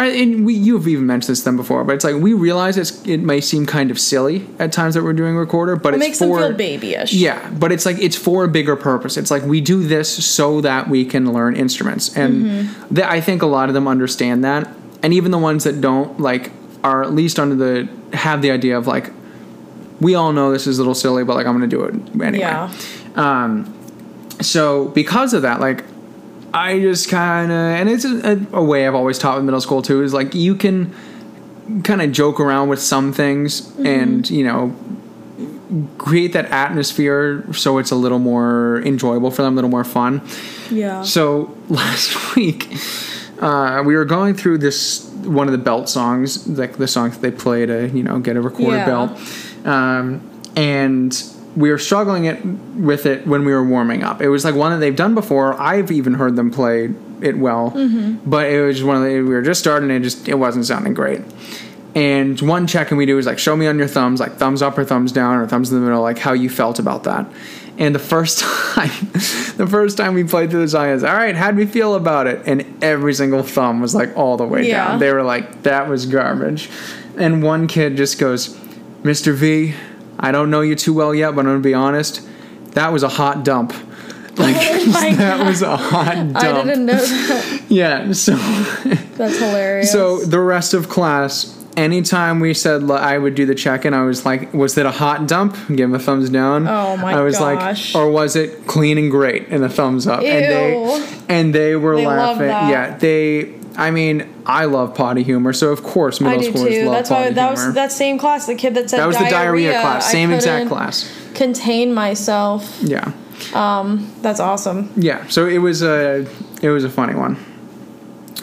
right, 0.02 0.14
and 0.22 0.46
we 0.46 0.54
you've 0.56 0.88
even 0.88 1.06
mentioned 1.06 1.32
this 1.34 1.40
to 1.40 1.46
them 1.46 1.58
before, 1.58 1.84
but 1.84 1.94
it's 1.96 2.04
like 2.04 2.16
we 2.16 2.34
realize 2.34 2.78
it's 2.78 3.06
it 3.06 3.18
may 3.20 3.40
seem 3.42 3.66
kind 3.66 3.92
of 3.92 4.00
silly 4.00 4.46
at 4.60 4.72
times 4.72 4.96
that 4.96 5.04
we're 5.04 5.14
doing 5.14 5.36
recorder, 5.36 5.76
but 5.76 5.94
It 5.94 5.98
it's 5.98 6.06
makes 6.08 6.18
for 6.20 6.40
them 6.40 6.58
feel 6.58 6.78
babyish. 6.80 7.14
yeah, 7.14 7.50
but 7.52 7.72
it's 7.72 7.86
like 7.86 8.00
it's 8.00 8.16
for 8.16 8.44
a 8.44 8.48
bigger 8.48 8.76
purpose. 8.76 9.18
It's 9.18 9.30
like 9.32 9.44
we 9.44 9.62
do 9.62 9.84
this 9.84 10.26
so 10.26 10.62
that 10.62 10.90
we 10.90 11.06
can 11.06 11.32
learn 11.32 11.56
instruments, 11.56 12.16
and 12.18 12.46
Mm-hmm. 12.46 12.96
th- 12.96 13.08
I 13.08 13.22
think 13.22 13.42
a 13.44 13.46
lot 13.46 13.70
of 13.70 13.74
them 13.76 13.88
understand 13.88 14.44
that, 14.44 14.68
and 15.04 15.14
even 15.14 15.32
the 15.32 15.38
ones 15.38 15.64
that 15.66 15.80
don't 15.82 16.20
like 16.20 16.52
are 16.84 17.04
at 17.04 17.14
least 17.14 17.40
under 17.40 17.56
the 17.56 17.88
have 18.18 18.42
the 18.42 18.52
idea 18.52 18.78
of 18.78 18.88
like 18.88 19.12
we 20.02 20.16
all 20.16 20.34
know 20.34 20.52
this 20.52 20.66
is 20.68 20.80
a 20.80 20.82
little 20.82 20.96
silly, 20.96 21.24
but 21.24 21.36
like 21.36 21.46
I'm 21.46 21.54
gonna 21.54 21.68
do 21.68 21.84
it 21.84 21.94
anyway. 22.22 22.40
Yeah. 22.40 22.70
So 24.42 24.88
because 24.90 25.34
of 25.34 25.44
that, 25.44 25.60
like 25.60 25.84
I 26.54 26.80
just 26.80 27.10
kind 27.10 27.52
of, 27.52 27.58
and 27.58 27.90
it's 27.90 28.06
a, 28.06 28.40
a 28.54 28.64
way 28.64 28.86
I've 28.88 28.94
always 28.96 29.18
taught 29.18 29.40
in 29.40 29.46
middle 29.46 29.62
school 29.62 29.82
too, 29.82 30.04
is 30.04 30.14
like 30.14 30.36
you 30.36 30.56
can 30.56 30.94
kind 31.84 32.02
of 32.02 32.12
joke 32.12 32.40
around 32.40 32.70
with 32.70 32.82
some 32.82 33.12
things 33.14 33.62
Mm-hmm. 33.62 33.86
and 33.88 34.30
you 34.30 34.44
know 34.44 34.76
create 35.98 36.34
that 36.34 36.46
atmosphere 36.52 37.52
so 37.54 37.80
it's 37.80 37.90
a 37.90 37.96
little 37.96 38.20
more 38.20 38.82
enjoyable 38.86 39.32
for 39.32 39.42
them, 39.42 39.54
a 39.54 39.56
little 39.56 39.70
more 39.72 39.84
fun. 39.84 40.22
Yeah. 40.70 41.02
So 41.02 41.56
last 41.70 42.36
week, 42.36 42.68
uh, 43.42 43.82
we 43.86 43.96
were 43.96 44.06
going 44.06 44.36
through 44.36 44.60
this 44.60 45.10
one 45.24 45.48
of 45.48 45.52
the 45.54 45.58
belt 45.58 45.90
songs, 45.90 46.48
like 46.48 46.78
the 46.78 46.88
songs 46.88 47.18
they 47.20 47.32
play 47.32 47.66
to 47.66 47.88
you 47.90 48.04
know 48.04 48.20
get 48.20 48.36
a 48.36 48.42
recorder 48.42 48.78
Yeah. 48.78 48.86
belt, 48.86 49.20
um, 49.66 50.22
and 50.56 51.12
we 51.56 51.70
were 51.70 51.78
struggling 51.78 52.26
it 52.26 52.44
with 52.46 53.06
it 53.06 53.28
when 53.28 53.46
we 53.46 53.52
were 53.54 53.64
warming 53.64 54.04
up. 54.04 54.22
It 54.22 54.30
was 54.30 54.44
like 54.44 54.56
one 54.56 54.72
that 54.72 54.80
they've 54.80 54.96
done 54.96 55.14
before. 55.14 55.60
I've 55.62 55.92
even 55.92 56.16
heard 56.16 56.36
them 56.36 56.50
play 56.52 56.90
it 57.22 57.38
well, 57.38 57.72
Mm-hmm. 57.72 58.30
but 58.30 58.48
it 58.50 58.62
was 58.62 58.84
one 58.84 58.98
of 58.98 59.04
the 59.04 59.16
we 59.22 59.30
were 59.34 59.42
just 59.42 59.60
starting 59.60 59.92
and 59.92 60.00
it 60.04 60.08
just 60.10 60.28
it 60.28 60.36
wasn't 60.36 60.66
sounding 60.66 60.94
great. 60.94 61.22
And 61.96 62.42
one 62.42 62.66
check 62.66 62.90
and 62.90 62.98
we 62.98 63.06
do 63.06 63.18
is 63.20 63.28
like 63.28 63.38
show 63.38 63.56
me 63.56 63.68
on 63.68 63.78
your 63.78 63.88
thumbs, 63.88 64.20
like 64.20 64.34
thumbs 64.34 64.62
up 64.64 64.78
or 64.78 64.84
thumbs 64.84 65.12
down 65.12 65.36
or 65.38 65.46
thumbs 65.48 65.72
in 65.72 65.80
the 65.80 65.86
middle, 65.86 66.02
like 66.02 66.18
how 66.18 66.34
you 66.34 66.50
felt 66.50 66.80
about 66.80 67.04
that. 67.04 67.28
And 67.78 67.94
the 67.94 68.00
first 68.00 68.40
time, 68.74 68.90
the 69.58 69.68
first 69.70 69.96
time 69.98 70.16
we 70.16 70.24
played 70.24 70.50
through 70.50 70.62
the 70.62 70.68
song 70.70 70.88
is 70.90 71.04
all 71.04 71.14
right. 71.14 71.36
How'd 71.36 71.56
we 71.56 71.68
feel 71.68 71.94
about 71.96 72.26
it? 72.26 72.42
And 72.48 72.66
every 72.84 73.14
single 73.14 73.44
thumb 73.44 73.80
was 73.80 73.94
like 73.94 74.16
all 74.18 74.38
the 74.38 74.46
way 74.46 74.68
Yeah. 74.68 74.88
down. 74.90 75.00
They 75.00 75.14
were 75.14 75.24
like 75.24 75.64
that 75.64 75.88
was 75.88 76.08
garbage. 76.08 76.70
And 77.18 77.44
one 77.44 77.68
kid 77.68 77.96
just 77.96 78.18
goes, 78.20 78.50
"Mr. 79.04 79.34
V, 79.34 79.76
I 80.24 80.32
don't 80.32 80.50
know 80.50 80.62
you 80.62 80.74
too 80.76 80.94
well 80.94 81.14
yet, 81.14 81.36
but 81.36 81.42
I'm 81.42 81.46
gonna 81.46 81.60
be 81.60 81.74
honest. 81.76 82.28
That 82.72 82.92
was 82.92 83.04
a 83.04 83.10
hot 83.10 83.44
dump. 83.46 83.74
Like 84.36 84.56
Oh 84.58 84.86
that 85.18 85.38
God. 85.38 85.48
was 85.48 85.62
a 85.62 85.78
hot 85.78 86.16
dump. 86.16 86.38
I 86.38 86.52
didn't 86.64 86.88
know 86.88 86.96
that. 86.96 87.62
Yeah. 87.70 88.12
So." 88.14 88.36
That's 88.36 89.38
hilarious. 89.38 89.92
So 89.92 90.26
the 90.26 90.40
rest 90.40 90.74
of 90.74 90.90
class 90.90 91.56
anytime 91.78 92.40
we 92.40 92.54
said 92.56 92.90
I 92.90 93.18
would 93.18 93.36
do 93.36 93.46
the 93.46 93.54
check 93.56 93.86
in, 93.86 93.94
I 93.94 94.04
was 94.04 94.26
like, 94.26 94.52
was 94.54 94.76
it 94.78 94.86
a 94.88 94.92
hot 94.92 95.28
dump? 95.28 95.56
Give 95.68 95.82
him 95.90 95.94
a 95.94 96.00
thumbs 96.00 96.30
down. 96.32 96.68
Oh 96.68 96.98
my 96.98 97.12
gosh. 97.12 97.20
I 97.20 97.22
was 97.22 97.38
gosh. 97.38 97.94
like, 97.94 98.04
or 98.04 98.10
was 98.12 98.36
it 98.36 98.66
clean 98.66 98.98
and 98.98 99.12
great 99.12 99.50
and 99.50 99.64
a 99.64 99.70
thumbs 99.70 100.08
up? 100.08 100.22
And 100.24 100.46
Ew. 100.46 100.50
they 100.50 101.08
and 101.30 101.54
they 101.54 101.76
were 101.76 101.96
They 101.98 102.06
laughing. 102.08 102.48
Yeah, 102.48 102.98
they. 102.98 103.54
I 103.76 103.92
mean, 103.92 104.32
I 104.46 104.66
love 104.66 104.94
potty 104.96 105.24
humor, 105.24 105.52
so 105.54 105.70
of 105.72 105.82
course 105.84 106.22
I 106.22 106.26
middle 106.38 106.42
do 106.42 106.60
schoolers 106.60 106.70
too. 106.70 106.86
love 106.86 106.94
That's 106.96 107.10
potty 107.10 107.24
why 107.30 107.32
that 107.32 107.48
humor. 107.58 107.66
was 107.68 107.76
that 107.76 107.92
same 107.92 108.18
class. 108.20 108.46
The 108.46 108.56
kid 108.56 108.76
that 108.76 108.90
said 108.90 109.00
that 109.00 109.08
was 109.08 109.18
the 109.18 109.26
diarrhea 109.26 109.72
class, 109.82 110.10
same 110.12 110.32
exact 110.32 110.70
class. 110.70 111.12
Contain 111.34 111.94
myself. 111.94 112.80
Yeah, 112.82 113.12
Um, 113.54 114.12
That's 114.22 114.40
awesome. 114.40 114.92
yeah. 114.96 115.26
So 115.28 115.48
it 115.48 115.58
was 115.58 115.82
a 115.82 116.28
it 116.62 116.70
was 116.70 116.84
a 116.84 116.90
funny 116.90 117.16
one. 117.16 117.38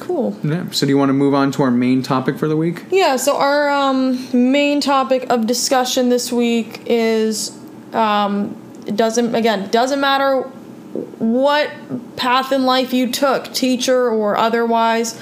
Cool. 0.01 0.37
Yeah. 0.43 0.69
So 0.71 0.87
do 0.87 0.91
you 0.91 0.99
want 0.99 1.11
to 1.11 1.13
move 1.15 1.35
on 1.35 1.53
to 1.53 1.63
our 1.63 1.71
main 1.71 2.03
topic 2.03 2.37
for 2.39 2.49
the 2.49 2.57
week? 2.57 2.85
Yeah, 2.91 3.17
so 3.17 3.37
our 3.37 3.69
um, 3.71 4.19
main 4.33 4.81
topic 4.81 5.27
of 5.31 5.47
discussion 5.47 6.09
this 6.09 6.33
week 6.33 6.83
is 6.87 7.57
um, 7.93 8.57
it 8.87 8.97
doesn't 8.97 9.35
again 9.35 9.71
doesn't 9.71 10.01
matter 10.01 10.51
what 10.93 11.71
path 12.17 12.53
in 12.53 12.65
life 12.65 12.93
you 12.93 13.11
took, 13.11 13.53
teacher 13.53 14.09
or 14.09 14.37
otherwise. 14.37 15.21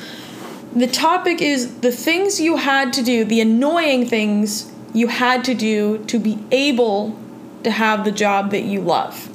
The 0.74 0.86
topic 0.86 1.40
is 1.40 1.80
the 1.80 1.92
things 1.92 2.40
you 2.40 2.56
had 2.56 2.92
to 2.94 3.02
do, 3.02 3.24
the 3.24 3.40
annoying 3.40 4.06
things 4.06 4.72
you 4.94 5.08
had 5.08 5.44
to 5.44 5.54
do 5.54 6.04
to 6.06 6.18
be 6.18 6.38
able 6.50 7.18
to 7.64 7.70
have 7.70 8.04
the 8.04 8.12
job 8.12 8.50
that 8.50 8.62
you 8.62 8.80
love. 8.80 9.28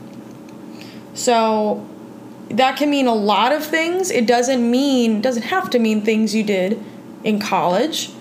So 1.13 1.87
that 2.49 2.77
can 2.77 2.89
mean 2.89 3.07
a 3.07 3.13
lot 3.13 3.51
of 3.51 3.63
things. 3.63 4.09
It 4.09 4.25
doesn't 4.25 4.69
mean 4.69 5.21
doesn't 5.21 5.43
have 5.43 5.69
to 5.71 5.79
mean 5.79 6.01
things 6.01 6.33
you 6.33 6.43
did 6.43 6.83
in 7.23 7.39
college 7.39 8.11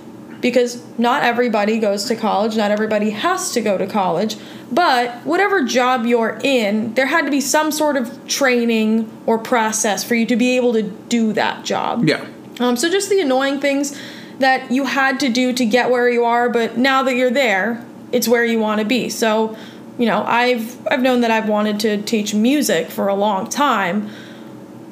because 0.42 0.82
not 0.98 1.22
everybody 1.22 1.78
goes 1.78 2.04
to 2.06 2.16
college, 2.16 2.56
not 2.56 2.70
everybody 2.70 3.10
has 3.10 3.52
to 3.52 3.62
go 3.62 3.78
to 3.78 3.86
college. 3.86 4.36
But 4.70 5.24
whatever 5.24 5.64
job 5.64 6.04
you're 6.04 6.38
in, 6.42 6.92
there 6.94 7.06
had 7.06 7.24
to 7.24 7.30
be 7.30 7.40
some 7.40 7.70
sort 7.70 7.96
of 7.96 8.26
training 8.26 9.10
or 9.24 9.38
process 9.38 10.04
for 10.04 10.14
you 10.14 10.26
to 10.26 10.36
be 10.36 10.56
able 10.56 10.72
to 10.74 10.82
do 10.82 11.32
that 11.34 11.64
job. 11.64 12.06
Yeah. 12.06 12.26
Um, 12.60 12.76
so 12.76 12.90
just 12.90 13.08
the 13.08 13.20
annoying 13.20 13.60
things 13.60 13.98
that 14.40 14.70
you 14.70 14.84
had 14.84 15.20
to 15.20 15.28
do 15.28 15.52
to 15.52 15.64
get 15.64 15.90
where 15.90 16.10
you 16.10 16.24
are, 16.24 16.48
but 16.48 16.76
now 16.76 17.02
that 17.04 17.14
you're 17.14 17.30
there, 17.30 17.84
it's 18.10 18.26
where 18.26 18.44
you 18.44 18.58
want 18.58 18.80
to 18.80 18.84
be. 18.84 19.08
So, 19.08 19.56
you 19.98 20.06
know, 20.06 20.24
I've 20.24 20.86
I've 20.88 21.02
known 21.02 21.20
that 21.20 21.30
I've 21.30 21.48
wanted 21.48 21.80
to 21.80 22.02
teach 22.02 22.34
music 22.34 22.88
for 22.88 23.08
a 23.08 23.14
long 23.14 23.48
time, 23.48 24.10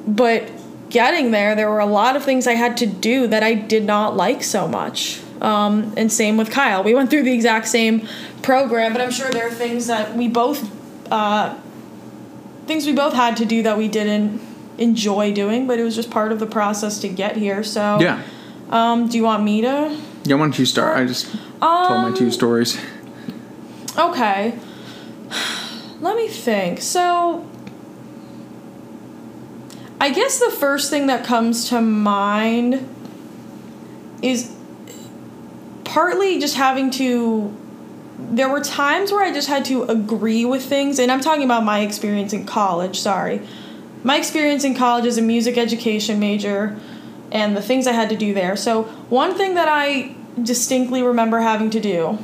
but 0.07 0.49
getting 0.89 1.31
there, 1.31 1.55
there 1.55 1.69
were 1.69 1.79
a 1.79 1.85
lot 1.85 2.15
of 2.15 2.23
things 2.23 2.47
I 2.47 2.53
had 2.53 2.77
to 2.77 2.85
do 2.85 3.27
that 3.27 3.43
I 3.43 3.53
did 3.53 3.83
not 3.83 4.15
like 4.15 4.43
so 4.43 4.67
much. 4.67 5.21
Um, 5.41 5.93
and 5.97 6.11
same 6.11 6.37
with 6.37 6.51
Kyle. 6.51 6.83
We 6.83 6.93
went 6.93 7.09
through 7.09 7.23
the 7.23 7.33
exact 7.33 7.67
same 7.67 8.07
program, 8.43 8.93
but 8.93 9.01
I'm 9.01 9.11
sure 9.11 9.29
there 9.31 9.47
are 9.47 9.51
things 9.51 9.87
that 9.87 10.15
we 10.15 10.27
both 10.27 10.69
uh, 11.11 11.57
things 12.67 12.85
we 12.85 12.93
both 12.93 13.13
had 13.13 13.35
to 13.37 13.45
do 13.45 13.63
that 13.63 13.77
we 13.77 13.87
didn't 13.87 14.39
enjoy 14.77 15.33
doing, 15.33 15.67
but 15.67 15.79
it 15.79 15.83
was 15.83 15.95
just 15.95 16.09
part 16.11 16.31
of 16.31 16.39
the 16.39 16.45
process 16.45 16.99
to 16.99 17.09
get 17.09 17.35
here. 17.37 17.63
So 17.63 17.99
Yeah. 17.99 18.21
Um, 18.69 19.07
do 19.09 19.17
you 19.17 19.23
want 19.23 19.43
me 19.43 19.61
to? 19.61 19.97
Yeah. 20.23 20.35
Why 20.35 20.43
don't 20.43 20.57
you 20.57 20.65
start? 20.65 20.97
I 20.97 21.05
just 21.05 21.25
told 21.31 21.41
my 21.59 22.13
two 22.15 22.25
Um, 22.25 22.31
stories. 22.31 22.77
Okay. 23.97 24.53
Let 25.99 26.15
me 26.15 26.27
think. 26.27 26.81
So, 26.81 27.45
I 29.99 30.09
guess 30.09 30.39
the 30.39 30.49
first 30.49 30.89
thing 30.89 31.07
that 31.07 31.23
comes 31.25 31.67
to 31.69 31.81
mind 31.81 32.87
is 34.21 34.51
partly 35.91 36.39
just 36.39 36.55
having 36.55 36.89
to. 36.91 37.55
There 38.17 38.49
were 38.49 38.61
times 38.61 39.11
where 39.11 39.23
I 39.23 39.33
just 39.33 39.49
had 39.49 39.65
to 39.65 39.83
agree 39.83 40.45
with 40.45 40.63
things, 40.63 40.99
and 40.99 41.11
I'm 41.11 41.21
talking 41.21 41.43
about 41.43 41.63
my 41.63 41.79
experience 41.79 42.33
in 42.33 42.45
college, 42.45 42.99
sorry. 42.99 43.41
My 44.03 44.17
experience 44.17 44.63
in 44.63 44.73
college 44.73 45.05
as 45.05 45.17
a 45.17 45.21
music 45.21 45.57
education 45.57 46.19
major 46.19 46.79
and 47.31 47.57
the 47.57 47.61
things 47.61 47.87
I 47.87 47.91
had 47.91 48.09
to 48.09 48.15
do 48.15 48.33
there. 48.33 48.55
So, 48.55 48.83
one 49.09 49.35
thing 49.35 49.55
that 49.55 49.67
I 49.67 50.15
distinctly 50.41 51.03
remember 51.03 51.39
having 51.39 51.69
to 51.71 51.79
do 51.79 52.19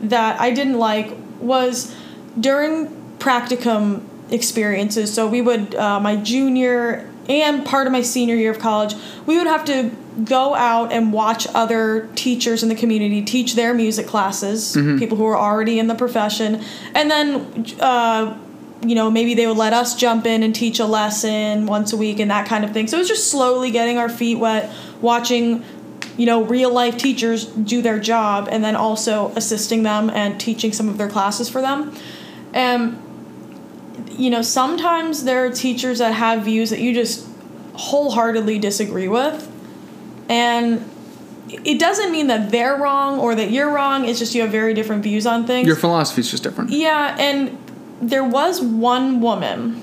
that 0.00 0.40
I 0.40 0.52
didn't 0.52 0.78
like 0.78 1.12
was 1.40 1.94
during 2.38 2.86
practicum 3.18 4.04
experiences. 4.30 5.12
So 5.12 5.26
we 5.26 5.40
would, 5.40 5.74
uh, 5.74 5.98
my 5.98 6.16
junior 6.16 7.10
and 7.28 7.66
part 7.66 7.86
of 7.86 7.92
my 7.92 8.02
senior 8.02 8.36
year 8.36 8.50
of 8.50 8.58
college, 8.58 8.94
we 9.26 9.36
would 9.38 9.46
have 9.46 9.64
to 9.66 9.90
go 10.24 10.54
out 10.54 10.92
and 10.92 11.12
watch 11.12 11.46
other 11.54 12.08
teachers 12.14 12.62
in 12.62 12.68
the 12.68 12.74
community 12.74 13.22
teach 13.22 13.54
their 13.54 13.74
music 13.74 14.06
classes, 14.06 14.76
people 14.98 15.16
who 15.16 15.26
are 15.26 15.36
already 15.36 15.78
in 15.78 15.86
the 15.86 15.94
profession, 15.94 16.62
and 16.94 17.10
then. 17.10 17.66
Uh, 17.80 18.38
you 18.80 18.94
know, 18.94 19.10
maybe 19.10 19.34
they 19.34 19.44
would 19.44 19.56
let 19.56 19.72
us 19.72 19.96
jump 19.96 20.24
in 20.24 20.44
and 20.44 20.54
teach 20.54 20.78
a 20.78 20.84
lesson 20.86 21.66
once 21.66 21.92
a 21.92 21.96
week 21.96 22.20
and 22.20 22.30
that 22.30 22.46
kind 22.46 22.64
of 22.64 22.72
thing. 22.72 22.86
So 22.86 22.96
it 22.96 23.00
was 23.00 23.08
just 23.08 23.28
slowly 23.28 23.72
getting 23.72 23.98
our 23.98 24.08
feet 24.08 24.36
wet, 24.36 24.72
watching 25.00 25.64
you 26.18 26.26
know, 26.26 26.42
real 26.42 26.72
life 26.72 26.98
teachers 26.98 27.44
do 27.46 27.80
their 27.80 27.98
job 27.98 28.48
and 28.50 28.62
then 28.62 28.76
also 28.76 29.32
assisting 29.36 29.84
them 29.84 30.10
and 30.10 30.38
teaching 30.38 30.72
some 30.72 30.88
of 30.88 30.98
their 30.98 31.08
classes 31.08 31.48
for 31.48 31.62
them. 31.62 31.94
And, 32.52 33.00
you 34.10 34.28
know, 34.28 34.42
sometimes 34.42 35.24
there 35.24 35.46
are 35.46 35.50
teachers 35.50 36.00
that 36.00 36.12
have 36.12 36.42
views 36.44 36.70
that 36.70 36.80
you 36.80 36.92
just 36.92 37.26
wholeheartedly 37.74 38.58
disagree 38.58 39.06
with. 39.06 39.47
And 40.28 40.88
it 41.48 41.78
doesn't 41.78 42.12
mean 42.12 42.26
that 42.26 42.50
they're 42.50 42.76
wrong 42.76 43.18
or 43.18 43.34
that 43.34 43.50
you're 43.50 43.72
wrong, 43.72 44.06
it's 44.06 44.18
just 44.18 44.34
you 44.34 44.42
have 44.42 44.50
very 44.50 44.74
different 44.74 45.02
views 45.02 45.26
on 45.26 45.46
things. 45.46 45.66
Your 45.66 45.76
philosophy 45.76 46.20
is 46.20 46.30
just 46.30 46.42
different. 46.42 46.70
Yeah, 46.70 47.16
and 47.18 47.58
there 48.00 48.24
was 48.24 48.60
one 48.60 49.20
woman 49.20 49.82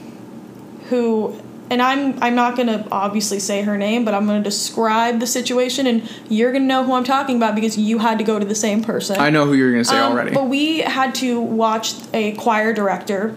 who 0.89 1.41
and 1.69 1.81
I'm 1.81 2.21
I'm 2.21 2.35
not 2.35 2.55
going 2.55 2.67
to 2.67 2.87
obviously 2.91 3.39
say 3.39 3.63
her 3.63 3.75
name, 3.77 4.05
but 4.05 4.13
I'm 4.13 4.27
going 4.27 4.41
to 4.41 4.47
describe 4.47 5.19
the 5.19 5.25
situation 5.25 5.87
and 5.87 6.07
you're 6.29 6.51
going 6.51 6.61
to 6.61 6.67
know 6.67 6.83
who 6.83 6.93
I'm 6.93 7.03
talking 7.03 7.37
about 7.37 7.55
because 7.55 7.77
you 7.77 7.97
had 7.97 8.19
to 8.19 8.23
go 8.23 8.37
to 8.37 8.45
the 8.45 8.55
same 8.55 8.83
person. 8.83 9.19
I 9.19 9.31
know 9.31 9.45
who 9.45 9.53
you're 9.53 9.71
gonna 9.71 9.83
say 9.83 9.97
Um, 9.97 10.11
already. 10.11 10.31
But 10.31 10.47
we 10.47 10.79
had 10.79 11.15
to 11.15 11.41
watch 11.41 11.95
a 12.13 12.33
choir 12.33 12.71
director 12.71 13.35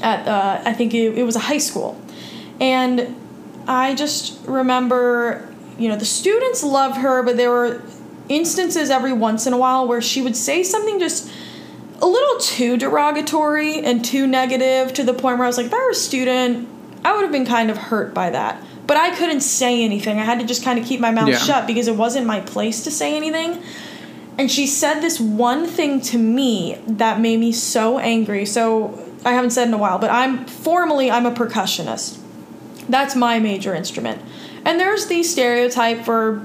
at 0.00 0.28
uh, 0.28 0.62
I 0.64 0.72
think 0.72 0.94
it, 0.94 1.18
it 1.18 1.24
was 1.24 1.34
a 1.34 1.40
high 1.40 1.58
school, 1.58 2.00
and 2.60 3.16
I 3.66 3.94
just 3.94 4.38
remember 4.46 5.49
you 5.80 5.88
know 5.88 5.96
the 5.96 6.04
students 6.04 6.62
loved 6.62 6.98
her, 6.98 7.22
but 7.22 7.36
there 7.36 7.50
were 7.50 7.82
instances 8.28 8.90
every 8.90 9.12
once 9.12 9.46
in 9.46 9.52
a 9.52 9.58
while 9.58 9.88
where 9.88 10.00
she 10.00 10.22
would 10.22 10.36
say 10.36 10.62
something 10.62 11.00
just 11.00 11.30
a 12.02 12.06
little 12.06 12.38
too 12.38 12.76
derogatory 12.76 13.78
and 13.84 14.04
too 14.04 14.26
negative 14.26 14.92
to 14.94 15.02
the 15.02 15.12
point 15.12 15.38
where 15.38 15.44
I 15.44 15.48
was 15.48 15.56
like, 15.56 15.66
if 15.66 15.74
I 15.74 15.78
were 15.78 15.90
a 15.90 15.94
student, 15.94 16.68
I 17.04 17.12
would 17.14 17.22
have 17.22 17.32
been 17.32 17.46
kind 17.46 17.70
of 17.70 17.76
hurt 17.76 18.14
by 18.14 18.30
that. 18.30 18.62
But 18.86 18.96
I 18.96 19.14
couldn't 19.16 19.40
say 19.40 19.84
anything. 19.84 20.18
I 20.18 20.24
had 20.24 20.38
to 20.40 20.46
just 20.46 20.62
kind 20.64 20.78
of 20.78 20.84
keep 20.84 21.00
my 21.00 21.10
mouth 21.10 21.28
Yeah. 21.28 21.36
shut 21.38 21.66
because 21.66 21.88
it 21.88 21.96
wasn't 21.96 22.26
my 22.26 22.40
place 22.40 22.84
to 22.84 22.90
say 22.90 23.16
anything. 23.16 23.62
And 24.38 24.50
she 24.50 24.66
said 24.66 25.00
this 25.00 25.20
one 25.20 25.66
thing 25.66 26.00
to 26.02 26.18
me 26.18 26.78
that 26.86 27.20
made 27.20 27.38
me 27.40 27.52
so 27.52 27.98
angry. 27.98 28.46
So 28.46 28.98
I 29.24 29.32
haven't 29.32 29.50
said 29.50 29.68
in 29.68 29.74
a 29.74 29.78
while, 29.78 29.98
but 29.98 30.10
I'm 30.10 30.44
formally 30.46 31.10
I'm 31.10 31.26
a 31.26 31.32
percussionist. 31.32 32.18
That's 32.88 33.14
my 33.14 33.38
major 33.38 33.74
instrument. 33.74 34.20
And 34.64 34.78
there's 34.78 35.06
the 35.06 35.22
stereotype 35.22 36.04
for 36.04 36.44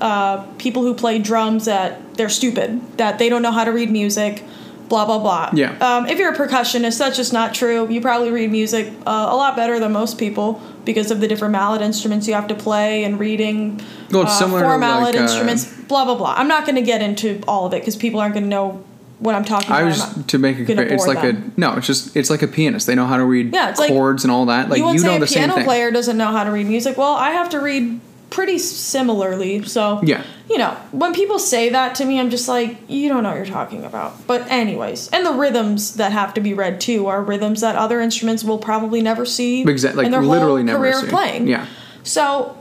uh, 0.00 0.46
people 0.58 0.82
who 0.82 0.94
play 0.94 1.18
drums 1.18 1.66
that 1.66 2.14
they're 2.14 2.28
stupid, 2.28 2.98
that 2.98 3.18
they 3.18 3.28
don't 3.28 3.42
know 3.42 3.52
how 3.52 3.64
to 3.64 3.70
read 3.70 3.90
music, 3.90 4.44
blah 4.88 5.06
blah 5.06 5.18
blah. 5.18 5.50
Yeah. 5.54 5.76
Um, 5.78 6.06
if 6.06 6.18
you're 6.18 6.32
a 6.32 6.36
percussionist, 6.36 6.98
that's 6.98 7.16
just 7.16 7.32
not 7.32 7.54
true. 7.54 7.88
You 7.88 8.00
probably 8.00 8.30
read 8.30 8.50
music 8.50 8.92
uh, 9.06 9.28
a 9.30 9.36
lot 9.36 9.56
better 9.56 9.78
than 9.78 9.92
most 9.92 10.18
people 10.18 10.60
because 10.84 11.10
of 11.10 11.20
the 11.20 11.28
different 11.28 11.52
mallet 11.52 11.82
instruments 11.82 12.26
you 12.26 12.34
have 12.34 12.48
to 12.48 12.54
play 12.54 13.04
and 13.04 13.18
reading 13.18 13.80
Well, 14.10 14.26
uh, 14.26 14.48
four 14.48 14.78
mallet 14.78 15.14
like, 15.14 15.16
uh, 15.16 15.22
instruments. 15.22 15.64
Blah 15.64 16.04
blah 16.04 16.16
blah. 16.16 16.34
I'm 16.36 16.48
not 16.48 16.66
going 16.66 16.76
to 16.76 16.82
get 16.82 17.00
into 17.00 17.42
all 17.48 17.66
of 17.66 17.72
it 17.72 17.80
because 17.80 17.96
people 17.96 18.20
aren't 18.20 18.34
going 18.34 18.44
to 18.44 18.50
know 18.50 18.84
what 19.20 19.34
I'm 19.34 19.44
talking 19.44 19.70
I 19.70 19.82
about. 19.82 19.92
I'm 20.00 20.16
not 20.18 20.28
to 20.28 20.38
make 20.38 20.58
a 20.58 20.64
compare. 20.64 20.86
It's 20.86 21.06
like 21.06 21.22
them. 21.22 21.52
a 21.56 21.60
no. 21.60 21.74
It's 21.76 21.86
just 21.86 22.16
it's 22.16 22.28
like 22.30 22.42
a 22.42 22.48
pianist. 22.48 22.86
They 22.86 22.94
know 22.94 23.06
how 23.06 23.16
to 23.18 23.24
read 23.24 23.52
Yeah, 23.54 23.70
it's 23.70 23.78
like- 23.78 23.90
chords 23.90 24.24
and 24.24 24.30
all 24.32 24.46
that. 24.46 24.68
Like 24.68 24.78
you 24.80 24.90
you, 24.92 25.02
know 25.02 25.18
the 25.18 25.24
a 25.24 25.28
same 25.28 25.40
piano 25.44 25.54
thing. 25.54 25.64
player 25.64 25.90
doesn't 25.90 26.16
know 26.16 26.28
how 26.32 26.42
to 26.44 26.50
read 26.50 26.66
music. 26.66 26.96
Well, 26.98 27.12
I 27.14 27.30
have 27.30 27.48
to 27.50 27.60
read 27.60 28.00
pretty 28.30 28.58
similarly. 28.58 29.62
So 29.64 30.00
Yeah. 30.04 30.22
you 30.48 30.56
know, 30.56 30.70
when 30.92 31.12
people 31.12 31.38
say 31.40 31.68
that 31.70 31.96
to 31.96 32.04
me, 32.04 32.20
I'm 32.20 32.30
just 32.30 32.48
like, 32.48 32.78
you 32.88 33.08
don't 33.08 33.22
know 33.24 33.30
what 33.30 33.36
you're 33.38 33.44
talking 33.46 33.84
about. 33.84 34.26
But 34.26 34.48
anyways, 34.50 35.08
and 35.12 35.26
the 35.26 35.32
rhythms 35.32 35.94
that 35.96 36.12
have 36.12 36.32
to 36.34 36.40
be 36.40 36.54
read 36.54 36.80
too 36.80 37.08
are 37.08 37.22
rhythms 37.22 37.60
that 37.60 37.74
other 37.76 38.00
instruments 38.00 38.44
will 38.44 38.58
probably 38.58 39.02
never 39.02 39.26
see 39.26 39.62
Exact- 39.62 39.96
like 39.96 40.06
literally 40.10 40.38
whole 40.38 40.62
never 40.62 40.78
career 40.78 40.98
of 40.98 41.04
see. 41.06 41.10
playing. 41.10 41.46
Yeah. 41.48 41.66
So, 42.04 42.56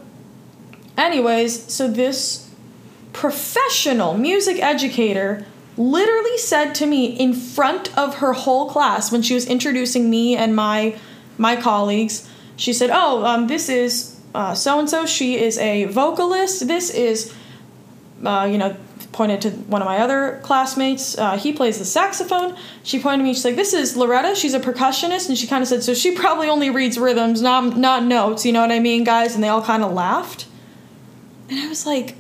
anyways, 0.97 1.71
so 1.71 1.87
this 1.87 2.49
professional 3.13 4.15
music 4.17 4.61
educator 4.61 5.45
literally 5.79 6.37
said 6.37 6.75
to 6.75 6.85
me 6.85 7.05
in 7.05 7.33
front 7.33 7.97
of 7.97 8.15
her 8.15 8.33
whole 8.33 8.69
class 8.69 9.11
when 9.11 9.21
she 9.21 9.33
was 9.33 9.45
introducing 9.45 10.09
me 10.09 10.35
and 10.35 10.53
my 10.53 10.99
my 11.37 11.55
colleagues 11.55 12.29
she 12.57 12.73
said 12.73 12.89
oh 12.91 13.23
um, 13.25 13.47
this 13.47 13.69
is 13.69 14.19
so 14.53 14.77
and 14.77 14.89
so 14.89 15.05
she 15.05 15.39
is 15.39 15.57
a 15.57 15.85
vocalist 15.85 16.67
this 16.67 16.89
is 16.89 17.33
uh, 18.25 18.45
you 18.51 18.57
know 18.57 18.75
pointed 19.13 19.41
to 19.41 19.49
one 19.49 19.81
of 19.81 19.85
my 19.85 19.97
other 19.97 20.39
classmates. 20.43 21.17
Uh, 21.17 21.35
he 21.35 21.51
plays 21.51 21.79
the 21.79 21.85
saxophone. 21.85 22.55
She 22.83 22.99
pointed 22.99 23.17
to 23.17 23.23
me. 23.23 23.33
She's 23.33 23.43
like, 23.43 23.55
"This 23.55 23.73
is 23.73 23.97
Loretta. 23.97 24.35
She's 24.35 24.53
a 24.53 24.59
percussionist." 24.59 25.27
And 25.27 25.37
she 25.37 25.47
kind 25.47 25.61
of 25.61 25.67
said, 25.67 25.83
"So 25.83 25.93
she 25.93 26.11
probably 26.23 26.47
only 26.47 26.69
reads 26.69 26.97
rhythms, 26.97 27.41
not 27.41 27.75
not 27.75 28.03
notes. 28.03 28.45
You 28.45 28.53
know 28.53 28.61
what 28.61 28.71
I 28.71 28.79
mean, 28.79 29.03
guys?" 29.03 29.35
And 29.35 29.43
they 29.43 29.49
all 29.49 29.63
kind 29.63 29.83
of 29.83 29.91
laughed. 29.91 30.45
And 31.49 31.59
I 31.59 31.67
was 31.67 31.85
like, 31.85 32.15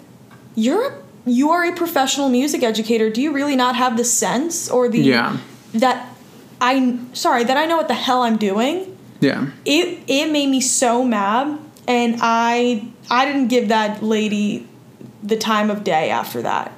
"You're 0.55 1.01
you 1.25 1.49
are 1.51 1.65
a 1.65 1.73
professional 1.73 2.29
music 2.29 2.63
educator. 2.63 3.09
Do 3.09 3.21
you 3.21 3.31
really 3.31 3.55
not 3.55 3.75
have 3.75 3.97
the 3.97 4.03
sense 4.03 4.69
or 4.69 4.89
the 4.89 4.99
Yeah. 4.99 5.37
that 5.73 6.07
I 6.61 6.97
sorry 7.13 7.43
that 7.43 7.57
I 7.57 7.65
know 7.65 7.77
what 7.77 7.87
the 7.87 7.93
hell 7.93 8.21
I'm 8.23 8.37
doing?" 8.37 8.95
Yeah. 9.21 9.47
it 9.65 9.99
it 10.07 10.31
made 10.31 10.47
me 10.49 10.61
so 10.61 11.03
mad 11.03 11.57
and 11.89 12.15
i 12.21 12.87
i 13.11 13.25
didn't 13.25 13.47
give 13.49 13.67
that 13.67 14.01
lady 14.01 14.65
the 15.21 15.35
time 15.35 15.69
of 15.69 15.83
day 15.83 16.09
after 16.09 16.41
that 16.41 16.71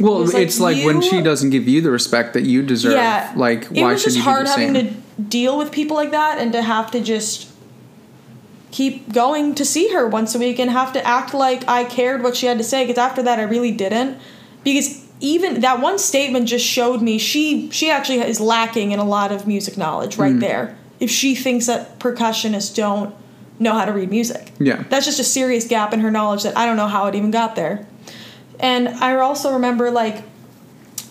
Well, 0.00 0.22
It 0.22 0.34
like 0.34 0.42
it's 0.42 0.58
like 0.58 0.84
when 0.84 1.00
she 1.00 1.22
doesn't 1.22 1.50
give 1.50 1.68
you 1.68 1.80
the 1.80 1.90
respect 1.92 2.32
that 2.34 2.42
you 2.42 2.62
deserve. 2.62 2.94
yeah 2.94 3.32
Like, 3.36 3.66
why 3.66 3.80
it 3.80 3.84
was 3.92 4.00
should 4.02 4.06
just 4.14 4.16
you 4.16 4.22
hard 4.24 4.48
having 4.48 4.74
to 4.74 4.82
deal 5.22 5.56
with 5.56 5.70
people 5.70 5.96
like 5.96 6.10
that 6.10 6.38
and 6.40 6.52
to 6.52 6.60
have 6.62 6.90
to 6.90 7.00
just 7.00 7.46
keep 8.70 9.12
going 9.12 9.54
to 9.54 9.64
see 9.64 9.92
her 9.92 10.06
once 10.06 10.34
a 10.34 10.38
week 10.38 10.58
and 10.58 10.70
have 10.70 10.92
to 10.92 11.06
act 11.06 11.32
like 11.32 11.66
i 11.68 11.84
cared 11.84 12.22
what 12.22 12.36
she 12.36 12.46
had 12.46 12.58
to 12.58 12.64
say 12.64 12.84
because 12.84 12.98
after 12.98 13.22
that 13.22 13.38
i 13.38 13.42
really 13.42 13.72
didn't. 13.72 14.18
Because 14.64 15.06
even 15.20 15.60
that 15.60 15.80
one 15.80 15.98
statement 15.98 16.48
just 16.48 16.66
showed 16.66 17.00
me 17.00 17.18
she 17.18 17.70
she 17.70 17.90
actually 17.90 18.18
is 18.18 18.40
lacking 18.40 18.92
in 18.92 18.98
a 18.98 19.04
lot 19.04 19.32
of 19.32 19.46
music 19.46 19.76
knowledge 19.76 20.16
right 20.16 20.34
mm. 20.34 20.40
there. 20.40 20.76
If 20.98 21.10
she 21.10 21.34
thinks 21.34 21.66
that 21.66 21.98
percussionists 21.98 22.74
don't 22.74 23.14
know 23.58 23.74
how 23.74 23.84
to 23.84 23.92
read 23.92 24.10
music. 24.10 24.52
Yeah. 24.58 24.84
that's 24.90 25.06
just 25.06 25.20
a 25.20 25.24
serious 25.24 25.66
gap 25.66 25.94
in 25.94 26.00
her 26.00 26.10
knowledge 26.10 26.42
that 26.42 26.56
i 26.56 26.66
don't 26.66 26.76
know 26.76 26.88
how 26.88 27.06
it 27.06 27.14
even 27.14 27.30
got 27.30 27.56
there. 27.56 27.86
And 28.58 28.88
i 28.88 29.14
also 29.14 29.52
remember 29.52 29.90
like 29.90 30.24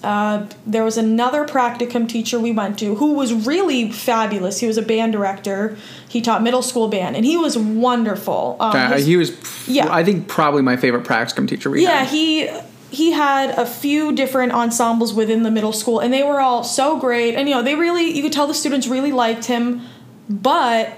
uh, 0.04 0.46
there 0.66 0.84
was 0.84 0.98
another 0.98 1.46
practicum 1.46 2.08
teacher 2.08 2.40
we 2.40 2.52
went 2.52 2.78
to 2.80 2.96
who 2.96 3.14
was 3.14 3.34
really 3.34 3.92
fabulous. 3.92 4.60
He 4.60 4.68
was 4.68 4.78
a 4.78 4.82
band 4.82 5.14
director. 5.14 5.78
He 6.08 6.22
taught 6.22 6.44
middle 6.44 6.62
school 6.62 6.88
band, 6.88 7.16
and 7.16 7.26
he 7.26 7.38
was 7.38 7.58
wonderful. 7.58 8.58
Um, 8.60 8.76
Uh, 8.76 8.90
his- 8.94 9.06
he 9.06 9.18
was, 9.18 9.32
Yeah. 9.68 9.88
I 9.94 10.04
think, 10.04 10.28
probably 10.28 10.62
my 10.62 10.78
favorite 10.78 11.04
practicum 11.04 11.48
teacher 11.48 11.70
we 11.70 11.84
yeah, 11.84 12.00
had. 12.04 12.08
he 12.10 12.50
he 12.92 13.12
had 13.12 13.50
a 13.58 13.66
few 13.66 14.14
different 14.14 14.54
ensembles 14.54 15.14
within 15.14 15.44
the 15.44 15.52
middle 15.52 15.74
school, 15.74 16.00
and 16.00 16.14
they 16.14 16.24
were 16.24 16.40
all 16.40 16.64
so 16.64 16.98
great. 16.98 17.36
And 17.36 17.50
you 17.50 17.56
know, 17.56 17.62
they 17.62 17.76
really 17.76 18.16
you 18.16 18.22
could 18.22 18.32
tell 18.32 18.48
the 18.48 18.54
students 18.54 18.88
really 18.88 19.12
liked 19.12 19.46
him, 19.46 19.82
but 20.30 20.90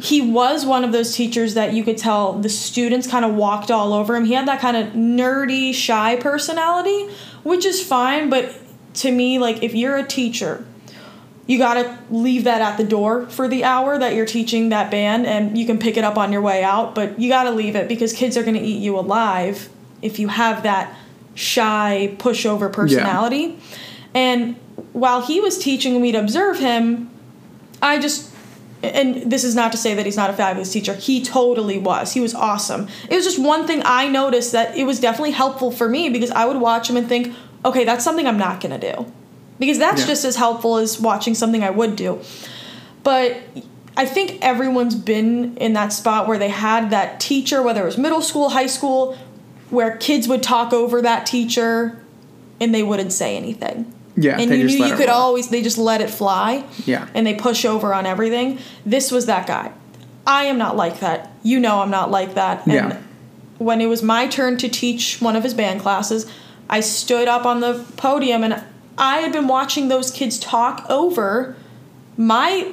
he 0.00 0.20
was 0.22 0.64
one 0.66 0.82
of 0.82 0.92
those 0.92 1.14
teachers 1.14 1.54
that 1.54 1.72
you 1.74 1.84
could 1.84 1.98
tell 1.98 2.32
the 2.32 2.48
students 2.48 3.06
kind 3.06 3.24
of 3.24 3.34
walked 3.34 3.70
all 3.70 3.92
over 3.92 4.16
him. 4.16 4.24
He 4.24 4.32
had 4.32 4.48
that 4.48 4.58
kind 4.60 4.76
of 4.76 4.94
nerdy, 4.94 5.74
shy 5.74 6.16
personality, 6.16 7.06
which 7.42 7.64
is 7.64 7.84
fine, 7.84 8.30
but 8.30 8.54
to 8.94 9.10
me, 9.10 9.38
like 9.38 9.62
if 9.62 9.74
you're 9.74 9.96
a 9.96 10.06
teacher, 10.06 10.66
you 11.46 11.58
got 11.58 11.74
to 11.74 11.98
leave 12.10 12.44
that 12.44 12.60
at 12.60 12.76
the 12.76 12.84
door 12.84 13.26
for 13.26 13.48
the 13.48 13.64
hour 13.64 13.98
that 13.98 14.14
you're 14.14 14.26
teaching 14.26 14.68
that 14.68 14.90
band 14.90 15.26
and 15.26 15.58
you 15.58 15.66
can 15.66 15.78
pick 15.78 15.96
it 15.96 16.04
up 16.04 16.16
on 16.16 16.32
your 16.32 16.42
way 16.42 16.62
out, 16.62 16.94
but 16.94 17.18
you 17.18 17.28
got 17.28 17.44
to 17.44 17.50
leave 17.50 17.74
it 17.74 17.88
because 17.88 18.12
kids 18.12 18.36
are 18.36 18.42
going 18.42 18.54
to 18.54 18.60
eat 18.60 18.80
you 18.80 18.98
alive 18.98 19.68
if 20.00 20.18
you 20.18 20.28
have 20.28 20.62
that 20.62 20.94
shy 21.34 22.14
pushover 22.18 22.72
personality. 22.72 23.58
And 24.14 24.56
while 24.92 25.22
he 25.22 25.40
was 25.40 25.58
teaching 25.58 25.94
and 25.94 26.02
we'd 26.02 26.14
observe 26.14 26.58
him, 26.58 27.10
I 27.82 27.98
just 27.98 28.29
and 28.82 29.30
this 29.30 29.44
is 29.44 29.54
not 29.54 29.72
to 29.72 29.78
say 29.78 29.94
that 29.94 30.06
he's 30.06 30.16
not 30.16 30.30
a 30.30 30.32
fabulous 30.32 30.72
teacher. 30.72 30.94
He 30.94 31.22
totally 31.22 31.78
was. 31.78 32.12
He 32.12 32.20
was 32.20 32.34
awesome. 32.34 32.88
It 33.08 33.14
was 33.14 33.24
just 33.24 33.38
one 33.38 33.66
thing 33.66 33.82
I 33.84 34.08
noticed 34.08 34.52
that 34.52 34.76
it 34.76 34.84
was 34.84 35.00
definitely 35.00 35.32
helpful 35.32 35.70
for 35.70 35.88
me 35.88 36.08
because 36.08 36.30
I 36.30 36.46
would 36.46 36.56
watch 36.58 36.88
him 36.88 36.96
and 36.96 37.08
think, 37.08 37.34
okay, 37.64 37.84
that's 37.84 38.04
something 38.04 38.26
I'm 38.26 38.38
not 38.38 38.60
going 38.60 38.78
to 38.78 38.94
do. 38.94 39.12
Because 39.58 39.78
that's 39.78 40.00
Yeah. 40.02 40.06
just 40.08 40.24
as 40.24 40.36
helpful 40.36 40.78
as 40.78 40.98
watching 40.98 41.34
something 41.34 41.62
I 41.62 41.70
would 41.70 41.94
do. 41.94 42.20
But 43.02 43.36
I 43.96 44.06
think 44.06 44.38
everyone's 44.40 44.94
been 44.94 45.56
in 45.58 45.74
that 45.74 45.92
spot 45.92 46.26
where 46.26 46.38
they 46.38 46.48
had 46.48 46.90
that 46.90 47.20
teacher, 47.20 47.60
whether 47.62 47.82
it 47.82 47.86
was 47.86 47.98
middle 47.98 48.22
school, 48.22 48.50
high 48.50 48.66
school, 48.66 49.18
where 49.68 49.96
kids 49.98 50.26
would 50.26 50.42
talk 50.42 50.72
over 50.72 51.02
that 51.02 51.26
teacher 51.26 52.02
and 52.60 52.74
they 52.74 52.82
wouldn't 52.82 53.12
say 53.12 53.36
anything. 53.36 53.92
Yeah, 54.22 54.38
and 54.38 54.50
you 54.50 54.64
knew 54.64 54.84
you 54.86 54.96
could 54.96 55.08
roll. 55.08 55.16
always 55.16 55.48
they 55.48 55.62
just 55.62 55.78
let 55.78 56.00
it 56.00 56.10
fly. 56.10 56.64
Yeah. 56.84 57.08
And 57.14 57.26
they 57.26 57.34
push 57.34 57.64
over 57.64 57.94
on 57.94 58.06
everything. 58.06 58.58
This 58.84 59.10
was 59.10 59.26
that 59.26 59.46
guy. 59.46 59.72
I 60.26 60.44
am 60.44 60.58
not 60.58 60.76
like 60.76 61.00
that. 61.00 61.30
You 61.42 61.58
know 61.58 61.80
I'm 61.80 61.90
not 61.90 62.10
like 62.10 62.34
that. 62.34 62.64
And 62.66 62.72
Yeah. 62.74 62.96
when 63.58 63.80
it 63.80 63.86
was 63.86 64.02
my 64.02 64.26
turn 64.26 64.56
to 64.58 64.68
teach 64.68 65.20
one 65.20 65.36
of 65.36 65.42
his 65.42 65.54
band 65.54 65.80
classes, 65.80 66.26
I 66.68 66.80
stood 66.80 67.28
up 67.28 67.44
on 67.46 67.60
the 67.60 67.84
podium 67.96 68.44
and 68.44 68.62
I 68.98 69.18
had 69.20 69.32
been 69.32 69.48
watching 69.48 69.88
those 69.88 70.10
kids 70.10 70.38
talk 70.38 70.84
over 70.90 71.56
my 72.16 72.72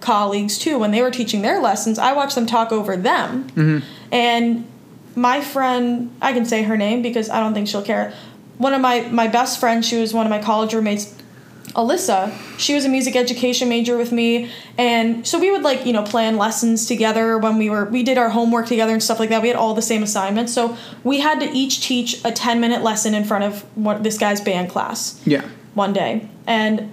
colleagues 0.00 0.58
too 0.58 0.78
when 0.78 0.90
they 0.90 1.02
were 1.02 1.10
teaching 1.10 1.42
their 1.42 1.60
lessons. 1.60 1.98
I 1.98 2.12
watched 2.12 2.34
them 2.34 2.46
talk 2.46 2.72
over 2.72 2.96
them. 2.96 3.48
Hmm. 3.50 3.78
And 4.12 4.66
my 5.14 5.40
friend, 5.40 6.10
I 6.20 6.32
can 6.32 6.44
say 6.44 6.62
her 6.64 6.76
name 6.76 7.02
because 7.02 7.30
I 7.30 7.40
don't 7.40 7.54
think 7.54 7.68
she'll 7.68 7.82
care. 7.82 8.12
One 8.58 8.74
of 8.74 8.80
my 8.80 9.00
my 9.10 9.28
best 9.28 9.58
friends, 9.60 9.86
she 9.86 10.00
was 10.00 10.12
one 10.12 10.26
of 10.26 10.30
my 10.30 10.40
college 10.40 10.74
roommates, 10.74 11.14
Alyssa. 11.74 12.32
She 12.58 12.74
was 12.74 12.84
a 12.84 12.88
music 12.88 13.14
education 13.14 13.68
major 13.68 13.96
with 13.96 14.10
me, 14.10 14.50
and 14.76 15.26
so 15.26 15.38
we 15.38 15.50
would 15.50 15.62
like 15.62 15.86
you 15.86 15.92
know 15.92 16.02
plan 16.02 16.36
lessons 16.36 16.86
together 16.86 17.38
when 17.38 17.56
we 17.58 17.70
were 17.70 17.84
we 17.84 18.02
did 18.02 18.18
our 18.18 18.30
homework 18.30 18.66
together 18.66 18.92
and 18.92 19.02
stuff 19.02 19.20
like 19.20 19.28
that. 19.30 19.42
We 19.42 19.48
had 19.48 19.56
all 19.56 19.74
the 19.74 19.82
same 19.82 20.02
assignments, 20.02 20.52
so 20.52 20.76
we 21.04 21.20
had 21.20 21.38
to 21.40 21.50
each 21.52 21.80
teach 21.80 22.20
a 22.24 22.32
ten 22.32 22.60
minute 22.60 22.82
lesson 22.82 23.14
in 23.14 23.24
front 23.24 23.44
of 23.44 23.62
what 23.76 24.02
this 24.02 24.18
guy's 24.18 24.40
band 24.40 24.70
class 24.70 25.20
Yeah. 25.24 25.46
one 25.74 25.92
day 25.92 26.28
and 26.46 26.92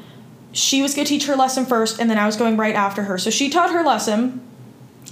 she 0.52 0.82
was 0.82 0.94
going 0.94 1.06
to 1.06 1.10
teach 1.10 1.26
her 1.26 1.36
lesson 1.36 1.66
first 1.66 2.00
and 2.00 2.10
then 2.10 2.18
i 2.18 2.26
was 2.26 2.36
going 2.38 2.56
right 2.56 2.76
after 2.76 3.04
her 3.04 3.18
so 3.18 3.30
she 3.30 3.50
taught 3.50 3.72
her 3.72 3.84
lesson 3.84 4.40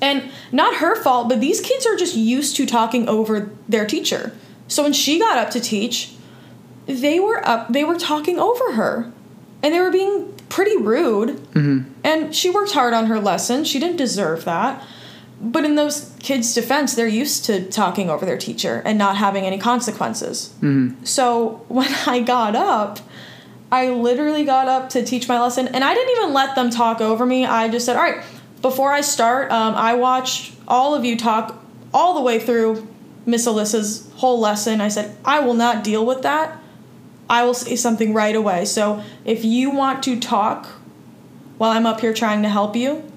and 0.02 0.24
not 0.54 0.76
her 0.76 0.96
fault 1.02 1.28
but 1.28 1.42
these 1.42 1.60
kids 1.60 1.86
are 1.86 1.96
just 1.98 2.16
used 2.16 2.56
to 2.56 2.66
talking 2.66 3.08
over 3.10 3.50
their 3.68 3.86
teacher 3.86 4.32
so 4.70 4.84
when 4.84 4.94
she 4.94 5.18
got 5.20 5.38
up 5.38 5.50
to 5.50 5.60
teach 5.60 6.14
they 6.86 7.20
were 7.20 7.46
up 7.48 7.70
they 7.70 7.84
were 7.84 7.98
talking 7.98 8.40
over 8.40 8.74
her. 8.74 9.12
And 9.62 9.74
they 9.74 9.80
were 9.80 9.92
being 9.92 10.34
pretty 10.50 10.76
rude. 10.76 11.40
And 12.04 12.36
she 12.36 12.50
worked 12.50 12.74
hard 12.74 12.94
on 12.94 13.06
her 13.06 13.20
lesson. 13.20 13.64
She 13.64 13.80
didn't 13.80 13.96
deserve 13.96 14.44
that. 14.46 14.84
But 15.40 15.64
in 15.66 15.76
those 15.76 16.14
kids 16.20 16.54
defense 16.54 16.96
they're 16.96 17.08
used 17.08 17.46
to 17.46 17.70
talking 17.70 18.10
over 18.10 18.26
their 18.26 18.38
teacher 18.38 18.82
and 18.86 18.98
not 18.98 19.18
having 19.18 19.46
any 19.46 19.58
consequences. 19.58 20.54
So 21.04 21.66
when 21.70 21.90
I 22.06 22.20
got 22.22 22.56
up, 22.56 23.00
I 23.72 23.90
literally 23.90 24.44
got 24.46 24.68
up 24.68 24.90
to 24.90 25.04
teach 25.04 25.28
my 25.28 25.40
lesson, 25.42 25.68
and 25.68 25.84
I 25.84 25.96
didn't 25.96 26.18
even 26.18 26.34
let 26.34 26.54
them 26.54 26.70
talk 26.70 27.02
over 27.02 27.26
me. 27.26 27.44
I 27.44 27.70
just 27.70 27.88
said, 27.88 27.96
"All 27.96 28.04
right, 28.04 28.24
before 28.62 28.92
I 28.92 29.02
start, 29.02 29.52
um, 29.52 29.74
I 29.74 29.96
watched 29.96 30.54
all 30.68 30.94
of 30.94 31.04
you 31.04 31.18
talk 31.18 31.64
all 31.94 32.14
the 32.14 32.22
way 32.22 32.40
through 32.40 32.88
Miss 33.26 33.48
Alyssa's 33.48 34.10
whole 34.16 34.40
lesson. 34.40 34.82
I 34.82 34.90
said, 34.90 35.16
I 35.24 35.40
will 35.40 35.54
not 35.54 35.84
deal 35.84 36.06
with 36.06 36.22
that. 36.24 36.58
I 37.30 37.44
will 37.46 37.54
say 37.54 37.76
something 37.76 38.14
right 38.14 38.36
away. 38.36 38.66
So 38.66 39.04
if 39.26 39.46
you 39.46 39.70
want 39.70 40.04
to 40.04 40.20
talk 40.20 40.68
while 41.58 41.72
I'm 41.72 41.86
up 41.86 42.02
here 42.02 42.14
trying 42.14 42.42
to 42.44 42.50
help 42.50 42.76
you, 42.76 43.10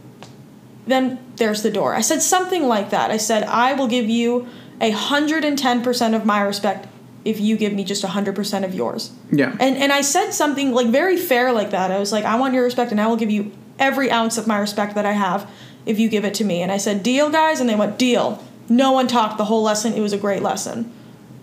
then 0.87 1.19
there's 1.37 1.63
the 1.63 1.71
door. 1.71 1.95
I 1.95 2.01
said 2.01 2.23
something 2.23 2.67
like 2.67 2.91
that. 2.91 3.11
I 3.11 3.17
said, 3.17 3.43
I 3.45 3.75
will 3.75 3.89
give 3.89 4.09
you 4.09 4.47
a 4.81 4.93
110% 4.93 6.15
of 6.15 6.25
my 6.25 6.41
respect 6.41 6.87
if 7.25 7.41
you 7.41 7.57
give 7.57 7.73
me 7.73 7.83
just 7.83 8.05
100% 8.05 8.65
of 8.65 8.73
yours. 8.73 9.13
Yeah. 9.33 9.57
And 9.59 9.77
and 9.77 9.93
I 9.93 10.01
said 10.03 10.31
something 10.31 10.73
like 10.73 10.87
very 10.89 11.17
fair 11.17 11.53
like 11.53 11.71
that. 11.71 11.91
I 11.91 11.99
was 11.99 12.13
like, 12.13 12.25
I 12.25 12.37
want 12.37 12.55
your 12.55 12.63
respect 12.63 12.93
and 12.93 13.01
I 13.01 13.09
will 13.09 13.17
give 13.17 13.31
you 13.31 13.51
every 13.79 14.11
ounce 14.11 14.39
of 14.39 14.47
my 14.47 14.59
respect 14.59 14.95
that 14.95 15.05
I 15.05 15.13
have 15.13 15.51
if 15.85 15.99
you 15.99 16.09
give 16.09 16.25
it 16.25 16.35
to 16.35 16.45
me. 16.45 16.63
And 16.63 16.71
I 16.71 16.77
said, 16.79 17.03
"Deal, 17.03 17.29
guys?" 17.31 17.61
And 17.61 17.69
they 17.69 17.75
went, 17.75 17.99
"Deal." 17.99 18.43
No 18.69 18.93
one 18.93 19.07
talked 19.09 19.39
the 19.39 19.47
whole 19.47 19.63
lesson. 19.63 19.93
It 19.93 20.01
was 20.01 20.13
a 20.13 20.19
great 20.19 20.43
lesson. 20.43 20.93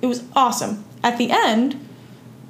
It 0.02 0.08
was 0.08 0.24
awesome. 0.36 0.84
At 1.04 1.18
the 1.18 1.32
end, 1.32 1.80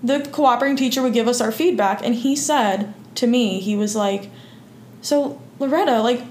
the 0.03 0.19
cooperating 0.31 0.75
teacher 0.75 1.01
would 1.01 1.13
give 1.13 1.27
us 1.27 1.39
our 1.39 1.51
feedback 1.51 2.03
and 2.03 2.13
he 2.15 2.35
said 2.35 2.93
to 3.15 3.27
me, 3.27 3.59
he 3.59 3.75
was 3.75 3.95
like, 3.95 4.29
"So, 5.01 5.41
Loretta, 5.59 6.01
like 6.01 6.23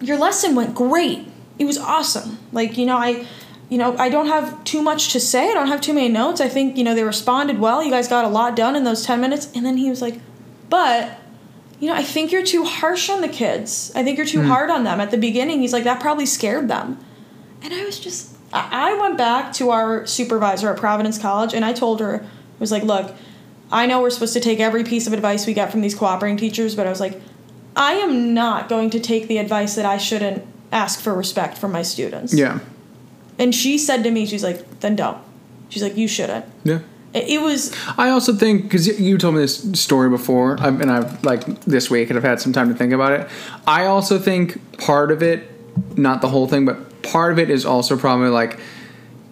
your 0.00 0.18
lesson 0.18 0.54
went 0.54 0.74
great. 0.74 1.28
It 1.58 1.64
was 1.64 1.78
awesome. 1.78 2.38
Like, 2.52 2.78
you 2.78 2.86
know, 2.86 2.96
I 2.96 3.26
you 3.68 3.78
know, 3.78 3.96
I 3.96 4.10
don't 4.10 4.26
have 4.26 4.62
too 4.64 4.82
much 4.82 5.12
to 5.12 5.20
say. 5.20 5.48
I 5.48 5.54
don't 5.54 5.68
have 5.68 5.80
too 5.80 5.94
many 5.94 6.10
notes. 6.10 6.42
I 6.42 6.48
think, 6.48 6.76
you 6.76 6.84
know, 6.84 6.94
they 6.94 7.04
responded 7.04 7.58
well. 7.58 7.82
You 7.82 7.90
guys 7.90 8.06
got 8.06 8.26
a 8.26 8.28
lot 8.28 8.54
done 8.54 8.76
in 8.76 8.84
those 8.84 9.02
10 9.06 9.18
minutes. 9.18 9.50
And 9.54 9.64
then 9.64 9.78
he 9.78 9.88
was 9.88 10.02
like, 10.02 10.20
"But, 10.68 11.18
you 11.80 11.88
know, 11.88 11.94
I 11.94 12.02
think 12.02 12.32
you're 12.32 12.44
too 12.44 12.64
harsh 12.64 13.08
on 13.08 13.22
the 13.22 13.28
kids. 13.28 13.90
I 13.94 14.02
think 14.02 14.18
you're 14.18 14.26
too 14.26 14.42
hmm. 14.42 14.48
hard 14.48 14.68
on 14.70 14.84
them." 14.84 15.00
At 15.00 15.10
the 15.10 15.16
beginning, 15.16 15.60
he's 15.60 15.72
like, 15.72 15.84
"That 15.84 16.00
probably 16.00 16.26
scared 16.26 16.68
them." 16.68 16.98
And 17.62 17.72
I 17.72 17.84
was 17.84 17.98
just 17.98 18.32
I 18.52 18.94
went 19.00 19.16
back 19.16 19.52
to 19.54 19.70
our 19.70 20.06
supervisor 20.06 20.70
at 20.70 20.76
Providence 20.76 21.18
College 21.18 21.54
and 21.54 21.64
I 21.64 21.72
told 21.72 22.00
her, 22.00 22.26
was 22.62 22.72
like, 22.72 22.82
"Look, 22.84 23.14
I 23.70 23.86
know 23.86 24.00
we're 24.00 24.10
supposed 24.10 24.32
to 24.34 24.40
take 24.40 24.60
every 24.60 24.84
piece 24.84 25.06
of 25.06 25.12
advice 25.12 25.46
we 25.46 25.52
get 25.54 25.70
from 25.70 25.80
these 25.82 25.94
cooperating 25.94 26.36
teachers, 26.38 26.74
but 26.74 26.86
I 26.86 26.90
was 26.90 27.00
like, 27.00 27.20
I 27.74 27.92
am 27.94 28.34
not 28.34 28.68
going 28.68 28.90
to 28.90 29.00
take 29.00 29.28
the 29.28 29.38
advice 29.38 29.74
that 29.76 29.86
I 29.86 29.96
shouldn't 29.96 30.44
ask 30.70 31.00
for 31.00 31.14
respect 31.14 31.56
from 31.58 31.72
my 31.72 31.82
students. 31.82 32.34
Yeah. 32.34 32.58
And 33.38 33.54
she 33.54 33.78
said 33.78 34.02
to 34.04 34.10
me, 34.10 34.26
she's 34.26 34.42
like, 34.44 34.80
then 34.80 34.94
don't. 34.96 35.18
She's 35.70 35.82
like, 35.82 35.96
you 35.96 36.06
shouldn't. 36.06 36.44
Yeah. 36.64 36.80
It, 37.14 37.28
it 37.28 37.40
was 37.42 37.74
I 37.98 38.10
also 38.10 38.34
think 38.34 38.64
because 38.64 38.86
you 39.00 39.16
told 39.18 39.34
me 39.34 39.40
this 39.40 39.62
story 39.80 40.10
before, 40.10 40.58
I've- 40.60 40.80
and 40.82 40.90
I've 40.90 41.24
like 41.24 41.62
this 41.62 41.90
week, 41.90 42.10
and 42.10 42.18
I've 42.18 42.24
had 42.24 42.40
some 42.40 42.52
time 42.52 42.68
to 42.68 42.74
think 42.74 42.92
about 42.92 43.12
it. 43.12 43.28
I 43.66 43.86
also 43.86 44.18
think 44.18 44.78
part 44.78 45.10
of 45.10 45.22
it, 45.22 45.50
not 45.96 46.20
the 46.20 46.28
whole 46.28 46.46
thing, 46.46 46.66
but 46.66 47.02
part 47.02 47.32
of 47.32 47.38
it 47.38 47.48
is 47.50 47.64
also 47.64 47.96
probably 47.96 48.28
like 48.28 48.58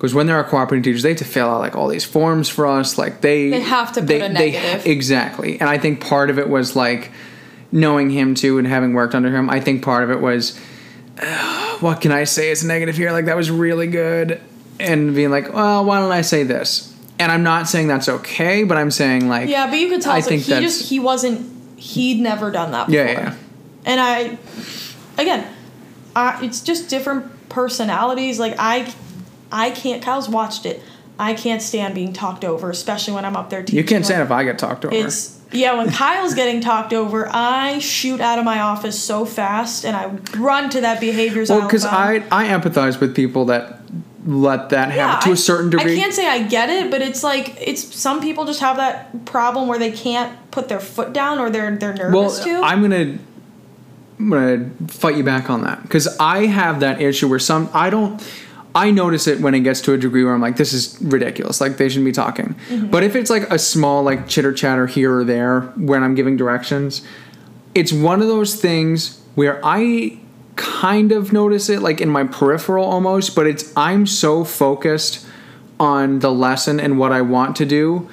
because 0.00 0.14
when 0.14 0.26
there 0.26 0.36
are 0.36 0.44
cooperating 0.44 0.82
teachers, 0.82 1.02
they 1.02 1.10
have 1.10 1.18
to 1.18 1.26
fill 1.26 1.46
out 1.50 1.60
like 1.60 1.76
all 1.76 1.86
these 1.86 2.06
forms 2.06 2.48
for 2.48 2.66
us. 2.66 2.96
Like 2.96 3.20
they 3.20 3.50
They 3.50 3.60
have 3.60 3.92
to 3.92 4.00
put 4.00 4.22
a 4.22 4.30
negative. 4.30 4.86
exactly, 4.86 5.60
and 5.60 5.68
I 5.68 5.76
think 5.76 6.00
part 6.00 6.30
of 6.30 6.38
it 6.38 6.48
was 6.48 6.74
like 6.74 7.12
knowing 7.70 8.08
him 8.08 8.34
too 8.34 8.56
and 8.56 8.66
having 8.66 8.94
worked 8.94 9.14
under 9.14 9.30
him. 9.30 9.50
I 9.50 9.60
think 9.60 9.84
part 9.84 10.02
of 10.02 10.10
it 10.10 10.22
was 10.22 10.58
uh, 11.22 11.76
what 11.80 12.00
can 12.00 12.12
I 12.12 12.24
say 12.24 12.50
is 12.50 12.64
negative 12.64 12.96
here? 12.96 13.12
Like 13.12 13.26
that 13.26 13.36
was 13.36 13.50
really 13.50 13.88
good, 13.88 14.40
and 14.78 15.14
being 15.14 15.30
like, 15.30 15.52
well, 15.52 15.84
why 15.84 16.00
don't 16.00 16.12
I 16.12 16.22
say 16.22 16.44
this? 16.44 16.96
And 17.18 17.30
I'm 17.30 17.42
not 17.42 17.68
saying 17.68 17.88
that's 17.88 18.08
okay, 18.08 18.64
but 18.64 18.78
I'm 18.78 18.90
saying 18.90 19.28
like, 19.28 19.50
yeah, 19.50 19.66
but 19.68 19.78
you 19.78 19.90
could 19.90 20.00
tell 20.00 20.12
I 20.12 20.22
think 20.22 20.44
he 20.44 20.52
just 20.52 20.88
he 20.88 20.98
wasn't 20.98 21.78
he'd 21.78 22.20
never 22.20 22.50
done 22.50 22.72
that 22.72 22.86
before. 22.86 23.04
Yeah, 23.04 23.10
yeah. 23.12 23.34
And 23.84 24.00
I 24.00 24.38
again, 25.18 25.46
I, 26.16 26.42
it's 26.42 26.62
just 26.62 26.88
different 26.88 27.50
personalities. 27.50 28.40
Like 28.40 28.54
I 28.58 28.90
I 29.52 29.70
can't 29.70 30.02
Kyle's 30.02 30.28
watched 30.28 30.66
it. 30.66 30.82
I 31.18 31.34
can't 31.34 31.60
stand 31.60 31.94
being 31.94 32.14
talked 32.14 32.44
over, 32.44 32.70
especially 32.70 33.14
when 33.14 33.26
I'm 33.26 33.36
up 33.36 33.50
there 33.50 33.62
teaching. 33.62 33.76
you 33.76 33.84
can't 33.84 34.06
stand 34.06 34.22
if 34.22 34.30
I 34.30 34.42
get 34.44 34.58
talked 34.58 34.84
over. 34.84 34.94
It's 34.94 35.38
yeah, 35.52 35.76
when 35.76 35.90
Kyle's 35.90 36.34
getting 36.34 36.60
talked 36.60 36.92
over, 36.92 37.28
I 37.30 37.78
shoot 37.80 38.20
out 38.20 38.38
of 38.38 38.44
my 38.44 38.60
office 38.60 39.02
so 39.02 39.24
fast 39.24 39.84
and 39.84 39.96
I 39.96 40.06
run 40.38 40.70
to 40.70 40.80
that 40.82 41.00
behaviors 41.00 41.50
well, 41.50 41.62
because. 41.62 41.84
I 41.84 42.24
I 42.30 42.48
empathize 42.48 43.00
with 43.00 43.14
people 43.14 43.46
that 43.46 43.80
let 44.26 44.70
that 44.70 44.90
happen 44.90 45.24
to 45.24 45.30
I- 45.30 45.32
a 45.32 45.36
certain 45.36 45.70
degree. 45.70 45.94
I 45.94 45.96
can't 45.96 46.14
say 46.14 46.26
I 46.26 46.42
get 46.42 46.70
it, 46.70 46.90
but 46.90 47.02
it's 47.02 47.22
like 47.22 47.56
it's 47.60 47.94
some 47.94 48.20
people 48.20 48.44
just 48.44 48.60
have 48.60 48.76
that 48.76 49.24
problem 49.24 49.68
where 49.68 49.78
they 49.78 49.92
can't 49.92 50.50
put 50.50 50.68
their 50.68 50.80
foot 50.80 51.12
down 51.12 51.38
or 51.38 51.50
they're 51.50 51.74
they're 51.76 51.94
well, 52.10 52.22
nervous 52.22 52.40
to. 52.44 52.60
I'm 52.62 52.82
gonna 52.82 53.18
I'm 54.18 54.30
gonna 54.30 54.70
fight 54.88 55.16
you 55.16 55.24
back 55.24 55.50
on 55.50 55.64
that 55.64 55.82
because 55.82 56.06
I 56.18 56.46
have 56.46 56.80
that 56.80 57.00
issue 57.00 57.28
where 57.28 57.38
some 57.38 57.68
I 57.72 57.90
don't. 57.90 58.22
I 58.74 58.90
notice 58.90 59.26
it 59.26 59.40
when 59.40 59.54
it 59.54 59.60
gets 59.60 59.80
to 59.82 59.92
a 59.92 59.98
degree 59.98 60.24
where 60.24 60.32
I'm 60.32 60.40
like, 60.40 60.56
this 60.56 60.72
is 60.72 61.00
ridiculous. 61.00 61.60
Like 61.60 61.76
they 61.76 61.88
shouldn't 61.88 62.04
be 62.04 62.12
talking. 62.12 62.54
Mm-hmm. 62.68 62.90
But 62.90 63.02
if 63.02 63.16
it's 63.16 63.30
like 63.30 63.42
a 63.50 63.58
small 63.58 64.02
like 64.02 64.28
chitter 64.28 64.52
chatter 64.52 64.86
here 64.86 65.18
or 65.18 65.24
there 65.24 65.62
when 65.76 66.02
I'm 66.02 66.14
giving 66.14 66.36
directions, 66.36 67.02
it's 67.74 67.92
one 67.92 68.22
of 68.22 68.28
those 68.28 68.54
things 68.54 69.20
where 69.34 69.60
I 69.64 70.20
kind 70.56 71.10
of 71.10 71.32
notice 71.32 71.68
it 71.68 71.80
like 71.80 72.00
in 72.00 72.08
my 72.08 72.24
peripheral 72.24 72.84
almost, 72.84 73.34
but 73.34 73.46
it's 73.46 73.72
I'm 73.76 74.06
so 74.06 74.44
focused 74.44 75.26
on 75.80 76.18
the 76.18 76.30
lesson 76.30 76.78
and 76.78 76.98
what 76.98 77.12
I 77.12 77.22
want 77.22 77.56
to 77.56 77.66
do 77.66 78.08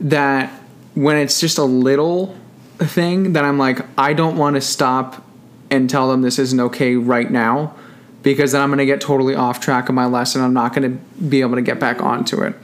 that 0.00 0.50
when 0.94 1.16
it's 1.16 1.38
just 1.38 1.58
a 1.58 1.64
little 1.64 2.36
thing 2.78 3.34
that 3.34 3.44
I'm 3.44 3.58
like 3.58 3.80
I 3.98 4.14
don't 4.14 4.36
want 4.36 4.56
to 4.56 4.60
stop 4.60 5.22
and 5.70 5.88
tell 5.88 6.10
them 6.10 6.22
this 6.22 6.38
isn't 6.38 6.58
okay 6.58 6.96
right 6.96 7.30
now 7.30 7.74
because 8.22 8.52
then 8.52 8.60
I'm 8.60 8.68
going 8.68 8.78
to 8.78 8.86
get 8.86 9.00
totally 9.00 9.34
off 9.34 9.60
track 9.60 9.88
of 9.88 9.94
my 9.94 10.06
lesson. 10.06 10.42
I'm 10.42 10.54
not 10.54 10.74
going 10.74 10.90
to 10.90 11.24
be 11.24 11.40
able 11.40 11.56
to 11.56 11.62
get 11.62 11.80
back 11.80 12.00
onto 12.02 12.42
it. 12.42 12.54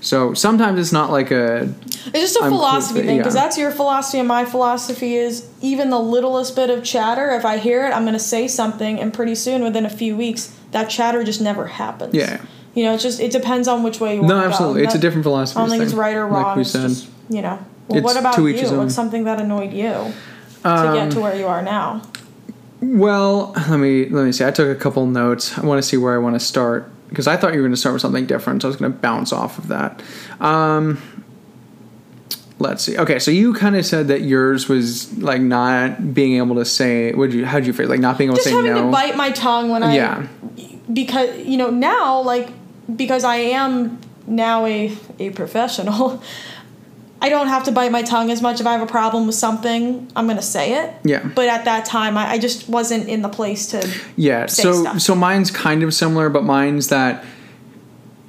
So 0.00 0.34
sometimes 0.34 0.78
it's 0.78 0.92
not 0.92 1.10
like 1.10 1.30
a 1.30 1.62
it's 2.06 2.12
just 2.12 2.36
a 2.36 2.44
I'm 2.44 2.50
philosophy 2.50 3.00
it, 3.00 3.06
thing 3.06 3.18
because 3.18 3.34
yeah. 3.34 3.42
that's 3.42 3.58
your 3.58 3.70
philosophy 3.70 4.18
and 4.18 4.28
my 4.28 4.44
philosophy 4.44 5.16
is 5.16 5.48
even 5.60 5.90
the 5.90 5.98
littlest 5.98 6.54
bit 6.54 6.70
of 6.70 6.84
chatter. 6.84 7.30
If 7.30 7.44
I 7.44 7.58
hear 7.58 7.84
it, 7.86 7.90
I'm 7.90 8.02
going 8.02 8.12
to 8.12 8.20
say 8.20 8.46
something, 8.46 9.00
and 9.00 9.12
pretty 9.12 9.34
soon, 9.34 9.64
within 9.64 9.84
a 9.84 9.90
few 9.90 10.16
weeks, 10.16 10.56
that 10.70 10.88
chatter 10.90 11.24
just 11.24 11.40
never 11.40 11.66
happens. 11.66 12.14
Yeah. 12.14 12.40
You 12.74 12.84
know, 12.84 12.94
it's 12.94 13.02
just 13.02 13.18
it 13.18 13.32
depends 13.32 13.66
on 13.66 13.82
which 13.82 13.98
way 13.98 14.14
you 14.14 14.20
want 14.20 14.28
no, 14.28 14.40
to 14.42 14.46
absolutely. 14.46 14.84
It's 14.84 14.94
a 14.94 14.98
different 14.98 15.24
philosophy. 15.24 15.58
I 15.58 15.62
don't 15.62 15.70
think 15.70 15.82
it's 15.82 15.94
right 15.94 16.14
or 16.14 16.26
wrong. 16.26 16.42
Like 16.42 16.56
we 16.56 16.62
it's 16.62 16.70
said. 16.70 16.88
just 16.88 17.08
you 17.28 17.42
know. 17.42 17.58
Well, 17.88 18.02
what 18.02 18.16
about 18.16 18.34
to 18.34 18.46
you? 18.46 18.76
What's 18.76 18.94
something 18.94 19.24
that 19.24 19.40
annoyed 19.40 19.72
you 19.72 20.12
to 20.62 20.68
Um, 20.68 20.94
get 20.94 21.10
to 21.12 21.20
where 21.20 21.34
you 21.34 21.46
are 21.46 21.62
now? 21.62 22.02
Well, 22.94 23.52
let 23.68 23.78
me 23.78 24.08
let 24.08 24.24
me 24.24 24.32
see. 24.32 24.44
I 24.44 24.50
took 24.50 24.68
a 24.74 24.78
couple 24.80 25.06
notes. 25.06 25.58
I 25.58 25.62
want 25.66 25.82
to 25.82 25.88
see 25.88 25.96
where 25.96 26.14
I 26.14 26.18
want 26.18 26.36
to 26.36 26.40
start 26.40 26.90
because 27.08 27.26
I 27.26 27.36
thought 27.36 27.52
you 27.52 27.58
were 27.60 27.64
going 27.64 27.72
to 27.72 27.76
start 27.76 27.94
with 27.94 28.02
something 28.02 28.26
different. 28.26 28.62
So 28.62 28.68
I 28.68 28.70
was 28.70 28.76
going 28.76 28.92
to 28.92 28.98
bounce 28.98 29.32
off 29.32 29.58
of 29.58 29.68
that. 29.68 30.02
Um, 30.40 30.98
let's 32.58 32.82
see. 32.84 32.96
Okay, 32.98 33.18
so 33.18 33.30
you 33.30 33.54
kind 33.54 33.76
of 33.76 33.84
said 33.84 34.08
that 34.08 34.22
yours 34.22 34.68
was 34.68 35.16
like 35.18 35.40
not 35.40 36.14
being 36.14 36.36
able 36.36 36.54
to 36.56 36.64
say. 36.64 37.12
Would 37.12 37.32
you? 37.32 37.44
How'd 37.46 37.66
you 37.66 37.72
feel? 37.72 37.88
Like 37.88 38.00
not 38.00 38.18
being 38.18 38.28
able 38.30 38.36
Just 38.36 38.48
to 38.48 38.50
say 38.54 38.56
Just 38.56 38.66
having 38.66 38.82
no. 38.82 38.88
to 38.88 38.92
bite 38.92 39.16
my 39.16 39.30
tongue 39.30 39.68
when 39.70 39.82
I 39.82 39.94
Yeah. 39.96 40.26
because 40.92 41.36
you 41.38 41.56
know 41.56 41.70
now 41.70 42.20
like 42.20 42.50
because 42.94 43.24
I 43.24 43.36
am 43.36 43.98
now 44.26 44.64
a 44.66 44.96
a 45.18 45.30
professional. 45.30 46.22
I 47.20 47.28
don't 47.30 47.48
have 47.48 47.64
to 47.64 47.72
bite 47.72 47.90
my 47.92 48.02
tongue 48.02 48.30
as 48.30 48.42
much 48.42 48.60
if 48.60 48.66
I 48.66 48.72
have 48.72 48.82
a 48.82 48.86
problem 48.86 49.26
with 49.26 49.34
something. 49.36 50.10
I'm 50.14 50.26
gonna 50.26 50.42
say 50.42 50.84
it. 50.84 50.94
Yeah. 51.04 51.26
But 51.34 51.48
at 51.48 51.64
that 51.64 51.84
time, 51.86 52.16
I, 52.18 52.32
I 52.32 52.38
just 52.38 52.68
wasn't 52.68 53.08
in 53.08 53.22
the 53.22 53.28
place 53.28 53.68
to. 53.68 53.88
Yeah. 54.16 54.46
say 54.46 54.62
So 54.64 54.82
stuff. 54.82 55.00
so 55.00 55.14
mine's 55.14 55.50
kind 55.50 55.82
of 55.82 55.94
similar, 55.94 56.28
but 56.28 56.44
mine's 56.44 56.88
that 56.88 57.24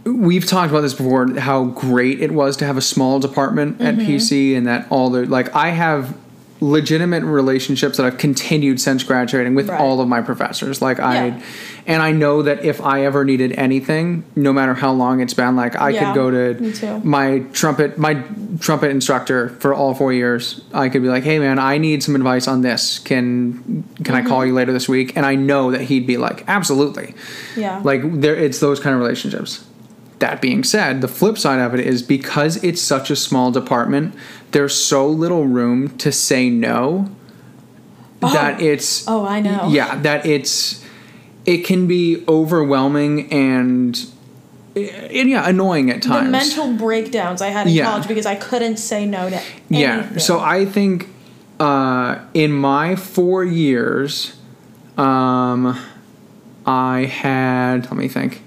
we've 0.05 0.45
talked 0.45 0.71
about 0.71 0.81
this 0.81 0.93
before. 0.93 1.27
How 1.37 1.65
great 1.65 2.21
it 2.21 2.31
was 2.31 2.55
to 2.57 2.65
have 2.65 2.77
a 2.77 2.81
small 2.81 3.19
department 3.19 3.81
at 3.81 3.95
Mm-hmm. 3.95 4.09
PC, 4.09 4.55
and 4.55 4.65
that 4.67 4.87
all 4.89 5.09
the 5.09 5.25
like 5.25 5.53
I 5.53 5.69
have 5.69 6.15
legitimate 6.59 7.23
relationships 7.23 7.97
that 7.97 8.05
I've 8.05 8.17
continued 8.17 8.81
since 8.81 9.03
graduating 9.03 9.53
with 9.55 9.69
Right. 9.69 9.79
all 9.79 10.01
of 10.01 10.07
my 10.07 10.21
professors. 10.21 10.81
Like 10.81 10.97
Yeah. 10.97 11.07
I, 11.07 11.41
and 11.85 12.01
I 12.01 12.11
know 12.11 12.41
that 12.41 12.65
if 12.65 12.81
I 12.81 13.05
ever 13.05 13.23
needed 13.23 13.53
anything, 13.53 14.23
no 14.35 14.51
matter 14.51 14.73
how 14.73 14.91
long 14.91 15.19
it's 15.21 15.33
been, 15.35 15.55
like 15.55 15.79
I 15.79 15.89
Yeah, 15.91 16.05
could 16.11 16.15
go 16.15 16.31
to 16.31 16.99
my 17.03 17.39
trumpet 17.53 17.97
my 17.97 18.23
trumpet 18.59 18.89
instructor 18.91 19.49
for 19.59 19.73
all 19.73 19.93
four 19.93 20.11
years 20.11 20.61
i 20.73 20.89
could 20.89 21.01
be 21.03 21.07
like 21.09 21.23
hey 21.23 21.37
man 21.37 21.59
i 21.59 21.77
need 21.77 22.01
some 22.01 22.15
advice 22.15 22.47
on 22.47 22.61
this 22.61 22.97
can 22.99 23.83
can 24.03 24.15
i 24.15 24.19
Mm-hmm. 24.19 24.27
call 24.29 24.45
you 24.45 24.53
later 24.53 24.73
this 24.73 24.89
week 24.89 25.15
and 25.15 25.25
i 25.25 25.35
know 25.35 25.69
that 25.71 25.81
he'd 25.81 26.07
be 26.07 26.17
like 26.17 26.43
absolutely 26.47 27.13
Yeah. 27.55 27.81
like 27.83 28.01
there 28.21 28.35
it's 28.35 28.59
those 28.59 28.79
kind 28.79 28.95
of 28.95 28.99
relationships 29.01 29.63
that 30.19 30.41
being 30.41 30.63
said 30.63 31.01
the 31.01 31.07
flip 31.07 31.37
side 31.37 31.59
of 31.59 31.75
it 31.75 31.81
is 31.85 32.01
because 32.01 32.61
it's 32.63 32.81
such 32.81 33.11
a 33.11 33.15
small 33.15 33.51
department 33.51 34.15
there's 34.51 34.75
so 34.75 35.07
little 35.07 35.45
room 35.45 35.97
to 35.97 36.11
say 36.11 36.49
no 36.49 37.09
that 38.21 38.61
it's 38.61 39.07
Oh, 39.07 39.25
I 39.25 39.39
know. 39.41 39.67
yeah 39.69 39.95
that 40.01 40.25
it's 40.25 40.83
it 41.45 41.59
can 41.65 41.87
be 41.87 42.23
overwhelming 42.27 43.31
and 43.31 43.99
and 44.75 45.29
yeah 45.29 45.47
annoying 45.47 45.89
at 45.89 46.01
times. 46.01 46.25
The 46.25 46.31
mental 46.31 46.73
breakdowns 46.73 47.41
I 47.41 47.47
had 47.49 47.67
in 47.67 47.73
Yeah. 47.73 47.85
college 47.85 48.07
because 48.07 48.25
I 48.25 48.35
couldn't 48.35 48.77
say 48.77 49.05
no 49.05 49.29
to 49.29 49.35
anything. 49.35 49.63
yeah. 49.69 50.17
So 50.17 50.39
I 50.39 50.65
think 50.65 51.07
uh, 51.59 52.19
in 52.35 52.51
my 52.51 52.95
four 52.95 53.43
years, 53.43 54.35
um, 54.97 55.75
I 56.67 57.05
had. 57.05 57.85
Let 57.85 57.95
me 57.95 58.07
think. 58.07 58.43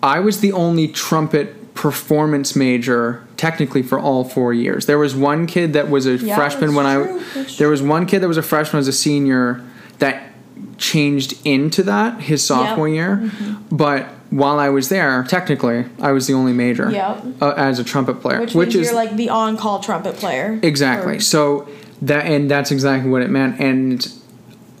I 0.00 0.20
was 0.20 0.38
the 0.40 0.52
only 0.52 0.86
trumpet 0.86 1.74
performance 1.74 2.54
major 2.54 3.23
technically 3.36 3.82
for 3.82 3.98
all 3.98 4.24
four 4.24 4.52
years. 4.54 4.86
There 4.86 4.98
was 4.98 5.14
one 5.14 5.46
kid 5.46 5.72
that 5.72 5.88
was 5.90 6.06
a 6.06 6.14
Yeah, 6.16 6.36
freshman 6.36 6.74
when 6.74 6.84
true. 6.86 7.18
I. 7.18 7.22
That's 7.34 7.56
There 7.58 7.68
was 7.68 7.82
one 7.82 8.06
kid 8.06 8.20
that 8.20 8.28
was 8.28 8.36
a 8.36 8.42
freshman 8.42 8.80
as 8.80 8.88
a 8.88 8.92
senior 8.92 9.62
that 9.98 10.30
changed 10.78 11.34
into 11.46 11.82
that 11.84 12.20
his 12.22 12.42
sophomore 12.44 12.88
year, 12.88 13.20
Mm-hmm. 13.24 13.76
but. 13.76 14.08
While 14.30 14.58
I 14.58 14.68
was 14.68 14.88
there, 14.88 15.22
technically, 15.28 15.84
I 16.00 16.10
was 16.10 16.26
the 16.26 16.32
only 16.32 16.52
major 16.52 16.90
Yep. 16.90 17.24
uh, 17.40 17.50
as 17.56 17.78
a 17.78 17.84
trumpet 17.84 18.14
player, 18.20 18.40
which, 18.40 18.52
which, 18.54 18.74
means 18.74 18.86
is 18.86 18.86
you're 18.92 18.96
like 19.04 19.14
the 19.14 19.28
on-call 19.28 19.78
trumpet 19.78 20.16
player. 20.16 20.58
Exactly. 20.60 21.18
Or- 21.18 21.20
So 21.20 21.68
that 22.02 22.26
and 22.26 22.50
that's 22.50 22.72
exactly 22.72 23.08
what 23.10 23.22
it 23.22 23.30
meant. 23.30 23.60
And 23.60 24.04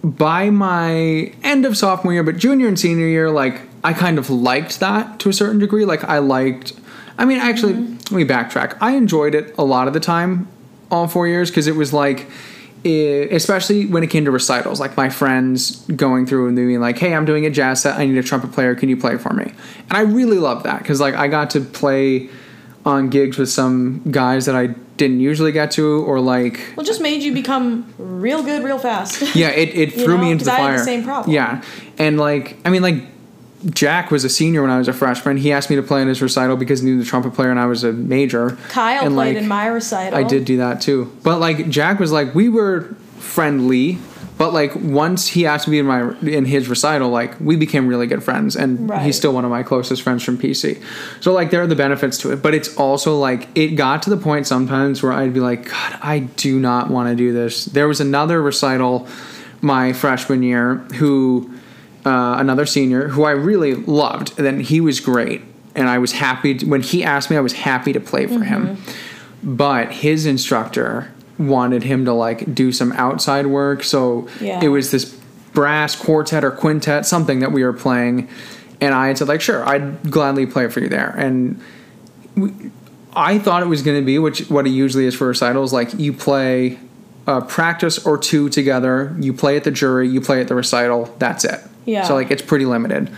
by 0.02 0.50
my 0.50 1.32
end 1.44 1.66
of 1.66 1.76
sophomore 1.76 2.12
year, 2.14 2.24
but 2.24 2.36
junior 2.36 2.66
and 2.66 2.76
senior 2.80 3.06
year, 3.06 3.30
like 3.30 3.60
I 3.84 3.92
kind 3.92 4.18
of 4.18 4.28
liked 4.28 4.80
that 4.80 5.20
to 5.20 5.28
a 5.28 5.32
certain 5.32 5.60
degree. 5.60 5.84
Like 5.84 6.02
I 6.02 6.18
liked. 6.18 6.72
I 7.18 7.24
mean, 7.24 7.38
actually, 7.38 7.74
let 7.74 8.12
me 8.12 8.24
backtrack. 8.24 8.76
I 8.80 8.92
enjoyed 8.96 9.34
it 9.34 9.54
a 9.58 9.64
lot 9.64 9.86
of 9.88 9.94
the 9.94 10.00
time, 10.00 10.48
all 10.90 11.06
four 11.08 11.26
years, 11.28 11.50
because 11.50 11.66
it 11.66 11.76
was 11.76 11.92
like. 11.92 12.26
eh, 12.84 13.28
especially 13.30 13.86
when 13.86 14.02
it 14.02 14.08
came 14.10 14.24
to 14.26 14.30
recitals, 14.30 14.78
like 14.78 14.94
my 14.96 15.08
friends 15.08 15.86
going 15.96 16.26
through 16.26 16.48
and 16.48 16.56
being 16.56 16.80
like, 16.80 16.98
"Hey, 16.98 17.14
I'm 17.14 17.24
doing 17.24 17.46
a 17.46 17.50
jazz 17.50 17.80
set. 17.80 17.98
I 17.98 18.04
need 18.04 18.18
a 18.18 18.22
trumpet 18.22 18.52
player. 18.52 18.74
Can 18.74 18.88
you 18.90 18.96
play 18.98 19.16
for 19.16 19.32
me?" 19.32 19.44
And 19.88 19.92
I 19.92 20.00
really 20.02 20.38
loved 20.38 20.64
that 20.66 20.80
because 20.80 21.00
like 21.00 21.14
I 21.14 21.28
got 21.28 21.48
to 21.50 21.60
play 21.62 22.28
on 22.84 23.08
gigs 23.08 23.38
with 23.38 23.48
some 23.48 24.02
guys 24.10 24.44
that 24.44 24.54
I 24.54 24.66
didn't 24.98 25.20
usually 25.20 25.50
get 25.50 25.70
to, 25.72 26.04
or 26.04 26.20
like 26.20 26.60
Well, 26.76 26.84
just 26.84 27.00
made 27.00 27.22
you 27.22 27.32
become 27.32 27.86
real 27.96 28.42
good 28.42 28.62
real 28.62 28.78
fast. 28.78 29.34
yeah, 29.34 29.48
it, 29.48 29.70
it 29.74 29.92
threw 30.04 30.16
know, 30.18 30.24
me 30.24 30.30
into 30.32 30.44
the 30.44 30.50
fire. 30.50 30.76
the 30.76 30.84
same 30.84 31.04
problem. 31.04 31.32
Yeah, 31.34 31.62
and 31.96 32.18
like 32.20 32.58
I 32.66 32.68
mean, 32.68 32.82
like 32.82 32.96
Jack 33.70 34.10
was 34.10 34.24
a 34.24 34.28
senior 34.28 34.62
when 34.62 34.70
I 34.70 34.78
was 34.78 34.88
a 34.88 34.92
freshman. 34.92 35.36
He 35.36 35.52
asked 35.52 35.70
me 35.70 35.76
to 35.76 35.82
play 35.82 36.02
in 36.02 36.08
his 36.08 36.20
recital 36.20 36.56
because 36.56 36.80
he 36.80 36.86
knew 36.86 36.98
the 36.98 37.04
trumpet 37.04 37.34
player 37.34 37.50
and 37.50 37.58
I 37.58 37.66
was 37.66 37.82
a 37.84 37.92
major. 37.92 38.56
Kyle 38.68 39.04
and 39.04 39.14
played 39.14 39.34
like, 39.34 39.42
in 39.42 39.48
my 39.48 39.66
recital. 39.66 40.18
I 40.18 40.22
did 40.22 40.44
do 40.44 40.58
that 40.58 40.80
too, 40.80 41.10
but 41.22 41.38
like 41.40 41.68
Jack 41.68 41.98
was 41.98 42.12
like 42.12 42.34
we 42.34 42.48
were 42.48 42.94
friendly, 43.18 43.98
But 44.36 44.52
like 44.52 44.72
once 44.74 45.28
he 45.28 45.46
asked 45.46 45.68
me 45.68 45.78
in 45.78 45.86
my 45.86 46.12
in 46.22 46.44
his 46.44 46.68
recital, 46.68 47.08
like 47.08 47.38
we 47.40 47.54
became 47.56 47.86
really 47.86 48.06
good 48.08 48.22
friends, 48.22 48.56
and 48.56 48.90
Right. 48.90 49.02
he's 49.02 49.16
still 49.16 49.32
one 49.32 49.44
of 49.44 49.50
my 49.50 49.62
closest 49.62 50.02
friends 50.02 50.22
from 50.24 50.36
PC. 50.38 50.82
So 51.20 51.32
like 51.32 51.50
there 51.50 51.62
are 51.62 51.66
the 51.68 51.76
benefits 51.76 52.18
to 52.18 52.32
it, 52.32 52.42
but 52.42 52.52
it's 52.52 52.76
also 52.76 53.16
like 53.16 53.48
it 53.54 53.76
got 53.76 54.02
to 54.02 54.10
the 54.10 54.16
point 54.16 54.46
sometimes 54.46 55.02
where 55.02 55.12
I'd 55.12 55.32
be 55.32 55.40
like, 55.40 55.70
God, 55.70 55.98
I 56.02 56.18
do 56.36 56.58
not 56.58 56.90
want 56.90 57.08
to 57.10 57.14
do 57.14 57.32
this. 57.32 57.64
There 57.64 57.86
was 57.88 58.00
another 58.00 58.42
recital 58.42 59.06
my 59.60 59.92
freshman 59.92 60.42
year 60.42 60.76
who 60.96 61.50
uh, 62.04 62.36
another 62.38 62.66
senior 62.66 63.08
who 63.08 63.24
I 63.24 63.30
really 63.32 63.74
loved, 63.74 64.34
and 64.36 64.46
then 64.46 64.60
he 64.60 64.80
was 64.80 65.00
great, 65.00 65.42
and 65.74 65.88
I 65.88 65.98
was 65.98 66.12
happy 66.12 66.54
to, 66.56 66.66
when 66.66 66.82
he 66.82 67.02
asked 67.04 67.30
me. 67.30 67.36
I 67.36 67.40
was 67.40 67.54
happy 67.54 67.92
to 67.92 68.00
play 68.00 68.26
for 68.26 68.44
him, 68.44 68.78
but 69.42 69.90
his 69.92 70.26
instructor 70.26 71.10
wanted 71.38 71.82
him 71.82 72.04
to 72.04 72.12
like 72.12 72.54
do 72.54 72.72
some 72.72 72.92
outside 72.92 73.46
work, 73.46 73.82
so 73.82 74.28
Yeah. 74.40 74.60
it 74.62 74.68
was 74.68 74.90
this 74.90 75.04
brass 75.52 75.96
quartet 75.96 76.44
or 76.44 76.50
quintet, 76.50 77.06
something 77.06 77.40
that 77.40 77.52
we 77.52 77.64
were 77.64 77.72
playing, 77.72 78.28
and 78.80 78.94
I 78.94 79.08
had 79.08 79.18
said 79.18 79.28
like, 79.28 79.40
sure, 79.40 79.66
I'd 79.66 80.10
gladly 80.10 80.46
play 80.46 80.68
for 80.68 80.80
you 80.80 80.88
there, 80.88 81.14
and 81.16 81.60
we, 82.36 82.50
I 83.16 83.38
thought 83.38 83.62
it 83.62 83.66
was 83.68 83.82
going 83.82 84.00
to 84.00 84.04
be 84.04 84.18
which 84.18 84.50
what 84.50 84.66
it 84.66 84.70
usually 84.70 85.06
is 85.06 85.14
for 85.14 85.28
recitals, 85.28 85.72
like 85.72 85.94
you 85.94 86.12
play 86.12 86.78
a 87.26 87.40
practice 87.40 88.04
or 88.04 88.18
two 88.18 88.48
together, 88.50 89.16
you 89.20 89.32
play 89.32 89.56
at 89.56 89.64
the 89.64 89.70
jury, 89.70 90.08
you 90.08 90.20
play 90.20 90.40
at 90.40 90.48
the 90.48 90.54
recital, 90.54 91.14
that's 91.18 91.44
it. 91.44 91.60
Yeah. 91.84 92.04
So 92.04 92.14
like 92.14 92.30
it's 92.30 92.42
pretty 92.42 92.64
limited. 92.66 93.10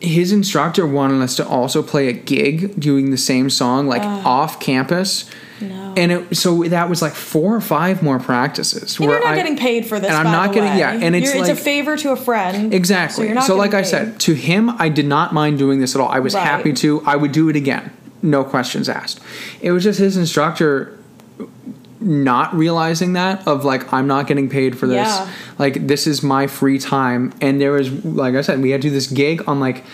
His 0.00 0.32
instructor 0.32 0.84
wanted 0.86 1.22
us 1.22 1.36
to 1.36 1.46
also 1.46 1.80
play 1.82 2.08
a 2.08 2.12
gig 2.12 2.78
doing 2.80 3.10
the 3.12 3.16
same 3.16 3.48
song 3.50 3.86
like 3.86 4.02
off 4.02 4.58
campus. 4.58 5.30
No. 5.60 5.94
And 5.96 6.10
it, 6.10 6.36
so 6.36 6.64
that 6.64 6.90
was 6.90 7.02
like 7.02 7.12
four 7.12 7.54
or 7.54 7.60
five 7.60 8.02
more 8.02 8.18
practices. 8.18 8.96
And 8.98 9.08
you're 9.08 9.20
not 9.20 9.28
I- 9.32 9.36
getting 9.36 9.56
paid 9.56 9.86
for 9.86 10.00
this. 10.00 10.10
and 10.10 10.18
I'm 10.18 10.32
not 10.32 10.52
getting- 10.52 10.70
way. 10.72 10.78
yeah, 10.80 10.90
and 10.90 11.14
it's 11.14 11.32
You're- 11.32 11.38
it's 11.48 11.48
a 11.60 11.62
favor 11.62 11.96
to 11.98 12.10
a 12.10 12.16
friend. 12.16 12.74
Exactly. 12.74 13.28
not 13.32 13.44
So, 13.44 13.54
like 13.54 13.70
getting 13.70 13.84
I 13.86 13.88
said, 13.88 14.18
to 14.20 14.34
him, 14.34 14.72
I 14.80 14.88
did 14.88 15.06
not 15.06 15.32
mind 15.32 15.58
doing 15.58 15.78
this 15.78 15.94
at 15.94 16.00
all. 16.00 16.08
I 16.08 16.18
was 16.18 16.34
Right. 16.34 16.42
happy 16.44 16.72
to. 16.72 17.00
I 17.06 17.14
would 17.14 17.30
do 17.30 17.48
it 17.48 17.54
again. 17.54 17.92
No 18.22 18.42
questions 18.42 18.88
asked. 18.88 19.20
It 19.60 19.70
was 19.70 19.84
just 19.84 20.00
his 20.00 20.16
instructor 20.16 20.98
not 22.02 22.54
realizing 22.54 23.12
that 23.14 23.46
of 23.46 23.64
like 23.64 23.92
I'm 23.92 24.06
not 24.06 24.26
getting 24.26 24.48
paid 24.48 24.78
for 24.78 24.86
this. 24.86 25.06
Yeah. 25.08 25.30
Like 25.58 25.86
this 25.86 26.06
is 26.06 26.22
my 26.22 26.46
free 26.46 26.78
time. 26.78 27.32
And 27.40 27.60
there 27.60 27.72
was 27.72 27.90
like 28.04 28.34
I 28.34 28.40
said, 28.42 28.60
we 28.60 28.70
had 28.70 28.82
to 28.82 28.88
do 28.88 28.94
this 28.94 29.06
gig 29.06 29.42
on 29.48 29.60
like 29.60 29.84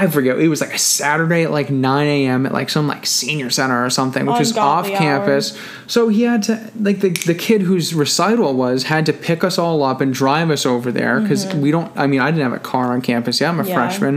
I 0.00 0.06
forget. 0.06 0.38
It 0.38 0.46
was 0.48 0.60
like 0.60 0.72
a 0.72 0.78
Saturday 0.78 1.42
at 1.42 1.50
like 1.50 1.70
9 1.70 2.06
a.m. 2.06 2.46
at 2.46 2.52
like 2.52 2.70
some 2.70 2.86
like 2.86 3.04
senior 3.04 3.50
center 3.50 3.84
or 3.84 3.90
something, 3.90 4.26
which 4.26 4.40
is 4.40 4.56
off 4.56 4.86
campus. 4.86 5.58
So 5.88 6.08
he 6.08 6.22
had 6.22 6.44
to 6.44 6.70
like 6.78 7.00
the 7.00 7.08
the 7.10 7.34
kid 7.34 7.62
whose 7.62 7.92
recital 7.94 8.54
was 8.54 8.84
had 8.84 9.06
to 9.06 9.12
pick 9.12 9.42
us 9.42 9.58
all 9.58 9.82
up 9.82 10.00
and 10.00 10.14
drive 10.14 10.50
us 10.50 10.64
over 10.64 10.92
there 10.92 11.20
because 11.20 11.52
we 11.54 11.72
don't. 11.72 11.90
I 11.96 12.06
mean, 12.06 12.20
I 12.20 12.30
didn't 12.30 12.44
have 12.44 12.52
a 12.52 12.60
car 12.62 12.92
on 12.92 13.02
campus. 13.02 13.40
Yeah, 13.40 13.48
I'm 13.48 13.58
a 13.58 13.62
Mm-hmm. 13.64 13.70
Yeah. 13.70 13.74
freshman, 13.88 14.16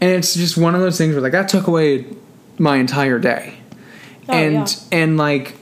and 0.00 0.10
it's 0.10 0.34
just 0.34 0.56
one 0.56 0.76
of 0.76 0.80
those 0.80 0.98
things 0.98 1.14
where 1.14 1.22
like 1.22 1.32
that 1.32 1.48
took 1.48 1.66
away 1.66 2.04
my 2.58 2.76
entire 2.76 3.18
day, 3.18 3.54
Oh, 4.28 4.32
and 4.34 4.54
yeah. 4.54 4.66
and 4.92 5.16
like 5.16 5.56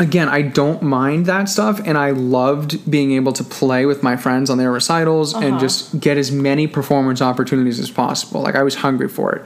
again, 0.00 0.28
I 0.28 0.42
don't 0.42 0.82
mind 0.82 1.26
that 1.26 1.48
stuff, 1.48 1.80
and 1.84 1.96
I 1.96 2.10
loved 2.10 2.90
being 2.90 3.12
able 3.12 3.32
to 3.34 3.44
play 3.44 3.86
with 3.86 4.02
my 4.02 4.16
friends 4.16 4.50
on 4.50 4.58
their 4.58 4.72
recitals 4.72 5.34
and 5.34 5.44
Uh-huh. 5.44 5.60
just 5.60 6.00
get 6.00 6.16
as 6.18 6.32
many 6.32 6.66
performance 6.66 7.20
opportunities 7.22 7.78
as 7.78 7.90
possible. 7.90 8.40
Like 8.42 8.56
I 8.56 8.62
was 8.64 8.76
hungry 8.76 9.08
for 9.08 9.32
it. 9.32 9.42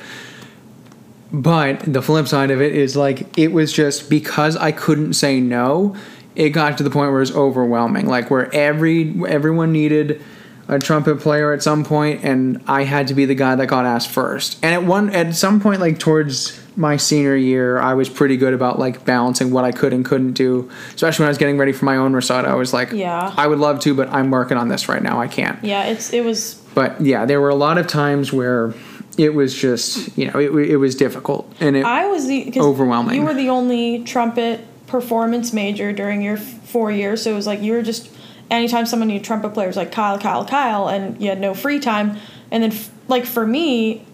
But 1.33 1.81
the 1.93 2.01
flip 2.01 2.29
side 2.29 2.51
of 2.53 2.63
it 2.63 2.75
is 2.75 2.95
like 2.97 3.37
it 3.37 3.53
was 3.53 3.73
just 3.73 4.09
because 4.09 4.57
I 4.57 4.71
couldn't 4.71 5.15
say 5.15 5.41
no, 5.41 5.97
it 6.37 6.51
got 6.51 6.79
to 6.79 6.85
the 6.85 6.91
point 6.91 7.11
where 7.11 7.19
it 7.19 7.27
was 7.29 7.35
overwhelming. 7.37 8.07
Like 8.07 8.31
where 8.31 8.55
every 8.55 9.13
everyone 9.27 9.73
needed 9.73 10.23
a 10.67 10.79
trumpet 10.79 11.21
player 11.21 11.53
at 11.53 11.63
some 11.63 11.85
point 11.85 12.25
and 12.25 12.63
I 12.67 12.85
had 12.85 13.09
to 13.09 13.15
be 13.15 13.27
the 13.27 13.35
guy 13.35 13.55
that 13.55 13.67
got 13.67 13.85
asked 13.85 14.09
first. 14.09 14.59
And 14.63 14.75
at 14.75 14.85
one 14.85 15.11
at 15.11 15.35
some 15.35 15.61
point 15.61 15.81
like 15.81 15.99
towards 15.99 16.61
my 16.77 16.97
senior 16.97 17.37
year, 17.37 17.79
I 17.79 17.95
was 17.95 18.09
pretty 18.09 18.37
good 18.37 18.55
about 18.55 18.79
like 18.79 19.05
balancing 19.05 19.51
what 19.51 19.65
I 19.65 19.73
could 19.73 19.93
and 19.93 20.05
couldn't 20.05 20.33
do. 20.33 20.71
Especially 20.95 21.23
when 21.23 21.29
I 21.29 21.31
was 21.31 21.39
getting 21.39 21.59
ready 21.59 21.73
for 21.73 21.85
my 21.85 21.97
own 21.97 22.15
recital, 22.15 22.51
I 22.51 22.55
was 22.55 22.73
like, 22.73 22.93
Yeah. 22.93 23.33
I 23.37 23.47
would 23.47 23.59
love 23.59 23.81
to, 23.81 23.95
but 23.95 24.09
I'm 24.09 24.31
working 24.31 24.57
on 24.57 24.69
this 24.69 24.89
right 24.89 25.03
now. 25.03 25.21
I 25.21 25.29
can't. 25.29 25.63
Yeah, 25.63 25.85
it's 25.85 26.13
it 26.13 26.25
was 26.25 26.55
But 26.75 27.01
yeah, 27.01 27.27
there 27.27 27.41
were 27.41 27.51
a 27.51 27.55
lot 27.55 27.79
of 27.79 27.87
times 27.87 28.33
where 28.33 28.75
it 29.17 29.35
was 29.35 29.55
just, 29.55 30.17
you 30.19 30.31
know, 30.31 30.41
it, 30.41 30.51
it 30.71 30.77
was 30.77 30.95
difficult 30.95 31.53
and 31.61 31.77
it 31.77 31.85
I 31.85 32.07
was 32.07 32.27
the 32.27 32.53
Overwhelming. 32.59 33.17
You 33.17 33.23
were 33.27 33.35
the 33.35 33.51
only 33.51 34.03
trumpet 34.05 34.65
performance 34.87 35.53
major 35.53 35.93
during 35.93 36.23
your 36.23 36.37
four 36.37 36.91
years, 36.91 37.23
so 37.23 37.31
it 37.31 37.35
was 37.35 37.47
like 37.47 37.61
you 37.61 37.73
were 37.73 37.83
just 37.83 38.09
anytime 38.51 38.87
someone 38.87 39.09
needed 39.09 39.25
trumpet 39.25 39.55
players 39.55 39.77
like 39.77 39.93
Kyle, 39.93 40.19
Kyle, 40.19 40.45
Kyle, 40.45 40.89
and 40.89 41.21
you 41.21 41.29
had 41.29 41.41
no 41.41 41.55
free 41.55 41.81
time. 41.81 42.17
And 42.51 42.63
then 42.63 42.73
f- 42.73 42.91
like 43.09 43.27
for 43.27 43.47
me, 43.47 44.05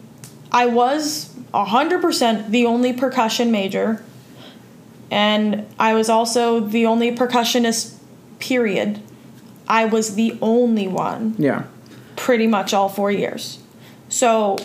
I 0.52 0.66
was 0.66 1.34
hundred 1.52 2.00
percent 2.00 2.50
the 2.50 2.66
only 2.66 2.92
percussion 2.92 3.50
major, 3.50 4.02
and 5.10 5.66
I 5.78 5.94
was 5.94 6.08
also 6.08 6.60
the 6.60 6.86
only 6.86 7.14
percussionist. 7.14 7.96
Period. 8.38 9.02
I 9.68 9.84
was 9.84 10.14
the 10.14 10.38
only 10.40 10.88
one 10.88 11.34
yeah. 11.38 11.64
pretty 12.16 12.46
much 12.46 12.72
all 12.72 12.88
four 12.88 13.12
years. 13.12 13.58
So 14.08 14.56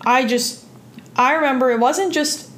I 0.00 0.26
just, 0.26 0.64
I 1.14 1.34
remember 1.34 1.70
it 1.70 1.78
wasn't 1.78 2.12
just 2.12 2.50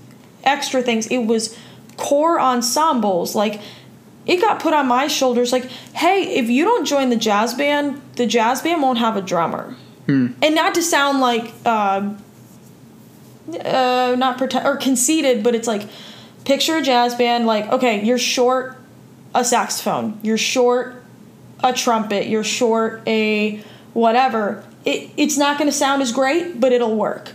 extra 0.43 0.81
things, 0.81 1.07
it 1.09 1.27
was 1.27 1.55
core 1.99 2.41
ensembles. 2.41 3.35
Like, 3.35 3.61
it 4.27 4.41
got 4.41 4.61
put 4.61 4.73
on 4.73 4.87
my 4.89 5.07
shoulders 5.07 5.53
like, 5.53 5.65
hey, 5.95 6.37
if 6.37 6.49
you 6.49 6.65
don't 6.65 6.85
join 6.87 7.11
the 7.11 7.17
jazz 7.17 7.55
band, 7.55 8.01
the 8.17 8.27
jazz 8.27 8.63
band 8.63 8.81
won't 8.83 8.99
have 8.99 9.17
a 9.17 9.23
drummer. 9.23 9.77
And 10.43 10.55
not 10.55 10.75
to 10.75 10.83
sound 10.83 11.21
like, 11.21 11.53
uh, 11.65 12.15
uh, 13.65 14.17
not 14.19 14.39
pretend 14.39 14.67
or 14.67 14.77
conceited, 14.77 15.43
but 15.43 15.55
it's 15.55 15.69
like, 15.69 15.89
picture 16.45 16.77
a 16.77 16.83
jazz 16.83 17.15
band, 17.15 17.47
like, 17.47 17.67
okay, 17.71 18.05
you're 18.05 18.19
short 18.19 18.77
a 19.35 19.45
saxophone, 19.45 20.19
you're 20.23 20.39
short 20.39 21.03
a 21.63 21.73
trumpet, 21.73 22.27
you're 22.27 22.45
short 22.45 23.03
a 23.07 23.63
whatever, 23.95 24.65
it, 24.85 25.11
it's 25.17 25.37
not 25.39 25.59
going 25.59 25.69
to 25.71 25.77
sound 25.77 26.03
as 26.03 26.13
great, 26.13 26.61
but 26.61 26.73
it'll 26.73 26.97
work. 26.97 27.33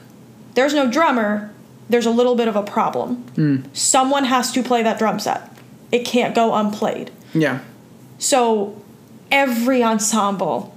There's 0.54 0.74
no 0.74 0.90
drummer, 0.90 1.52
there's 1.90 2.06
a 2.06 2.12
little 2.12 2.36
bit 2.36 2.48
of 2.48 2.56
a 2.56 2.64
problem. 2.64 3.26
Someone 3.74 4.26
has 4.26 4.52
to 4.52 4.62
play 4.64 4.84
that 4.84 5.00
drum 5.00 5.20
set. 5.20 5.52
It 5.92 6.06
can't 6.06 6.36
go 6.36 6.54
unplayed. 6.54 7.12
Yeah. 7.34 7.60
So 8.18 8.80
every 9.32 9.84
ensemble, 9.84 10.76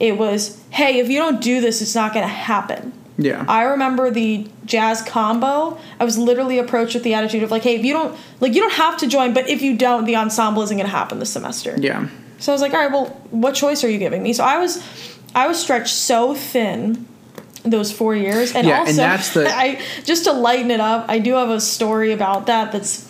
it 0.00 0.16
was, 0.18 0.62
hey, 0.70 0.98
if 0.98 1.08
you 1.08 1.18
don't 1.18 1.40
do 1.40 1.60
this, 1.60 1.82
it's 1.82 1.94
not 1.94 2.12
going 2.14 2.24
to 2.26 2.32
happen. 2.32 2.92
Yeah. 3.16 3.44
I 3.48 3.62
remember 3.62 4.10
the 4.10 4.48
jazz 4.64 5.02
combo. 5.02 5.78
I 6.00 6.04
was 6.04 6.18
literally 6.18 6.58
approached 6.58 6.94
with 6.94 7.04
the 7.04 7.14
attitude 7.14 7.42
of 7.44 7.50
like, 7.50 7.62
hey, 7.62 7.76
if 7.76 7.84
you 7.84 7.92
don't 7.92 8.16
like 8.40 8.54
you 8.54 8.60
don't 8.60 8.72
have 8.72 8.96
to 8.98 9.06
join, 9.06 9.32
but 9.32 9.48
if 9.48 9.62
you 9.62 9.76
don't, 9.76 10.04
the 10.04 10.16
ensemble 10.16 10.62
isn't 10.62 10.76
gonna 10.76 10.88
happen 10.88 11.20
this 11.20 11.30
semester. 11.32 11.76
yeah. 11.78 12.08
So 12.38 12.50
I 12.50 12.54
was 12.54 12.60
like, 12.60 12.74
all 12.74 12.80
right, 12.80 12.90
well, 12.90 13.06
what 13.30 13.54
choice 13.54 13.84
are 13.84 13.88
you 13.88 13.98
giving 13.98 14.20
me? 14.22 14.32
So 14.32 14.42
I 14.42 14.58
was 14.58 14.82
I 15.32 15.46
was 15.46 15.60
stretched 15.62 15.94
so 15.94 16.34
thin 16.34 17.06
those 17.62 17.92
four 17.92 18.16
years. 18.16 18.52
And 18.52 18.66
Yeah, 18.66 18.80
and 18.80 18.88
also 18.88 18.96
that's 19.00 19.32
the- 19.32 19.48
I 19.56 19.80
just 20.02 20.24
to 20.24 20.32
lighten 20.32 20.72
it 20.72 20.80
up, 20.80 21.06
I 21.08 21.20
do 21.20 21.34
have 21.34 21.50
a 21.50 21.60
story 21.60 22.10
about 22.10 22.46
that 22.46 22.72
that's, 22.72 23.06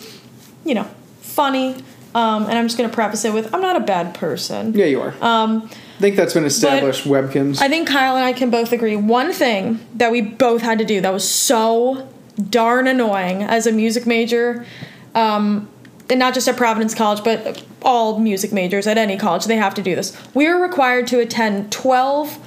you 0.63 0.75
know, 0.75 0.87
funny. 1.35 1.75
Um, 2.15 2.43
and 2.43 2.57
I'm 2.57 2.65
just 2.65 2.77
gonna 2.77 2.89
preface 2.89 3.25
it 3.25 3.33
with 3.33 3.53
I'm 3.53 3.61
not 3.61 3.75
a 3.75 3.81
bad 3.81 4.15
person. 4.15 4.73
Yeah, 4.73 4.85
you 4.85 5.01
are. 5.01 5.13
Um, 5.21 5.69
I 5.97 5.99
think 5.99 6.15
that's 6.15 6.33
been 6.33 6.45
established. 6.45 7.03
Webkins. 7.03 7.61
I 7.61 7.67
think 7.67 7.87
Kyle 7.87 8.15
and 8.15 8.25
I 8.25 8.33
can 8.33 8.49
both 8.49 8.71
agree. 8.71 8.95
One 8.95 9.31
thing 9.33 9.85
that 9.95 10.11
we 10.11 10.21
both 10.21 10.61
had 10.61 10.79
to 10.79 10.85
do 10.85 11.01
that 11.01 11.11
was 11.11 11.29
so 11.29 12.09
darn 12.49 12.87
annoying 12.87 13.43
as 13.43 13.67
a 13.67 13.71
music 13.71 14.05
major, 14.05 14.65
um, 15.13 15.69
and 16.09 16.19
not 16.19 16.33
just 16.33 16.47
at 16.47 16.55
Providence 16.55 16.95
College, 16.95 17.23
but 17.23 17.63
all 17.81 18.19
music 18.19 18.51
majors 18.51 18.87
at 18.87 18.97
any 18.97 19.17
college, 19.17 19.45
they 19.45 19.57
have 19.57 19.75
to 19.75 19.81
do 19.81 19.95
this. 19.95 20.17
We 20.33 20.47
are 20.47 20.61
required 20.61 21.07
to 21.07 21.19
attend 21.19 21.71
12 21.71 22.39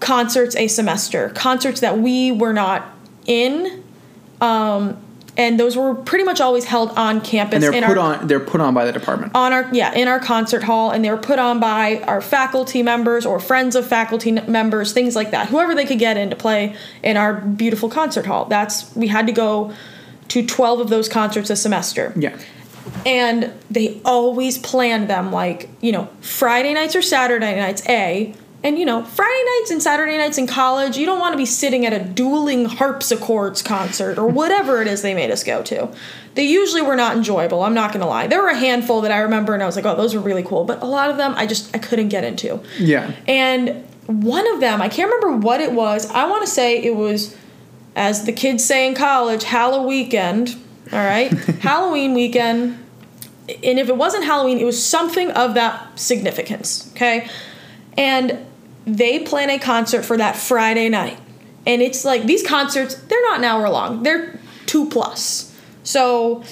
concerts 0.00 0.54
a 0.56 0.68
semester, 0.68 1.30
concerts 1.30 1.80
that 1.80 1.98
we 1.98 2.30
were 2.30 2.52
not 2.52 2.86
in. 3.26 3.82
Um, 4.40 5.02
and 5.38 5.58
those 5.58 5.76
were 5.76 5.94
pretty 5.94 6.24
much 6.24 6.40
always 6.40 6.64
held 6.64 6.90
on 6.98 7.20
campus. 7.20 7.54
and 7.54 7.62
they're 7.62 7.88
put 7.88 7.96
our, 7.96 8.18
on. 8.18 8.26
They're 8.26 8.40
put 8.40 8.60
on 8.60 8.74
by 8.74 8.84
the 8.84 8.92
department. 8.92 9.34
on 9.34 9.52
our 9.52 9.72
yeah 9.72 9.94
in 9.94 10.08
our 10.08 10.18
concert 10.18 10.64
hall 10.64 10.90
and 10.90 11.04
they 11.04 11.10
were 11.10 11.16
put 11.16 11.38
on 11.38 11.60
by 11.60 12.00
our 12.02 12.20
faculty 12.20 12.82
members 12.82 13.24
or 13.24 13.38
friends 13.40 13.76
of 13.76 13.86
faculty 13.86 14.32
members 14.32 14.92
things 14.92 15.14
like 15.16 15.30
that 15.30 15.48
whoever 15.48 15.74
they 15.74 15.86
could 15.86 15.98
get 15.98 16.16
in 16.16 16.28
to 16.28 16.36
play 16.36 16.74
in 17.02 17.16
our 17.16 17.34
beautiful 17.34 17.88
concert 17.88 18.26
hall 18.26 18.44
that's 18.46 18.94
we 18.96 19.06
had 19.06 19.26
to 19.26 19.32
go 19.32 19.72
to 20.26 20.44
12 20.44 20.80
of 20.80 20.88
those 20.90 21.08
concerts 21.08 21.48
a 21.48 21.56
semester 21.56 22.12
yeah. 22.16 22.36
and 23.06 23.52
they 23.70 24.00
always 24.04 24.58
planned 24.58 25.08
them 25.08 25.30
like 25.32 25.70
you 25.80 25.92
know 25.92 26.08
friday 26.20 26.74
nights 26.74 26.96
or 26.96 27.02
saturday 27.02 27.56
nights 27.56 27.82
a 27.88 28.34
And 28.62 28.76
you 28.78 28.84
know, 28.84 29.04
Friday 29.04 29.44
nights 29.58 29.70
and 29.70 29.80
Saturday 29.80 30.16
nights 30.16 30.36
in 30.36 30.46
college, 30.46 30.96
you 30.96 31.06
don't 31.06 31.20
want 31.20 31.32
to 31.32 31.36
be 31.36 31.46
sitting 31.46 31.86
at 31.86 31.92
a 31.92 32.00
dueling 32.00 32.64
harpsichords 32.64 33.62
concert 33.62 34.18
or 34.18 34.26
whatever 34.26 34.82
it 34.82 34.88
is 34.88 35.02
they 35.02 35.14
made 35.14 35.30
us 35.30 35.44
go 35.44 35.62
to. 35.62 35.88
They 36.34 36.44
usually 36.44 36.82
were 36.82 36.96
not 36.96 37.16
enjoyable, 37.16 37.62
I'm 37.62 37.74
not 37.74 37.92
going 37.92 38.00
to 38.00 38.06
lie. 38.06 38.26
There 38.26 38.42
were 38.42 38.48
a 38.48 38.58
handful 38.58 39.00
that 39.02 39.12
I 39.12 39.18
remember 39.18 39.54
and 39.54 39.62
I 39.62 39.66
was 39.66 39.76
like, 39.76 39.84
"Oh, 39.84 39.96
those 39.96 40.14
were 40.14 40.20
really 40.20 40.42
cool." 40.42 40.64
But 40.64 40.82
a 40.82 40.86
lot 40.86 41.10
of 41.10 41.16
them 41.16 41.34
I 41.36 41.46
just 41.46 41.74
I 41.74 41.78
couldn't 41.78 42.08
get 42.08 42.24
into. 42.24 42.60
Yeah. 42.78 43.12
And 43.26 43.84
one 44.08 44.50
of 44.52 44.60
them, 44.60 44.80
I 44.80 44.88
can't 44.88 45.12
remember 45.12 45.46
what 45.46 45.60
it 45.60 45.72
was. 45.72 46.10
I 46.10 46.26
want 46.26 46.42
to 46.44 46.50
say 46.50 46.82
it 46.82 46.96
was, 46.96 47.36
as 47.94 48.24
the 48.24 48.32
kids 48.32 48.64
say 48.64 48.88
in 48.88 48.94
college, 48.94 49.44
Halloween 49.44 49.86
weekend. 49.86 50.56
All 50.92 50.98
right, 50.98 51.30
Halloween 51.60 52.14
weekend. 52.14 52.84
And 53.48 53.78
if 53.78 53.88
it 53.88 53.96
wasn't 53.96 54.24
Halloween, 54.24 54.58
it 54.58 54.64
was 54.64 54.82
something 54.82 55.30
of 55.32 55.54
that 55.54 55.98
significance. 55.98 56.90
Okay, 56.92 57.28
and 57.96 58.46
they 58.96 59.20
plan 59.20 59.50
a 59.50 59.58
concert 59.58 60.04
for 60.04 60.16
that 60.16 60.36
Friday 60.36 60.88
night, 60.88 61.18
and 61.66 61.82
it's 61.82 62.04
like 62.04 62.24
these 62.24 62.46
concerts. 62.46 62.94
They're 62.94 63.22
not 63.22 63.38
an 63.38 63.44
hour 63.44 63.68
long. 63.68 64.02
They're 64.02 64.38
two 64.66 64.88
plus. 64.88 65.54
So 65.82 66.42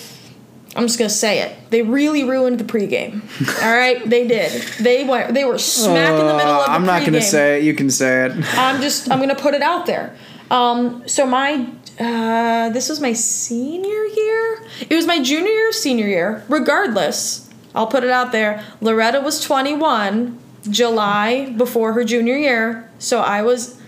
I'm 0.74 0.87
just 0.87 0.99
gonna 0.99 1.09
say 1.09 1.41
it. 1.41 1.57
They 1.70 1.82
really 1.82 2.22
ruined 2.24 2.59
the 2.61 2.64
pregame. 2.64 3.22
All 3.62 3.74
right, 3.74 4.09
they 4.09 4.26
did. 4.28 4.51
They 4.80 5.05
went. 5.05 5.34
They 5.34 5.45
were 5.45 5.59
smack 5.59 6.12
in 6.12 6.26
the 6.26 6.34
middle 6.34 6.53
of 6.53 6.66
the 6.66 6.70
Uh, 6.70 6.74
I'm 6.74 6.84
not 6.84 7.01
going 7.01 7.14
to 7.14 7.22
say 7.22 7.59
it. 7.59 7.64
You 7.64 7.74
can 7.74 7.91
say 7.91 8.26
it. 8.26 8.32
I'm 8.59 8.80
just. 8.82 9.11
I'm 9.11 9.18
gonna 9.18 9.34
put 9.34 9.55
it 9.55 9.62
out 9.62 9.87
there. 9.87 10.14
Um. 10.51 11.03
So 11.09 11.26
my. 11.26 11.66
Uh, 11.99 12.68
this 12.70 12.91
was 12.91 13.01
my 13.01 13.14
senior 13.14 14.05
year. 14.05 14.62
It 14.91 14.95
was 14.95 15.07
my 15.07 15.22
junior 15.22 15.51
year, 15.51 15.72
senior 15.72 16.07
year. 16.07 16.45
Regardless, 16.47 17.49
I'll 17.74 17.87
put 17.87 18.05
it 18.05 18.11
out 18.11 18.32
there. 18.32 18.62
Loretta 18.82 19.22
was 19.22 19.41
21, 19.41 20.39
July 20.70 21.50
before 21.50 21.92
her 21.92 22.04
junior 22.04 22.36
year. 22.36 22.90
So 22.98 23.20
I 23.20 23.42
was, 23.42 23.80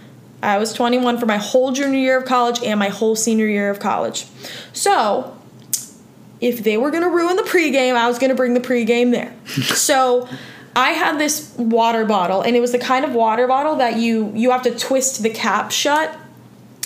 I 0.43 0.59
was 0.59 0.73
21 0.73 1.19
for 1.19 1.27
my 1.27 1.37
whole 1.37 1.73
junior 1.73 1.99
year 1.99 2.19
of 2.19 2.25
college 2.25 2.63
and 2.63 2.79
my 2.79 2.89
whole 2.89 3.17
senior 3.17 3.47
year 3.47 3.71
of 3.71 3.81
college. 3.81 4.27
So 4.73 5.37
if 6.41 6.63
they 6.63 6.77
were 6.77 6.91
gonna 6.91 7.09
ruin 7.09 7.37
the 7.37 7.43
pregame, 7.43 7.95
I 7.95 8.09
was 8.09 8.19
gonna 8.19 8.35
bring 8.35 8.55
the 8.55 8.61
pregame 8.61 9.11
there. 9.11 9.35
so 9.47 10.29
I 10.77 10.91
had 10.91 11.19
this 11.19 11.53
water 11.57 12.05
bottle, 12.05 12.43
and 12.43 12.55
it 12.55 12.61
was 12.61 12.73
the 12.73 12.79
kind 12.79 13.05
of 13.05 13.13
water 13.13 13.47
bottle 13.47 13.77
that 13.77 13.97
you 13.97 14.33
you 14.35 14.53
have 14.53 14.63
to 14.63 14.79
twist 14.79 15.23
the 15.23 15.31
cap 15.31 15.73
shut. 15.73 16.17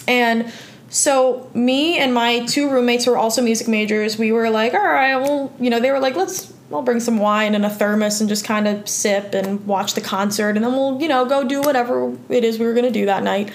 And 0.09 0.53
so 0.89 1.51
me 1.55 1.99
and 1.99 2.13
my 2.13 2.45
two 2.47 2.71
roommates 2.71 3.05
who 3.05 3.13
were 3.13 3.19
also 3.19 3.43
music 3.43 3.69
majors, 3.69 4.19
we 4.19 4.33
were 4.33 4.51
like, 4.51 4.75
all 4.75 4.81
right, 4.81 5.17
well, 5.17 5.53
you 5.59 5.71
know, 5.71 5.81
they 5.81 5.91
were 5.91 6.01
like, 6.01 6.17
let's 6.17 6.53
I'll 6.73 6.83
bring 6.83 7.01
some 7.01 7.19
wine 7.19 7.55
and 7.55 7.65
a 7.65 7.71
thermos 7.71 8.21
and 8.21 8.29
just 8.29 8.45
kind 8.45 8.67
of 8.67 8.89
sip 8.89 9.35
and 9.35 9.65
watch 9.67 9.95
the 9.95 10.01
concert, 10.01 10.57
and 10.57 10.65
then 10.65 10.73
we'll 10.73 11.01
you 11.01 11.09
know 11.09 11.25
go 11.25 11.45
do 11.47 11.61
whatever 11.61 12.17
it 12.29 12.45
is 12.45 12.59
we 12.59 12.67
were 12.67 12.75
gonna 12.75 12.91
do 12.91 13.07
that 13.07 13.23
night. 13.23 13.53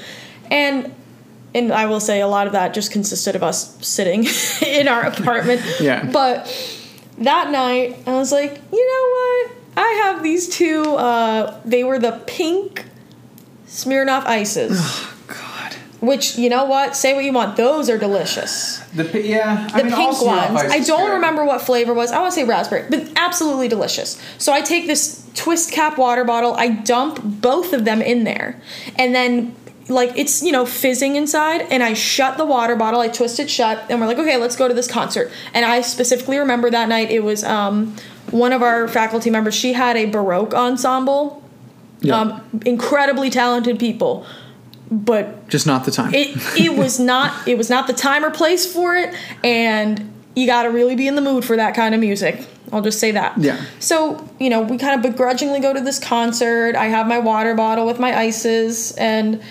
And 0.52 0.94
and 1.56 1.72
I 1.74 1.86
will 1.86 2.00
say 2.00 2.22
a 2.22 2.28
lot 2.28 2.48
of 2.48 2.54
that 2.54 2.74
just 2.74 2.92
consisted 2.92 3.36
of 3.36 3.44
us 3.44 3.76
sitting 3.86 4.26
in 4.66 4.88
our 4.88 5.04
apartment. 5.04 5.62
Yeah. 5.80 6.10
But 6.12 6.48
that 7.20 7.52
night, 7.52 7.98
I 8.06 8.12
was 8.12 8.32
like, 8.32 8.62
you 8.72 8.88
know 8.88 9.52
what? 9.52 9.58
I 9.78 9.92
have 10.04 10.24
these 10.24 10.50
two. 10.50 10.84
Uh, 10.96 11.60
they 11.66 11.84
were 11.84 12.00
the 12.00 12.22
pink 12.26 12.86
Smirnoff 13.68 14.26
ices. 14.26 15.08
Which 16.00 16.38
you 16.38 16.50
know 16.50 16.66
what? 16.66 16.96
Say 16.96 17.14
what 17.14 17.24
you 17.24 17.34
want. 17.34 17.58
Those 17.58 17.90
are 17.90 17.98
delicious. 17.98 18.80
The 18.96 19.04
pi- 19.06 19.20
yeah. 19.20 19.68
The 19.68 19.84
pink 19.84 20.22
ones. 20.22 20.62
I 20.72 20.80
don't 20.80 21.12
remember 21.12 21.44
what 21.46 21.62
flavor 21.62 21.94
was. 21.94 22.12
I 22.12 22.20
want 22.20 22.34
to 22.34 22.40
say 22.40 22.46
raspberry, 22.46 22.86
but 22.90 23.12
absolutely 23.16 23.68
delicious. 23.68 24.22
So 24.38 24.54
I 24.54 24.62
take 24.62 24.86
this 24.88 25.26
twist 25.34 25.72
cap 25.72 25.98
water 25.98 26.24
bottle. 26.24 26.54
I 26.54 26.70
dump 26.70 27.20
both 27.24 27.74
of 27.74 27.84
them 27.86 28.02
in 28.02 28.24
there, 28.26 28.62
and 28.96 29.14
then 29.16 29.56
like 29.90 30.12
it's 30.18 30.44
you 30.44 30.52
know 30.52 30.66
fizzing 30.66 31.16
inside 31.16 31.62
and 31.70 31.82
i 31.82 31.94
shut 31.94 32.38
the 32.38 32.44
water 32.44 32.76
bottle 32.76 33.00
i 33.00 33.08
twist 33.08 33.40
it 33.40 33.50
shut 33.50 33.82
and 33.90 34.02
we're 34.02 34.06
like 34.08 34.18
okay 34.18 34.36
let's 34.36 34.58
go 34.58 34.68
to 34.68 34.74
this 34.74 34.86
concert 34.86 35.32
and 35.54 35.64
i 35.64 35.80
specifically 35.80 36.38
remember 36.38 36.70
that 36.70 36.90
night 36.90 37.10
it 37.10 37.22
was 37.24 37.42
um, 37.46 37.96
one 38.32 38.52
of 38.52 38.62
our 38.62 38.90
faculty 38.90 39.30
members 39.30 39.56
she 39.56 39.72
had 39.72 39.96
a 39.96 40.04
baroque 40.04 40.54
ensemble 40.54 41.42
Yeah. 42.02 42.20
um, 42.20 42.62
incredibly 42.66 43.30
talented 43.30 43.80
people 43.80 44.26
but 44.90 45.48
Just 45.50 45.68
not 45.68 45.86
the 45.86 45.92
time. 45.92 46.14
it 46.14 46.36
it 46.58 46.76
was 46.78 47.00
not 47.14 47.48
it 47.48 47.58
was 47.58 47.70
not 47.70 47.88
the 47.88 47.94
time 47.94 48.24
or 48.24 48.32
place 48.32 48.72
for 48.72 48.96
it 48.96 49.14
and 49.44 50.14
you 50.36 50.46
got 50.46 50.64
to 50.64 50.70
really 50.70 50.96
be 50.96 51.08
in 51.08 51.16
the 51.16 51.22
mood 51.22 51.44
for 51.44 51.56
that 51.58 51.76
kind 51.76 51.94
of 51.96 52.00
music 52.02 52.46
i'll 52.72 52.82
just 52.82 53.00
say 53.00 53.12
that 53.12 53.38
Yeah. 53.38 53.64
so 53.80 54.28
you 54.40 54.50
know 54.50 54.62
we 54.62 54.78
kind 54.78 54.96
of 54.96 55.10
begrudgingly 55.12 55.60
go 55.60 55.74
to 55.74 55.82
this 55.82 56.00
concert 56.00 56.76
i 56.76 56.86
have 56.86 57.08
my 57.08 57.20
water 57.20 57.54
bottle 57.56 57.86
with 57.86 58.00
my 58.00 58.18
ices 58.18 58.94
and 58.98 59.42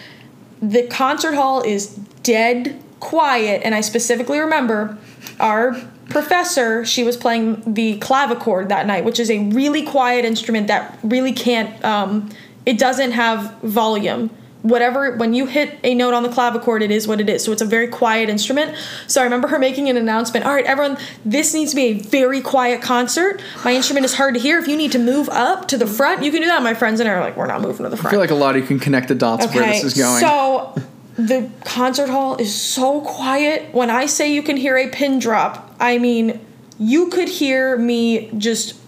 the 0.62 0.87
concert 0.87 1.34
hall 1.34 1.61
is 1.62 1.89
dead 2.22 2.80
quiet 3.01 3.61
and 3.64 3.74
i 3.74 3.80
specifically 3.82 4.39
remember 4.39 4.97
our 5.41 5.74
professor 6.09 6.84
she 6.84 7.03
was 7.05 7.16
playing 7.16 7.61
the 7.74 7.99
clavichord 7.99 8.68
that 8.68 8.87
night 8.87 9.05
which 9.05 9.18
is 9.18 9.30
a 9.30 9.39
really 9.51 9.82
quiet 9.84 10.24
instrument 10.24 10.68
that 10.68 10.99
really 11.03 11.32
can't 11.32 11.84
um, 11.84 12.30
it 12.64 12.78
doesn't 12.78 13.11
have 13.12 13.53
volume 13.61 14.30
whatever 14.69 15.17
when 15.17 15.35
you 15.35 15.47
hit 15.47 15.79
a 15.85 15.95
note 15.95 16.14
on 16.14 16.23
the 16.23 16.29
clavichord 16.29 16.83
it 16.83 16.91
is 16.91 17.07
what 17.07 17.21
it 17.21 17.29
is 17.29 17.45
so 17.45 17.53
it's 17.53 17.62
a 17.62 17.67
very 17.67 17.87
quiet 17.89 18.29
instrument 18.29 18.77
so 19.07 19.21
i 19.21 19.25
remember 19.25 19.49
her 19.49 19.59
making 19.59 19.89
an 19.89 19.97
announcement 19.97 20.45
all 20.45 20.55
right 20.55 20.64
everyone 20.67 20.97
this 21.25 21.55
needs 21.55 21.71
to 21.71 21.77
be 21.77 21.83
a 21.83 21.93
very 21.95 22.41
quiet 22.41 22.83
concert 22.83 23.41
my 23.64 23.73
instrument 23.73 24.05
is 24.05 24.14
hard 24.14 24.35
to 24.35 24.41
hear 24.41 24.59
if 24.59 24.67
you 24.67 24.77
need 24.77 24.93
to 24.93 24.99
move 24.99 25.29
up 25.29 25.69
to 25.69 25.77
the 25.77 25.87
front 25.87 26.23
you 26.23 26.31
can 26.31 26.41
do 26.41 26.47
that 26.47 26.62
my 26.62 26.75
friends 26.75 27.01
and 27.01 27.09
i 27.09 27.12
are 27.12 27.21
like 27.21 27.37
we're 27.37 27.47
not 27.47 27.61
moving 27.61 27.85
to 27.85 27.89
the 27.91 27.97
front 27.97 28.09
I 28.09 28.11
feel 28.11 28.21
like 28.21 28.31
a 28.31 28.35
lot 28.35 28.57
of 28.57 28.62
you 28.62 28.67
can 28.67 28.79
connect 28.79 29.09
the 29.09 29.14
dots 29.14 29.47
where 29.55 29.67
this 29.67 29.85
is 29.85 29.95
going. 29.95 30.21
so 30.21 30.75
the 31.17 31.51
concert 31.64 32.09
hall 32.11 32.37
is 32.37 32.55
so 32.55 33.01
quiet. 33.01 33.73
When 33.73 33.91
I 33.91 34.07
say 34.07 34.33
you 34.33 34.43
can 34.43 34.57
hear 34.57 34.77
a 34.77 34.89
pin 34.89 35.19
drop, 35.19 35.75
I 35.81 35.99
mean 35.99 36.41
you 36.79 37.09
could 37.09 37.29
hear 37.29 37.77
me 37.79 38.31
just 38.37 38.79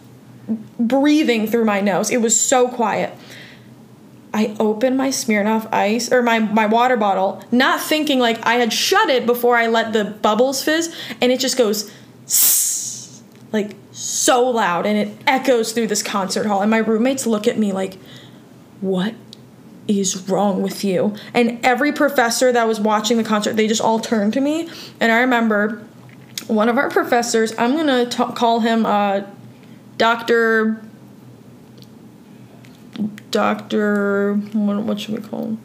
breathing 0.78 1.46
through 1.46 1.64
my 1.64 1.80
nose. 1.80 2.10
It 2.10 2.18
was 2.18 2.38
so 2.38 2.68
quiet. 2.68 3.14
I 4.38 4.54
open 4.60 4.96
my 4.96 5.08
Smirnoff 5.08 5.68
ice 5.72 6.12
or 6.12 6.22
my, 6.22 6.38
my 6.38 6.66
water 6.66 6.96
bottle, 6.96 7.42
not 7.50 7.80
thinking 7.80 8.20
like 8.20 8.46
I 8.46 8.54
had 8.54 8.72
shut 8.72 9.10
it 9.10 9.26
before 9.26 9.56
I 9.56 9.66
let 9.66 9.92
the 9.92 10.04
bubbles 10.04 10.62
fizz, 10.62 10.94
and 11.20 11.32
it 11.32 11.40
just 11.40 11.58
goes 11.58 11.90
like 13.52 13.74
so 13.90 14.48
loud 14.48 14.86
and 14.86 14.96
it 14.96 15.18
echoes 15.26 15.72
through 15.72 15.88
this 15.88 16.04
concert 16.04 16.46
hall. 16.46 16.62
And 16.62 16.70
my 16.70 16.78
roommates 16.78 17.26
look 17.26 17.48
at 17.48 17.58
me 17.58 17.72
like, 17.72 17.98
what 18.80 19.12
is 19.88 20.28
wrong 20.28 20.62
with 20.62 20.84
you? 20.84 21.16
And 21.34 21.58
every 21.66 21.90
professor 21.90 22.52
that 22.52 22.68
was 22.68 22.78
watching 22.78 23.16
the 23.16 23.24
concert, 23.24 23.56
they 23.56 23.66
just 23.66 23.80
all 23.80 23.98
turned 23.98 24.34
to 24.34 24.40
me. 24.40 24.68
And 25.00 25.10
I 25.10 25.18
remember 25.18 25.84
one 26.46 26.68
of 26.68 26.78
our 26.78 26.90
professors, 26.90 27.52
I'm 27.58 27.74
gonna 27.74 28.06
ta 28.06 28.30
call 28.30 28.60
him 28.60 28.86
uh, 28.86 29.22
Dr. 29.96 30.80
Dr. 33.30 34.34
What, 34.52 34.82
what 34.82 35.00
should 35.00 35.14
we 35.14 35.28
call 35.28 35.44
him? 35.44 35.58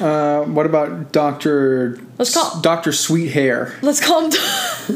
uh, 0.00 0.42
what 0.44 0.66
about 0.66 1.12
Doctor? 1.12 1.98
Let's 2.18 2.34
call- 2.34 2.60
Doctor 2.60 2.92
Sweet 2.92 3.28
Hair. 3.28 3.74
Let's 3.82 4.04
call 4.04 4.24
him. 4.24 4.30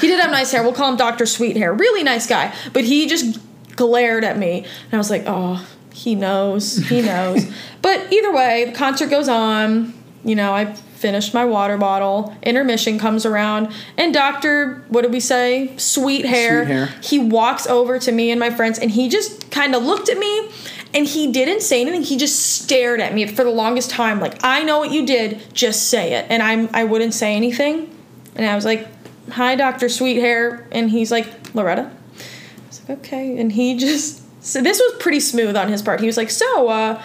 he 0.00 0.06
did 0.06 0.20
have 0.20 0.30
nice 0.30 0.50
hair. 0.50 0.62
We'll 0.62 0.72
call 0.72 0.90
him 0.90 0.96
Dr. 0.96 1.26
Sweet 1.26 1.56
Hair. 1.56 1.74
Really 1.74 2.02
nice 2.02 2.26
guy. 2.26 2.54
But 2.72 2.84
he 2.84 3.06
just 3.06 3.38
glared 3.76 4.24
at 4.24 4.38
me. 4.38 4.58
And 4.58 4.94
I 4.94 4.96
was 4.98 5.10
like, 5.10 5.24
oh, 5.26 5.66
he 5.92 6.14
knows. 6.14 6.76
He 6.88 7.02
knows. 7.02 7.44
but 7.82 8.12
either 8.12 8.32
way, 8.32 8.64
the 8.66 8.72
concert 8.72 9.10
goes 9.10 9.28
on. 9.28 9.92
You 10.24 10.34
know, 10.34 10.54
I 10.54 10.72
finished 10.72 11.34
my 11.34 11.44
water 11.44 11.76
bottle. 11.76 12.34
Intermission 12.42 12.98
comes 12.98 13.26
around. 13.26 13.70
And 13.98 14.14
Dr. 14.14 14.84
What 14.88 15.02
did 15.02 15.12
we 15.12 15.20
say? 15.20 15.76
Sweet 15.76 16.24
hair. 16.24 16.64
Sweet 16.64 16.72
hair. 16.72 16.86
He 17.02 17.18
walks 17.18 17.66
over 17.66 17.98
to 17.98 18.10
me 18.10 18.30
and 18.30 18.40
my 18.40 18.48
friends 18.50 18.78
and 18.78 18.90
he 18.90 19.10
just 19.10 19.50
kind 19.50 19.74
of 19.74 19.82
looked 19.82 20.08
at 20.08 20.16
me. 20.16 20.50
And 20.94 21.06
he 21.06 21.32
didn't 21.32 21.62
say 21.62 21.80
anything. 21.80 22.02
He 22.02 22.16
just 22.16 22.62
stared 22.62 23.00
at 23.00 23.12
me 23.12 23.26
for 23.26 23.42
the 23.42 23.50
longest 23.50 23.90
time. 23.90 24.20
Like, 24.20 24.44
I 24.44 24.62
know 24.62 24.78
what 24.78 24.92
you 24.92 25.04
did. 25.04 25.42
Just 25.52 25.88
say 25.88 26.14
it. 26.14 26.26
And 26.30 26.42
I'm 26.42 26.70
I 26.72 26.84
wouldn't 26.84 27.14
say 27.14 27.34
anything. 27.34 27.90
And 28.36 28.46
I 28.46 28.54
was 28.54 28.64
like, 28.64 28.86
"Hi, 29.32 29.56
Doctor 29.56 29.86
Sweethair," 29.86 30.66
and 30.70 30.90
he's 30.90 31.10
like, 31.10 31.26
"Loretta." 31.54 31.90
I 31.90 32.66
was 32.68 32.80
like, 32.88 32.98
"Okay." 32.98 33.36
And 33.36 33.52
he 33.52 33.76
just 33.78 34.22
so 34.42 34.62
this 34.62 34.78
was 34.78 35.02
pretty 35.02 35.20
smooth 35.20 35.56
on 35.56 35.68
his 35.68 35.82
part. 35.82 36.00
He 36.00 36.06
was 36.06 36.16
like, 36.16 36.30
"So, 36.30 36.68
uh, 36.68 37.02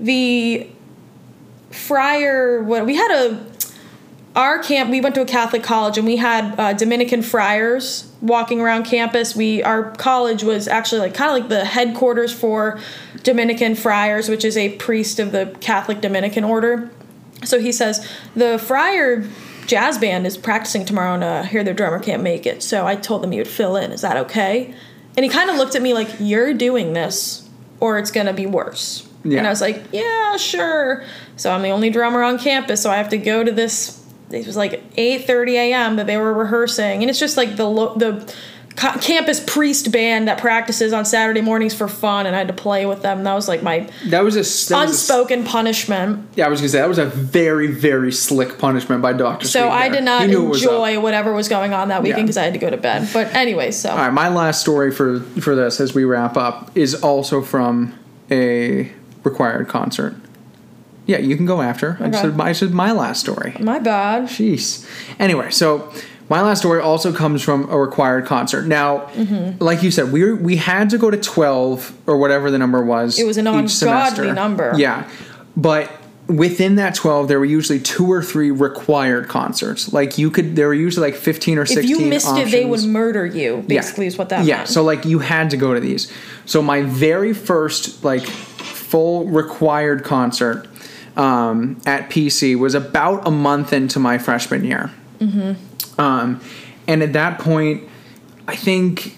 the 0.00 0.68
friar, 1.70 2.62
what 2.62 2.86
we 2.86 2.96
had 2.96 3.10
a 3.12 3.46
our 4.38 4.60
camp. 4.60 4.90
We 4.90 5.00
went 5.00 5.16
to 5.16 5.22
a 5.22 5.26
Catholic 5.26 5.64
college, 5.64 5.98
and 5.98 6.06
we 6.06 6.16
had 6.16 6.58
uh, 6.58 6.72
Dominican 6.72 7.22
friars 7.22 8.10
walking 8.20 8.60
around 8.60 8.84
campus. 8.84 9.34
We 9.34 9.62
our 9.64 9.90
college 9.92 10.44
was 10.44 10.68
actually 10.68 11.00
like 11.00 11.14
kind 11.14 11.30
of 11.30 11.36
like 11.40 11.48
the 11.48 11.64
headquarters 11.64 12.32
for 12.32 12.78
Dominican 13.22 13.74
friars, 13.74 14.28
which 14.28 14.44
is 14.44 14.56
a 14.56 14.76
priest 14.76 15.18
of 15.18 15.32
the 15.32 15.56
Catholic 15.60 16.00
Dominican 16.00 16.44
order." 16.44 16.90
So 17.44 17.60
he 17.60 17.72
says 17.72 18.06
the 18.34 18.58
friar 18.58 19.24
jazz 19.66 19.98
band 19.98 20.26
is 20.26 20.36
practicing 20.36 20.84
tomorrow 20.84 21.14
and 21.14 21.22
uh, 21.22 21.42
here 21.42 21.62
their 21.62 21.74
drummer 21.74 22.00
can't 22.00 22.22
make 22.22 22.46
it. 22.46 22.62
So 22.62 22.86
I 22.86 22.96
told 22.96 23.22
them 23.22 23.32
you 23.32 23.40
would 23.40 23.48
fill 23.48 23.76
in. 23.76 23.92
Is 23.92 24.00
that 24.00 24.16
okay? 24.16 24.74
And 25.16 25.24
he 25.24 25.30
kind 25.30 25.50
of 25.50 25.56
looked 25.56 25.74
at 25.74 25.82
me 25.82 25.94
like, 25.94 26.08
You're 26.18 26.54
doing 26.54 26.94
this 26.94 27.48
or 27.80 27.98
it's 27.98 28.10
going 28.10 28.26
to 28.26 28.32
be 28.32 28.46
worse. 28.46 29.08
Yeah. 29.24 29.38
And 29.38 29.46
I 29.46 29.50
was 29.50 29.60
like, 29.60 29.82
yeah, 29.92 30.36
sure. 30.36 31.04
So 31.36 31.52
I'm 31.52 31.62
the 31.62 31.70
only 31.70 31.90
drummer 31.90 32.22
on 32.22 32.38
campus, 32.38 32.82
so 32.82 32.90
I 32.90 32.96
have 32.96 33.08
to 33.10 33.18
go 33.18 33.44
to 33.44 33.52
this. 33.52 34.04
It 34.30 34.46
was 34.46 34.56
like 34.56 34.94
8:30 34.94 35.52
a.m. 35.52 35.96
that 35.96 36.06
they 36.06 36.16
were 36.16 36.32
rehearsing, 36.32 37.02
and 37.02 37.10
it's 37.10 37.18
just 37.18 37.36
like 37.36 37.56
the 37.56 37.64
lo- 37.64 37.94
the 37.94 38.32
ca- 38.78 38.96
campus 39.00 39.40
priest 39.44 39.90
band 39.92 40.28
that 40.28 40.38
practices 40.38 40.92
on 40.92 41.04
Saturday 41.04 41.40
mornings 41.40 41.74
for 41.74 41.88
fun, 41.88 42.26
and 42.26 42.34
I 42.34 42.38
had 42.38 42.48
to 42.48 42.54
play 42.54 42.86
with 42.86 43.02
them. 43.02 43.24
That 43.24 43.34
was 43.34 43.48
like 43.48 43.62
my 43.62 43.88
That 44.06 44.22
was 44.22 44.34
a 44.36 44.38
that 44.40 44.44
was 44.44 44.70
a- 44.70 44.76
unspoken 44.92 45.44
punishment. 45.44 46.26
yeah, 46.36 46.46
I 46.46 46.48
was 46.48 46.60
gonna 46.60 46.68
say 46.68 46.78
that 46.78 46.88
was 46.88 46.98
a 46.98 47.06
very 47.06 47.66
very 47.66 48.12
slick 48.12 48.58
punishment 48.58 49.02
by 49.02 49.12
Doctor. 49.12 49.46
So 49.48 49.68
I 49.68 49.88
did 49.88 50.04
not 50.04 50.26
knew 50.28 50.44
was 50.44 50.62
enjoy 50.62 51.00
whatever 51.00 51.32
was 51.34 51.48
going 51.48 51.72
on 51.74 51.88
that 51.88 52.02
weekend 52.02 52.18
Yeah. 52.20 52.22
because 52.24 52.36
I 52.36 52.44
had 52.44 52.52
to 52.54 52.58
go 52.60 52.70
to 52.70 52.76
bed. 52.76 53.08
But 53.12 53.34
anyway, 53.34 53.70
so 53.72 53.90
All 53.90 53.96
right, 53.96 54.12
my 54.12 54.28
last 54.28 54.60
story 54.60 54.90
for 54.92 55.20
for 55.40 55.54
this 55.56 55.80
as 55.80 55.94
we 55.94 56.04
wrap 56.04 56.36
up 56.36 56.70
is 56.74 56.94
also 56.94 57.42
from 57.42 57.94
a 58.30 58.90
required 59.24 59.68
concert. 59.68 60.14
Yeah, 61.06 61.18
you 61.18 61.36
can 61.36 61.46
go 61.46 61.62
after. 61.62 61.96
I 62.00 62.08
Okay. 62.08 62.20
said 62.20 62.36
my, 62.36 62.48
I 62.50 62.52
said 62.52 62.72
my 62.74 62.92
last 62.92 63.20
story. 63.20 63.56
my 63.60 63.78
bad. 63.78 64.24
Jeez. 64.24 64.86
Anyway, 65.18 65.50
so 65.50 65.90
my 66.28 66.42
last 66.42 66.60
story 66.60 66.80
also 66.80 67.12
comes 67.12 67.42
from 67.42 67.70
a 67.70 67.78
required 67.78 68.26
concert. 68.26 68.66
Now, 68.66 69.06
Mm-hmm. 69.14 69.62
like 69.64 69.82
you 69.82 69.90
said, 69.90 70.12
we 70.12 70.24
were, 70.24 70.34
we 70.36 70.56
had 70.56 70.90
to 70.90 70.98
go 70.98 71.10
to 71.10 71.16
twelve 71.16 71.92
or 72.06 72.18
whatever 72.18 72.50
the 72.50 72.58
number 72.58 72.82
was. 72.84 73.18
It 73.18 73.24
was 73.26 73.36
an 73.38 73.46
ungodly 73.46 73.68
semester. 73.68 74.32
number. 74.34 74.74
Yeah, 74.76 75.08
but 75.56 75.90
within 76.26 76.74
that 76.76 76.94
twelve, 76.94 77.28
there 77.28 77.38
were 77.38 77.46
usually 77.46 77.80
two 77.80 78.06
or 78.12 78.22
three 78.22 78.50
required 78.50 79.28
concerts. 79.28 79.92
Like 79.92 80.18
you 80.18 80.30
could, 80.30 80.54
there 80.56 80.68
were 80.68 80.74
usually 80.74 81.10
like 81.10 81.18
fifteen 81.18 81.56
or 81.58 81.62
If 81.62 81.68
sixteen. 81.70 81.98
you 82.00 82.06
missed 82.06 82.36
it, 82.36 82.50
they 82.50 82.64
would 82.66 82.84
murder 82.84 83.24
you. 83.24 83.64
Basically, 83.66 84.06
is 84.06 84.18
what 84.18 84.28
that 84.28 84.40
was. 84.40 84.48
yeah 84.48 84.56
meant. 84.58 84.68
so 84.68 84.82
like 84.82 85.04
you 85.06 85.20
had 85.20 85.50
to 85.50 85.56
go 85.56 85.72
to 85.74 85.80
these 85.80 86.12
so 86.44 86.60
my 86.62 86.82
very 86.82 87.32
first 87.32 88.04
like 88.04 88.22
full 88.26 89.26
required 89.26 90.02
concert 90.04 90.66
um, 91.16 91.78
at 91.86 92.08
pc 92.10 92.56
was 92.58 92.74
about 92.74 93.26
a 93.26 93.30
month 93.30 93.72
into 93.72 93.98
my 93.98 94.16
freshman 94.18 94.64
year 94.64 94.90
mm-hmm. 95.20 95.52
Um, 95.98 96.40
and 96.86 97.02
at 97.02 97.12
that 97.12 97.38
point 97.38 97.82
i 98.46 98.56
think 98.56 99.16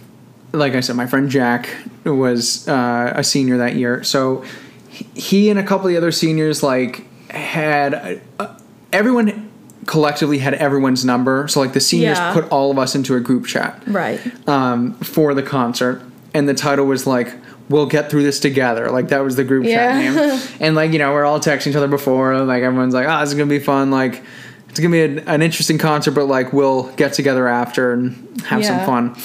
like 0.52 0.74
i 0.74 0.80
said 0.80 0.96
my 0.96 1.06
friend 1.06 1.30
jack 1.30 1.68
was 2.04 2.66
uh, 2.68 3.12
a 3.14 3.22
senior 3.22 3.58
that 3.58 3.74
year 3.76 4.02
so 4.02 4.44
he- 4.88 5.48
and 5.50 5.58
a 5.58 5.62
couple 5.62 5.86
of 5.86 5.90
the 5.92 5.96
other 5.96 6.12
seniors 6.12 6.62
like 6.62 7.06
had 7.30 8.20
uh, 8.40 8.56
everyone 8.92 9.48
collectively 9.86 10.38
had 10.38 10.54
everyone's 10.54 11.04
number 11.04 11.46
so 11.48 11.60
like 11.60 11.72
the 11.72 11.80
seniors 11.80 12.18
Yeah. 12.18 12.32
put 12.34 12.48
all 12.50 12.70
of 12.70 12.78
us 12.78 12.94
into 12.94 13.14
a 13.16 13.20
group 13.20 13.46
chat 13.46 13.82
right. 13.86 14.20
um, 14.48 14.94
for 14.94 15.32
the 15.34 15.42
concert, 15.42 16.02
and 16.34 16.48
the 16.48 16.54
title 16.54 16.86
was 16.86 17.06
like 17.06 17.32
"We'll 17.68 17.86
get 17.86 18.10
through 18.10 18.22
this 18.24 18.38
together." 18.40 18.90
Like 18.90 19.08
that 19.08 19.20
was 19.24 19.36
the 19.36 19.44
group 19.44 19.64
Yeah. 19.64 19.92
chat 20.00 20.14
name, 20.14 20.40
and 20.60 20.74
like 20.76 20.92
you 20.92 20.98
know 20.98 21.12
we're 21.12 21.24
all 21.24 21.40
texting 21.40 21.68
each 21.68 21.76
other 21.76 21.88
before, 21.88 22.38
like 22.44 22.62
everyone's 22.62 22.94
like, 22.94 23.06
"Oh, 23.08 23.20
this 23.20 23.30
is 23.30 23.34
gonna 23.34 23.46
be 23.48 23.58
fun." 23.58 23.90
Like 23.90 24.22
it's 24.70 24.80
gonna 24.80 24.90
be 24.92 25.02
an, 25.02 25.18
an 25.28 25.42
interesting 25.42 25.76
concert, 25.76 26.12
but 26.12 26.24
like 26.26 26.52
we'll 26.54 26.84
get 26.96 27.12
together 27.12 27.46
after 27.46 27.92
and 27.92 28.40
have 28.46 28.62
Yeah. 28.62 28.66
some 28.78 28.86
fun. 28.86 29.22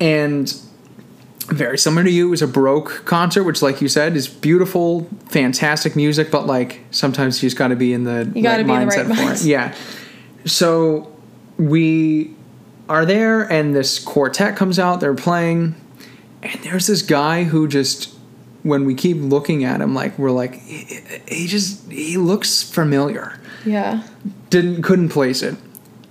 And 0.00 0.52
very 1.48 1.78
similar 1.78 2.04
to 2.04 2.10
you, 2.10 2.28
it 2.28 2.30
was 2.30 2.42
a 2.42 2.46
Baroque 2.46 3.02
concert, 3.06 3.42
which, 3.44 3.60
like 3.62 3.80
you 3.80 3.88
said, 3.88 4.14
is 4.16 4.28
beautiful, 4.28 5.08
fantastic 5.30 5.96
music, 5.96 6.30
but 6.30 6.46
like 6.46 6.80
sometimes 6.92 7.42
you 7.42 7.48
just 7.48 7.56
got 7.56 7.68
to 7.68 7.76
be 7.76 7.92
in 7.92 8.04
the 8.04 8.30
You 8.34 8.42
gotta 8.42 8.62
right 8.62 8.66
be 8.66 8.72
in 8.72 8.88
the 8.88 8.94
mindset 8.94 9.08
right 9.08 9.28
for 9.28 9.32
it. 9.34 9.42
Yeah. 9.42 9.74
So 10.44 11.12
we 11.58 12.34
are 12.88 13.04
there, 13.04 13.42
and 13.42 13.74
this 13.74 13.98
quartet 13.98 14.56
comes 14.56 14.78
out. 14.78 15.00
They're 15.00 15.14
playing, 15.14 15.74
and 16.42 16.60
there's 16.62 16.86
this 16.86 17.02
guy 17.02 17.44
who 17.44 17.66
just, 17.68 18.14
when 18.62 18.84
we 18.84 18.94
keep 18.94 19.16
looking 19.18 19.64
at 19.64 19.80
him, 19.80 19.92
like 19.94 20.16
we're 20.18 20.30
like, 20.30 20.54
he, 20.54 21.00
he 21.28 21.46
just 21.48 21.90
he 21.90 22.16
looks 22.16 22.62
familiar. 22.62 23.39
Yeah. 23.64 24.02
Didn't 24.48 24.82
couldn't 24.82 25.10
place 25.10 25.42
it 25.42 25.56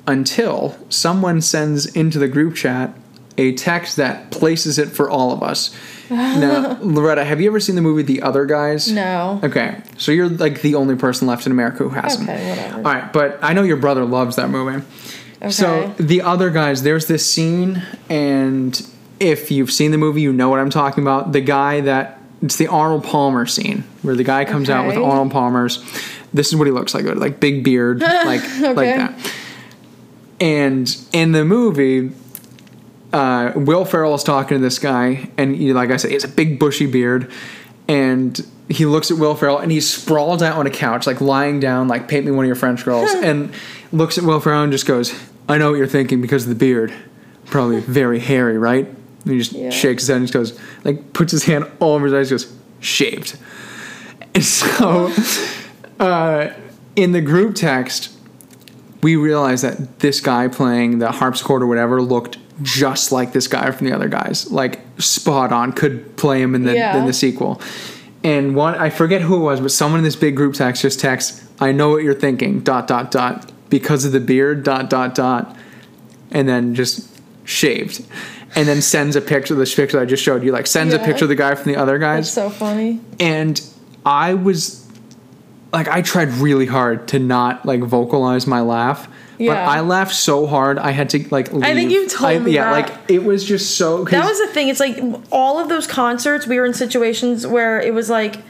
until 0.07 0.77
someone 0.89 1.41
sends 1.41 1.85
into 1.85 2.19
the 2.19 2.27
group 2.27 2.55
chat 2.55 2.95
a 3.37 3.53
text 3.53 3.95
that 3.95 4.31
places 4.31 4.77
it 4.77 4.89
for 4.89 5.09
all 5.09 5.31
of 5.31 5.41
us. 5.41 5.73
now, 6.09 6.77
Loretta, 6.81 7.23
have 7.23 7.39
you 7.39 7.49
ever 7.49 7.59
seen 7.59 7.75
the 7.75 7.81
movie 7.81 8.01
The 8.01 8.21
Other 8.21 8.45
Guys? 8.45 8.91
No. 8.91 9.39
Okay, 9.43 9.81
so 9.97 10.11
you're 10.11 10.27
like 10.27 10.61
the 10.61 10.75
only 10.75 10.95
person 10.95 11.27
left 11.27 11.45
in 11.45 11.51
America 11.51 11.83
who 11.83 11.89
hasn't. 11.89 12.27
Okay, 12.27 12.49
whatever. 12.49 12.77
All 12.77 12.83
right, 12.83 13.13
but 13.13 13.39
I 13.41 13.53
know 13.53 13.63
your 13.63 13.77
brother 13.77 14.03
loves 14.03 14.35
that 14.35 14.49
movie. 14.49 14.83
Okay. 15.41 15.51
So 15.51 15.93
the 15.97 16.21
other 16.21 16.49
guys, 16.49 16.83
there's 16.83 17.07
this 17.07 17.25
scene, 17.25 17.81
and 18.09 18.85
if 19.19 19.51
you've 19.51 19.71
seen 19.71 19.91
the 19.91 19.97
movie, 19.97 20.21
you 20.21 20.33
know 20.33 20.49
what 20.49 20.59
I'm 20.59 20.69
talking 20.69 21.03
about. 21.03 21.31
The 21.31 21.41
guy 21.41 21.81
that 21.81 22.19
it's 22.41 22.57
the 22.57 22.67
Arnold 22.67 23.03
Palmer 23.03 23.45
scene 23.45 23.83
where 24.01 24.15
the 24.15 24.23
guy 24.23 24.45
comes 24.45 24.69
out 24.69 24.87
with 24.87 24.97
Arnold 24.97 25.31
Palmer's. 25.31 25.83
This 26.33 26.47
is 26.49 26.55
what 26.55 26.67
he 26.67 26.71
looks 26.71 26.93
like, 26.93 27.05
like 27.05 27.39
big 27.39 27.63
beard, 27.63 28.01
like 28.01 28.41
like 28.59 28.75
that. 28.95 29.33
And 30.39 30.95
in 31.11 31.31
the 31.33 31.43
movie, 31.43 32.11
uh, 33.11 33.51
Will 33.55 33.83
Ferrell 33.85 34.15
is 34.15 34.23
talking 34.23 34.57
to 34.57 34.61
this 34.61 34.79
guy, 34.79 35.29
and 35.37 35.55
he, 35.55 35.73
like 35.73 35.91
I 35.91 35.97
said, 35.97 36.09
he 36.09 36.13
has 36.13 36.23
a 36.23 36.27
big 36.29 36.59
bushy 36.59 36.85
beard, 36.85 37.29
and 37.87 38.39
he 38.69 38.85
looks 38.85 39.11
at 39.11 39.17
Will 39.17 39.35
Ferrell, 39.35 39.57
and 39.57 39.71
he's 39.71 39.89
sprawled 39.89 40.41
out 40.43 40.55
on 40.57 40.65
a 40.67 40.69
couch, 40.69 41.07
like 41.07 41.19
lying 41.19 41.59
down, 41.59 41.87
like 41.87 42.07
paint 42.07 42.25
me 42.25 42.31
one 42.31 42.45
of 42.45 42.47
your 42.47 42.55
French 42.55 42.85
girls, 42.85 43.11
and 43.11 43.51
looks 43.91 44.17
at 44.17 44.23
Will 44.23 44.39
Ferrell 44.39 44.63
and 44.63 44.71
just 44.71 44.85
goes, 44.85 45.13
"I 45.49 45.57
know 45.57 45.71
what 45.71 45.77
you're 45.77 45.87
thinking 45.87 46.21
because 46.21 46.43
of 46.43 46.49
the 46.49 46.55
beard, 46.55 46.93
probably 47.45 47.79
very 47.81 48.19
hairy, 48.19 48.57
right?" 48.57 48.85
And 49.25 49.33
he 49.33 49.39
just 49.39 49.51
Yeah. 49.51 49.71
shakes 49.71 50.03
his 50.03 50.07
head 50.09 50.17
and 50.17 50.27
just 50.27 50.33
goes, 50.33 50.57
like 50.85 51.11
puts 51.11 51.31
his 51.33 51.43
hand 51.43 51.65
all 51.79 51.95
over 51.95 52.05
his 52.05 52.13
eyes, 52.13 52.29
goes, 52.29 52.53
"Shaved." 52.79 53.37
And 54.35 54.45
so, 54.45 55.11
uh, 55.99 56.53
in 56.95 57.11
the 57.11 57.21
group 57.21 57.55
text, 57.55 58.11
we 59.01 59.15
realized 59.15 59.63
that 59.63 59.99
this 59.99 60.19
guy 60.19 60.47
playing 60.47 60.99
the 60.99 61.11
harpsichord 61.11 61.61
or 61.63 61.67
whatever 61.67 62.01
looked 62.01 62.37
just 62.61 63.11
like 63.11 63.31
this 63.31 63.47
guy 63.47 63.71
from 63.71 63.87
the 63.87 63.93
other 63.93 64.09
guys, 64.09 64.51
like 64.51 64.79
spot 64.97 65.51
on. 65.53 65.71
Could 65.71 66.17
play 66.17 66.41
him 66.41 66.55
in 66.55 66.63
the 66.63 66.73
Yeah. 66.75 66.97
in 66.97 67.05
the 67.05 67.13
sequel. 67.13 67.61
And 68.23 68.53
one, 68.53 68.75
I 68.75 68.89
forget 68.89 69.21
who 69.21 69.35
it 69.37 69.39
was, 69.39 69.61
but 69.61 69.71
someone 69.71 69.99
in 69.99 70.03
this 70.03 70.17
big 70.17 70.35
group 70.35 70.53
text 70.55 70.81
just 70.81 70.99
texts, 70.99 71.41
"I 71.61 71.71
know 71.71 71.89
what 71.89 72.03
you're 72.03 72.13
thinking." 72.13 72.59
Dot 72.59 72.85
dot 72.87 73.11
dot 73.11 73.49
because 73.69 74.03
of 74.03 74.11
the 74.11 74.19
beard. 74.19 74.63
Dot 74.63 74.89
dot 74.89 75.15
dot, 75.15 75.55
and 76.31 76.49
then 76.49 76.75
just 76.75 77.07
shaved, 77.45 78.03
and 78.55 78.67
then 78.67 78.81
sends 78.81 79.15
a 79.15 79.21
picture. 79.21 79.55
This 79.55 79.73
picture 79.73 79.97
I 80.01 80.03
just 80.03 80.21
showed 80.21 80.43
you, 80.43 80.51
like 80.51 80.67
sends 80.67 80.93
a 80.93 80.99
picture 80.99 81.23
of 81.25 81.29
the 81.29 81.35
guy 81.35 81.55
from 81.55 81.71
the 81.71 81.79
other 81.79 81.97
guys 81.97 82.25
That's 82.25 82.31
so 82.33 82.49
funny. 82.49 82.99
and 83.21 83.61
I 84.05 84.33
was 84.33 84.78
like 85.71 85.87
I 85.87 86.01
tried 86.01 86.29
really 86.29 86.65
hard 86.65 87.07
to 87.09 87.19
not 87.19 87.65
like 87.65 87.81
vocalize 87.81 88.47
my 88.47 88.61
laugh. 88.61 89.07
But 89.37 89.55
I 89.55 89.79
laughed 89.79 90.15
so 90.15 90.45
hard 90.47 90.77
I 90.77 90.91
had 90.91 91.09
to 91.11 91.25
like 91.29 91.53
leave. 91.53 91.63
I 91.63 91.73
think 91.73 91.91
you 91.91 92.09
told 92.09 92.29
I- 92.29 92.39
me 92.39 92.51
Yeah, 92.51 92.65
that. 92.65 92.89
like 92.89 93.09
it 93.09 93.23
was 93.23 93.45
just 93.45 93.77
so. 93.77 94.03
That 94.03 94.25
was 94.25 94.37
the 94.37 94.47
thing. 94.47 94.67
It's 94.67 94.81
like 94.81 95.01
all 95.31 95.59
of 95.59 95.69
those 95.69 95.87
concerts, 95.87 96.45
we 96.45 96.59
were 96.59 96.65
in 96.65 96.73
situations 96.73 97.47
where 97.47 97.79
it 97.79 97.93
was 97.93 98.09
like 98.09 98.41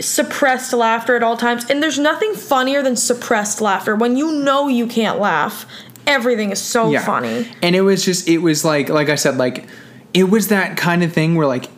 suppressed 0.00 0.72
laughter 0.72 1.16
at 1.16 1.22
all 1.22 1.36
times. 1.36 1.68
And 1.68 1.82
there's 1.82 1.98
nothing 1.98 2.34
funnier 2.34 2.82
than 2.82 2.96
suppressed 2.96 3.60
laughter. 3.60 3.94
When 3.94 4.16
you 4.16 4.32
know 4.32 4.68
you 4.68 4.86
can't 4.86 5.18
laugh, 5.18 5.66
everything 6.06 6.50
is 6.50 6.62
so 6.62 6.90
yeah. 6.90 7.04
funny. 7.04 7.48
And 7.62 7.76
it 7.76 7.82
was 7.82 8.04
just 8.04 8.26
it 8.26 8.38
was 8.38 8.64
like 8.64 8.88
like 8.88 9.10
I 9.10 9.16
said 9.16 9.36
like 9.36 9.66
it 10.14 10.24
was 10.24 10.48
that 10.48 10.76
kind 10.78 11.02
of 11.02 11.12
thing 11.12 11.34
where 11.34 11.46
like 11.46 11.68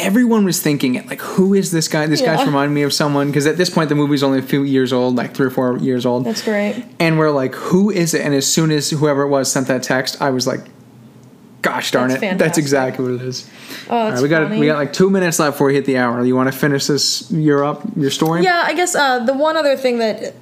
everyone 0.00 0.44
was 0.44 0.60
thinking 0.60 0.94
it 0.94 1.06
like 1.06 1.20
who 1.20 1.54
is 1.54 1.70
this 1.70 1.88
guy? 1.88 2.06
This 2.06 2.20
guy's 2.20 2.40
Yeah. 2.40 2.46
reminding 2.46 2.74
me 2.74 2.82
of 2.82 2.92
someone 2.92 3.26
because 3.28 3.46
at 3.46 3.56
this 3.56 3.70
point 3.70 3.88
the 3.88 3.94
movie's 3.94 4.22
only 4.22 4.38
a 4.38 4.42
few 4.42 4.62
years 4.62 4.92
old, 4.92 5.16
like 5.16 5.34
3 5.34 5.46
or 5.46 5.50
4 5.50 5.78
years 5.78 6.04
old. 6.06 6.24
That's 6.24 6.42
great. 6.42 6.84
and 6.98 7.18
we're 7.18 7.30
like, 7.30 7.54
who 7.54 7.90
is 7.90 8.14
it? 8.14 8.22
And 8.22 8.34
as 8.34 8.46
soon 8.46 8.70
as 8.70 8.90
whoever 8.90 9.22
it 9.22 9.28
was 9.28 9.50
sent 9.50 9.68
that 9.68 9.82
text, 9.82 10.20
I 10.20 10.30
was 10.30 10.46
like, 10.46 10.60
gosh 11.62 11.90
darn 11.90 12.08
That's 12.08 12.22
it, 12.22 12.38
that's 12.38 12.56
exactly 12.58 13.04
what 13.04 13.20
it 13.20 13.26
is. 13.26 13.46
Oh, 13.90 14.10
right, 14.10 14.22
we 14.22 14.28
got 14.28 14.44
funny. 14.48 14.60
we 14.60 14.66
got 14.66 14.76
like 14.76 14.92
two 14.92 15.10
minutes 15.10 15.38
left 15.38 15.54
before 15.54 15.66
we 15.68 15.74
hit 15.74 15.84
the 15.84 15.98
hour. 15.98 16.24
You 16.24 16.34
want 16.36 16.50
to 16.52 16.58
finish 16.58 16.86
this? 16.86 17.30
You're 17.30 17.64
up. 17.64 17.82
Your 17.96 18.10
story. 18.10 18.42
Yeah, 18.42 18.62
I 18.64 18.72
guess 18.74 18.94
uh, 18.94 19.18
the 19.24 19.34
one 19.34 19.56
other 19.56 19.76
thing 19.76 19.98
that 19.98 20.34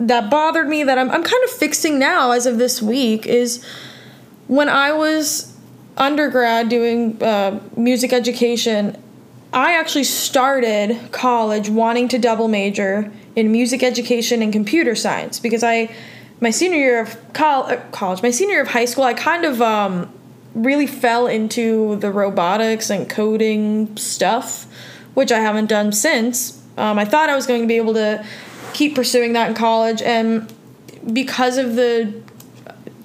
that 0.00 0.30
bothered 0.30 0.68
me 0.68 0.82
that 0.84 0.98
I'm 0.98 1.10
I'm 1.10 1.22
kind 1.22 1.44
of 1.44 1.50
fixing 1.50 1.98
now 1.98 2.30
as 2.32 2.46
of 2.46 2.58
this 2.58 2.80
week 2.80 3.26
is 3.26 3.62
when 4.48 4.68
I 4.68 4.92
was 4.92 5.51
undergrad 5.96 6.68
doing 6.68 7.22
uh, 7.22 7.60
music 7.76 8.12
education. 8.12 9.00
I 9.52 9.78
actually 9.78 10.04
started 10.04 10.98
college 11.12 11.68
wanting 11.68 12.08
to 12.08 12.18
double 12.18 12.48
major 12.48 13.12
in 13.36 13.52
music 13.52 13.82
education 13.82 14.42
and 14.42 14.52
computer 14.52 14.94
science 14.94 15.38
because 15.38 15.62
I 15.62 15.94
my 16.40 16.50
senior 16.50 16.78
year 16.78 17.00
of 17.00 17.32
col- 17.32 17.66
uh, 17.66 17.76
college, 17.92 18.20
my 18.20 18.30
senior 18.30 18.54
year 18.54 18.62
of 18.62 18.68
high 18.68 18.84
school, 18.84 19.04
I 19.04 19.14
kind 19.14 19.44
of 19.44 19.62
um, 19.62 20.12
really 20.54 20.88
fell 20.88 21.28
into 21.28 21.96
the 21.96 22.10
robotics 22.10 22.90
and 22.90 23.08
coding 23.08 23.96
stuff, 23.96 24.66
which 25.14 25.30
I 25.30 25.38
haven't 25.38 25.66
done 25.66 25.92
since. 25.92 26.60
Um, 26.76 26.98
I 26.98 27.04
thought 27.04 27.30
I 27.30 27.36
was 27.36 27.46
going 27.46 27.60
to 27.60 27.68
be 27.68 27.76
able 27.76 27.94
to 27.94 28.26
keep 28.72 28.96
pursuing 28.96 29.34
that 29.34 29.50
in 29.50 29.54
college, 29.54 30.02
and 30.02 30.52
because 31.12 31.58
of 31.58 31.76
the 31.76 32.12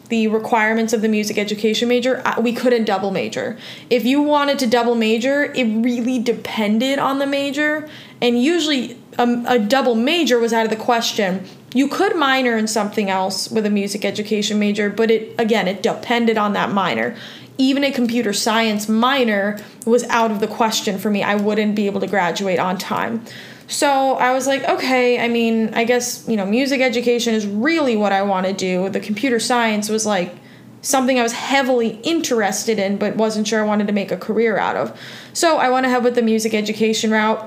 the 0.09 0.27
requirements 0.27 0.93
of 0.93 1.01
the 1.01 1.07
music 1.07 1.37
education 1.37 1.89
major, 1.89 2.21
we 2.39 2.53
couldn't 2.53 2.85
double 2.85 3.11
major. 3.11 3.57
If 3.89 4.05
you 4.05 4.21
wanted 4.21 4.59
to 4.59 4.67
double 4.67 4.95
major, 4.95 5.45
it 5.53 5.65
really 5.65 6.19
depended 6.19 6.99
on 6.99 7.19
the 7.19 7.27
major, 7.27 7.89
and 8.21 8.41
usually 8.41 8.97
a, 9.17 9.43
a 9.47 9.59
double 9.59 9.95
major 9.95 10.39
was 10.39 10.53
out 10.53 10.65
of 10.65 10.69
the 10.69 10.77
question. 10.77 11.45
You 11.73 11.87
could 11.87 12.15
minor 12.15 12.57
in 12.57 12.67
something 12.67 13.09
else 13.09 13.49
with 13.51 13.65
a 13.65 13.69
music 13.69 14.05
education 14.05 14.59
major, 14.59 14.89
but 14.89 15.11
it 15.11 15.35
again, 15.37 15.67
it 15.67 15.83
depended 15.83 16.37
on 16.37 16.53
that 16.53 16.71
minor. 16.71 17.15
Even 17.57 17.83
a 17.83 17.91
computer 17.91 18.33
science 18.33 18.87
minor 18.87 19.59
was 19.85 20.03
out 20.05 20.31
of 20.31 20.39
the 20.39 20.47
question 20.47 20.97
for 20.99 21.09
me. 21.09 21.23
I 21.23 21.35
wouldn't 21.35 21.75
be 21.75 21.87
able 21.87 21.99
to 22.01 22.07
graduate 22.07 22.59
on 22.59 22.77
time. 22.77 23.25
So 23.67 24.15
I 24.15 24.33
was 24.33 24.47
like, 24.47 24.63
okay, 24.63 25.19
I 25.19 25.27
mean, 25.27 25.73
I 25.73 25.83
guess, 25.83 26.27
you 26.27 26.37
know, 26.37 26.45
music 26.45 26.79
education 26.79 27.33
is 27.33 27.45
really 27.45 27.97
what 27.97 28.13
I 28.13 28.21
want 28.21 28.45
to 28.45 28.53
do. 28.53 28.89
The 28.89 29.01
computer 29.01 29.39
science 29.39 29.89
was 29.89 30.05
like 30.05 30.33
something 30.81 31.19
I 31.19 31.23
was 31.23 31.33
heavily 31.33 31.99
interested 32.03 32.79
in, 32.79 32.97
but 32.97 33.17
wasn't 33.17 33.47
sure 33.47 33.61
I 33.61 33.67
wanted 33.67 33.87
to 33.87 33.93
make 33.93 34.11
a 34.11 34.17
career 34.17 34.57
out 34.57 34.77
of. 34.77 34.97
So 35.33 35.57
I 35.57 35.69
went 35.69 35.85
ahead 35.85 36.03
with 36.03 36.15
the 36.15 36.21
music 36.21 36.53
education 36.53 37.11
route, 37.11 37.43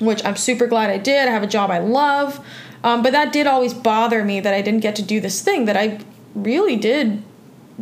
which 0.00 0.24
I'm 0.24 0.36
super 0.36 0.68
glad 0.68 0.88
I 0.88 0.98
did. 0.98 1.28
I 1.28 1.32
have 1.32 1.42
a 1.42 1.48
job 1.48 1.70
I 1.70 1.78
love. 1.78 2.44
Um, 2.84 3.02
but 3.02 3.10
that 3.12 3.32
did 3.32 3.48
always 3.48 3.74
bother 3.74 4.24
me 4.24 4.38
that 4.38 4.54
I 4.54 4.62
didn't 4.62 4.80
get 4.80 4.94
to 4.96 5.02
do 5.02 5.20
this 5.20 5.42
thing 5.42 5.64
that 5.64 5.76
I 5.76 6.00
really 6.36 6.76
did 6.76 7.22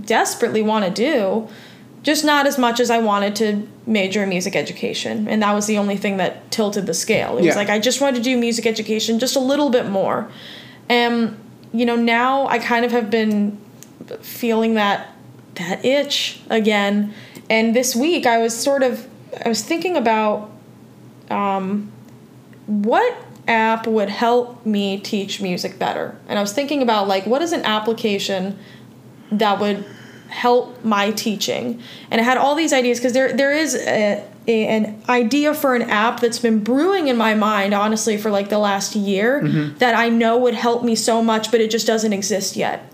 desperately 0.00 0.62
want 0.62 0.84
to 0.84 0.90
do 0.90 1.48
just 2.02 2.24
not 2.24 2.46
as 2.46 2.58
much 2.58 2.80
as 2.80 2.90
I 2.90 2.98
wanted 2.98 3.36
to 3.36 3.68
major 3.86 4.22
in 4.22 4.28
music 4.28 4.56
education. 4.56 5.28
And 5.28 5.42
that 5.42 5.52
was 5.52 5.66
the 5.66 5.78
only 5.78 5.96
thing 5.96 6.16
that 6.16 6.50
tilted 6.50 6.86
the 6.86 6.94
scale. 6.94 7.36
It 7.38 7.44
was 7.44 7.56
like 7.56 7.68
I 7.68 7.78
just 7.78 8.00
wanted 8.00 8.16
to 8.18 8.22
do 8.22 8.36
music 8.36 8.66
education 8.66 9.18
just 9.18 9.36
a 9.36 9.40
little 9.40 9.70
bit 9.70 9.86
more. 9.88 10.30
And 10.88 11.38
you 11.72 11.84
know, 11.84 11.96
now 11.96 12.46
I 12.46 12.58
kind 12.58 12.84
of 12.84 12.92
have 12.92 13.10
been 13.10 13.60
feeling 14.20 14.74
that 14.74 15.14
that 15.54 15.84
itch 15.84 16.40
again. 16.48 17.12
And 17.50 17.74
this 17.74 17.94
week 17.94 18.26
I 18.26 18.38
was 18.38 18.56
sort 18.56 18.82
of 18.82 19.06
I 19.44 19.48
was 19.48 19.62
thinking 19.62 19.96
about 19.96 20.50
um 21.30 21.90
what 22.66 23.16
app 23.46 23.86
would 23.86 24.08
help 24.08 24.64
me 24.64 24.98
teach 24.98 25.40
music 25.40 25.78
better. 25.78 26.16
And 26.28 26.38
I 26.38 26.42
was 26.42 26.52
thinking 26.52 26.80
about 26.80 27.06
like 27.06 27.26
what 27.26 27.42
is 27.42 27.52
an 27.52 27.62
application 27.62 28.58
that 29.30 29.60
would 29.60 29.84
help 30.34 30.84
my 30.84 31.12
teaching. 31.12 31.80
And 32.10 32.20
i 32.20 32.24
had 32.24 32.36
all 32.36 32.56
these 32.56 32.72
ideas 32.72 32.98
because 32.98 33.12
there 33.12 33.32
there 33.32 33.52
is 33.52 33.76
a, 33.76 34.24
a, 34.48 34.66
an 34.66 35.00
idea 35.08 35.54
for 35.54 35.76
an 35.76 35.82
app 35.82 36.18
that's 36.18 36.40
been 36.40 36.62
brewing 36.62 37.06
in 37.06 37.16
my 37.16 37.34
mind 37.34 37.72
honestly 37.72 38.16
for 38.16 38.30
like 38.30 38.48
the 38.48 38.58
last 38.58 38.96
year 38.96 39.40
mm-hmm. 39.40 39.78
that 39.78 39.94
i 39.94 40.08
know 40.08 40.36
would 40.36 40.54
help 40.54 40.82
me 40.82 40.96
so 40.96 41.22
much 41.22 41.52
but 41.52 41.60
it 41.60 41.70
just 41.70 41.86
doesn't 41.86 42.12
exist 42.12 42.56
yet. 42.56 42.92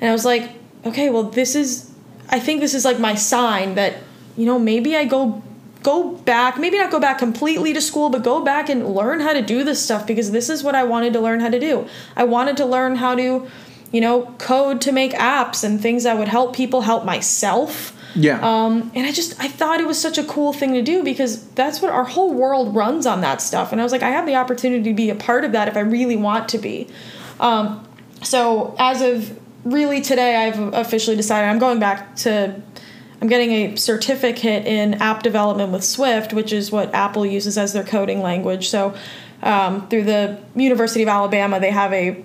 And 0.00 0.08
i 0.08 0.12
was 0.12 0.24
like 0.24 0.52
okay 0.86 1.10
well 1.10 1.24
this 1.24 1.56
is 1.56 1.90
i 2.30 2.38
think 2.38 2.60
this 2.60 2.74
is 2.74 2.84
like 2.84 3.00
my 3.00 3.16
sign 3.16 3.74
that 3.74 3.96
you 4.36 4.46
know 4.46 4.58
maybe 4.58 4.94
i 4.94 5.04
go 5.04 5.42
go 5.82 6.12
back 6.18 6.58
maybe 6.58 6.78
not 6.78 6.92
go 6.92 7.00
back 7.00 7.18
completely 7.18 7.72
to 7.72 7.80
school 7.80 8.08
but 8.08 8.22
go 8.22 8.44
back 8.44 8.68
and 8.68 8.94
learn 8.94 9.18
how 9.18 9.32
to 9.32 9.42
do 9.42 9.64
this 9.64 9.82
stuff 9.82 10.06
because 10.06 10.30
this 10.30 10.48
is 10.48 10.62
what 10.62 10.76
i 10.76 10.84
wanted 10.84 11.12
to 11.12 11.20
learn 11.20 11.40
how 11.40 11.50
to 11.50 11.58
do. 11.58 11.88
I 12.14 12.24
wanted 12.24 12.56
to 12.58 12.66
learn 12.66 12.96
how 12.96 13.16
to 13.16 13.48
you 13.92 14.00
know 14.00 14.34
code 14.38 14.80
to 14.82 14.92
make 14.92 15.12
apps 15.12 15.64
and 15.64 15.80
things 15.80 16.02
that 16.04 16.18
would 16.18 16.28
help 16.28 16.54
people 16.54 16.82
help 16.82 17.04
myself 17.04 17.94
Yeah. 18.14 18.38
um, 18.42 18.90
and 18.94 19.06
I 19.06 19.12
just 19.12 19.38
I 19.40 19.48
thought 19.48 19.80
it 19.80 19.86
was 19.86 20.00
such 20.00 20.18
a 20.18 20.24
cool 20.24 20.52
thing 20.52 20.74
to 20.74 20.82
do 20.82 21.02
because 21.02 21.46
that's 21.50 21.80
what 21.80 21.90
our 21.92 22.04
whole 22.04 22.32
world 22.34 22.74
runs 22.74 23.06
on 23.06 23.20
that 23.22 23.40
stuff. 23.40 23.72
And 23.72 23.80
I 23.80 23.84
was 23.84 23.92
like, 23.92 24.02
I 24.02 24.10
have 24.10 24.26
the 24.26 24.34
opportunity 24.36 24.82
to 24.90 24.94
be 24.94 25.10
a 25.10 25.14
part 25.14 25.44
of 25.44 25.52
that 25.52 25.68
if 25.68 25.76
I 25.76 25.80
really 25.80 26.16
want 26.16 26.48
to 26.50 26.58
be. 26.58 26.88
Um, 27.40 27.86
so 28.22 28.74
as 28.78 29.00
of 29.02 29.38
really 29.64 30.00
today, 30.00 30.36
I've 30.36 30.58
officially 30.74 31.16
decided 31.16 31.48
I'm 31.48 31.58
going 31.58 31.78
back 31.78 32.16
to. 32.16 32.60
I'm 33.20 33.26
getting 33.28 33.50
a 33.50 33.76
certificate 33.76 34.64
in 34.64 34.94
app 34.94 35.24
development 35.24 35.72
with 35.72 35.82
Swift, 35.84 36.32
which 36.32 36.52
is 36.52 36.70
what 36.70 36.94
Apple 36.94 37.26
uses 37.26 37.58
as 37.58 37.72
their 37.72 37.82
coding 37.82 38.22
language. 38.22 38.68
So 38.68 38.94
um, 39.42 39.88
through 39.88 40.04
the 40.04 40.38
University 40.54 41.02
of 41.02 41.08
Alabama, 41.08 41.58
they 41.58 41.70
have 41.72 41.92
a 41.92 42.24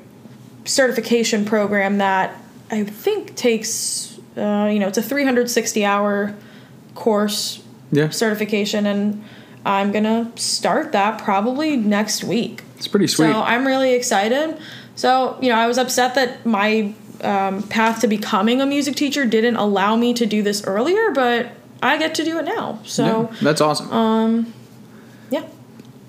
certification 0.65 1.45
program 1.45 1.97
that 1.97 2.35
I 2.71 2.83
think 2.83 3.35
takes, 3.35 4.17
uh, 4.37 4.69
you 4.71 4.79
know, 4.79 4.87
it's 4.87 4.97
a 4.97 5.03
360 5.03 5.85
hour 5.85 6.35
course 6.95 7.63
yeah. 7.91 8.09
certification, 8.09 8.85
and 8.85 9.23
I'm 9.65 9.91
gonna 9.91 10.31
start 10.35 10.91
that 10.91 11.21
probably 11.21 11.77
next 11.77 12.23
week. 12.23 12.63
It's 12.77 12.87
pretty 12.87 13.07
sweet. 13.07 13.31
So 13.31 13.41
I'm 13.41 13.65
really 13.65 13.93
excited. 13.93 14.57
So, 14.95 15.37
you 15.41 15.49
know, 15.49 15.55
I 15.55 15.67
was 15.67 15.77
upset 15.77 16.15
that 16.15 16.45
my 16.45 16.93
um, 17.21 17.63
path 17.63 18.01
to 18.01 18.07
becoming 18.07 18.61
a 18.61 18.65
music 18.65 18.95
teacher 18.95 19.25
didn't 19.25 19.55
allow 19.55 19.95
me 19.95 20.13
to 20.13 20.25
do 20.25 20.43
this 20.43 20.63
earlier, 20.65 21.11
but 21.11 21.51
I 21.81 21.97
get 21.97 22.15
to 22.15 22.23
do 22.23 22.37
it 22.39 22.45
now. 22.45 22.79
So, 22.83 23.29
yeah, 23.31 23.37
that's 23.41 23.61
awesome. 23.61 23.91
um, 23.91 24.53
yeah. 25.29 25.47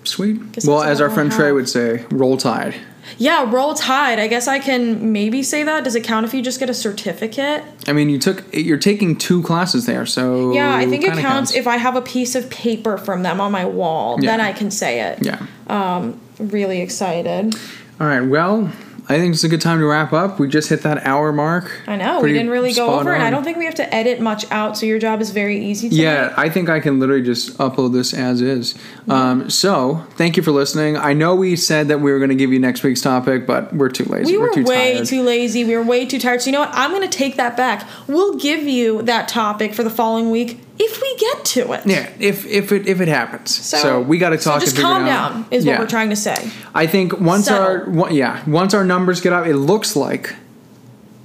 Sweet. 0.05 0.65
Well, 0.67 0.83
as 0.83 1.01
our 1.01 1.09
friend 1.11 1.33
Trey 1.33 1.53
would 1.53 1.69
say, 1.69 2.05
roll 2.11 2.37
tide. 2.37 2.75
Yeah, 3.19 3.51
roll 3.51 3.75
tide. 3.75 4.19
I 4.19 4.27
guess 4.29 4.49
I 4.49 4.59
can 4.59 5.13
maybe 5.13 5.43
say 5.43 5.63
that. 5.63 5.85
Does 5.85 5.95
it 5.95 6.03
count 6.05 6.27
if 6.27 6.35
you 6.35 6.43
just 6.43 6.59
get 6.61 6.71
a 6.71 6.75
certificate? 6.75 7.63
I 7.87 7.93
mean, 7.93 8.09
you 8.09 8.19
took 8.19 8.45
you're 8.53 8.79
taking 8.79 9.17
two 9.17 9.43
classes 9.43 9.87
there, 9.87 10.07
so 10.07 10.53
Yeah, 10.53 10.75
I 10.75 10.87
think 10.87 11.05
it 11.05 11.09
kinda 11.09 11.23
counts, 11.23 11.55
if 11.55 11.67
I 11.67 11.77
have 11.77 11.97
a 11.97 12.03
piece 12.03 12.35
of 12.35 12.49
paper 12.51 12.97
from 12.99 13.23
them 13.23 13.41
on 13.41 13.53
my 13.53 13.65
wall. 13.65 14.19
Then 14.19 14.41
I 14.41 14.53
can 14.53 14.71
say 14.71 15.01
it. 15.01 15.19
yeah. 15.23 15.47
Um, 15.69 16.21
really 16.39 16.81
excited. 16.81 17.55
All 18.01 18.07
right. 18.07 18.21
Well, 18.21 18.71
I 19.07 19.19
think 19.19 19.35
it's 19.35 19.45
a 19.45 19.49
good 19.51 19.61
time 19.61 19.81
to 19.81 19.87
wrap 19.87 20.15
up. 20.15 20.39
We 20.39 20.49
just 20.49 20.71
hit 20.71 20.83
that 20.83 21.07
hour 21.07 21.31
mark. 21.31 21.83
I 21.87 21.97
know 21.97 22.23
we 22.23 22.33
didn't 22.33 22.49
really 22.49 22.73
go 22.73 22.99
over, 22.99 23.13
and 23.13 23.23
I 23.23 23.29
don't 23.29 23.45
think 23.45 23.59
we 23.59 23.67
have 23.67 23.75
to 23.75 23.95
edit 23.95 24.19
much 24.19 24.51
out. 24.51 24.79
So 24.79 24.87
your 24.87 24.99
job 24.99 25.21
is 25.21 25.31
very 25.31 25.63
easy. 25.63 25.91
Tonight. 25.91 26.03
Yeah, 26.03 26.35
I 26.39 26.49
think 26.49 26.71
I 26.71 26.81
can 26.81 26.99
literally 26.99 27.23
just 27.23 27.59
upload 27.59 27.93
this 27.93 28.15
as 28.15 28.41
is. 28.41 28.75
Um, 29.07 29.51
so, 29.51 30.07
thank 30.13 30.39
you 30.39 30.43
for 30.43 30.53
listening. 30.53 30.97
I 30.97 31.13
know 31.13 31.35
we 31.35 31.55
said 31.55 31.89
that 31.89 32.01
we 32.01 32.13
were 32.13 32.19
going 32.19 32.31
to 32.31 32.35
give 32.35 32.51
you 32.51 32.59
next 32.59 32.83
week's 32.83 33.03
topic, 33.03 33.47
but 33.47 33.75
we're 33.75 33.91
too 33.91 34.05
lazy. 34.05 34.33
We 34.33 34.39
were 34.39 34.49
are 34.49 34.55
too 34.55 34.65
way 34.65 34.95
tired. 34.95 35.07
too 35.07 35.23
lazy. 35.23 35.65
We 35.65 35.77
were 35.77 35.85
way 35.85 36.07
too 36.07 36.19
tired. 36.19 36.41
So 36.41 36.47
you 36.47 36.53
know 36.53 36.61
what? 36.61 36.71
I'm 36.73 36.91
going 36.91 37.09
to 37.09 37.19
take 37.19 37.37
that 37.37 37.59
back. 37.59 37.87
We'll 38.09 38.39
give 38.39 38.63
you 38.63 39.03
that 39.03 39.29
topic 39.29 39.75
for 39.75 39.83
the 39.83 39.91
following 39.91 40.31
week 40.31 40.64
if 40.79 41.01
we 41.01 41.17
get 41.19 41.45
to 41.45 41.73
it. 41.73 41.83
Yeah, 41.87 42.09
if 42.19 42.47
if 42.47 42.73
it 42.73 42.87
if 42.89 43.01
it 43.01 43.09
happens. 43.09 43.55
So, 43.55 43.77
So, 43.79 44.01
we 44.01 44.19
got 44.19 44.31
to 44.31 44.37
talk. 44.39 44.61
so 44.61 44.67
just 44.67 44.77
calm 44.77 45.05
down 45.05 45.47
is 45.51 45.65
Yeah. 45.65 45.73
what 45.73 45.81
we're 45.81 45.87
trying 45.89 46.11
to 46.11 46.17
say. 46.17 46.51
I 46.75 46.87
think 46.87 47.21
once 47.21 47.47
Settle. 47.47 48.01
our 48.03 48.11
yeah 48.13 48.43
once 48.47 48.75
our 48.75 48.85
numbers 48.85 49.21
get 49.21 49.33
up, 49.33 49.47
it 49.47 49.57
looks 49.57 49.95
like 49.97 50.35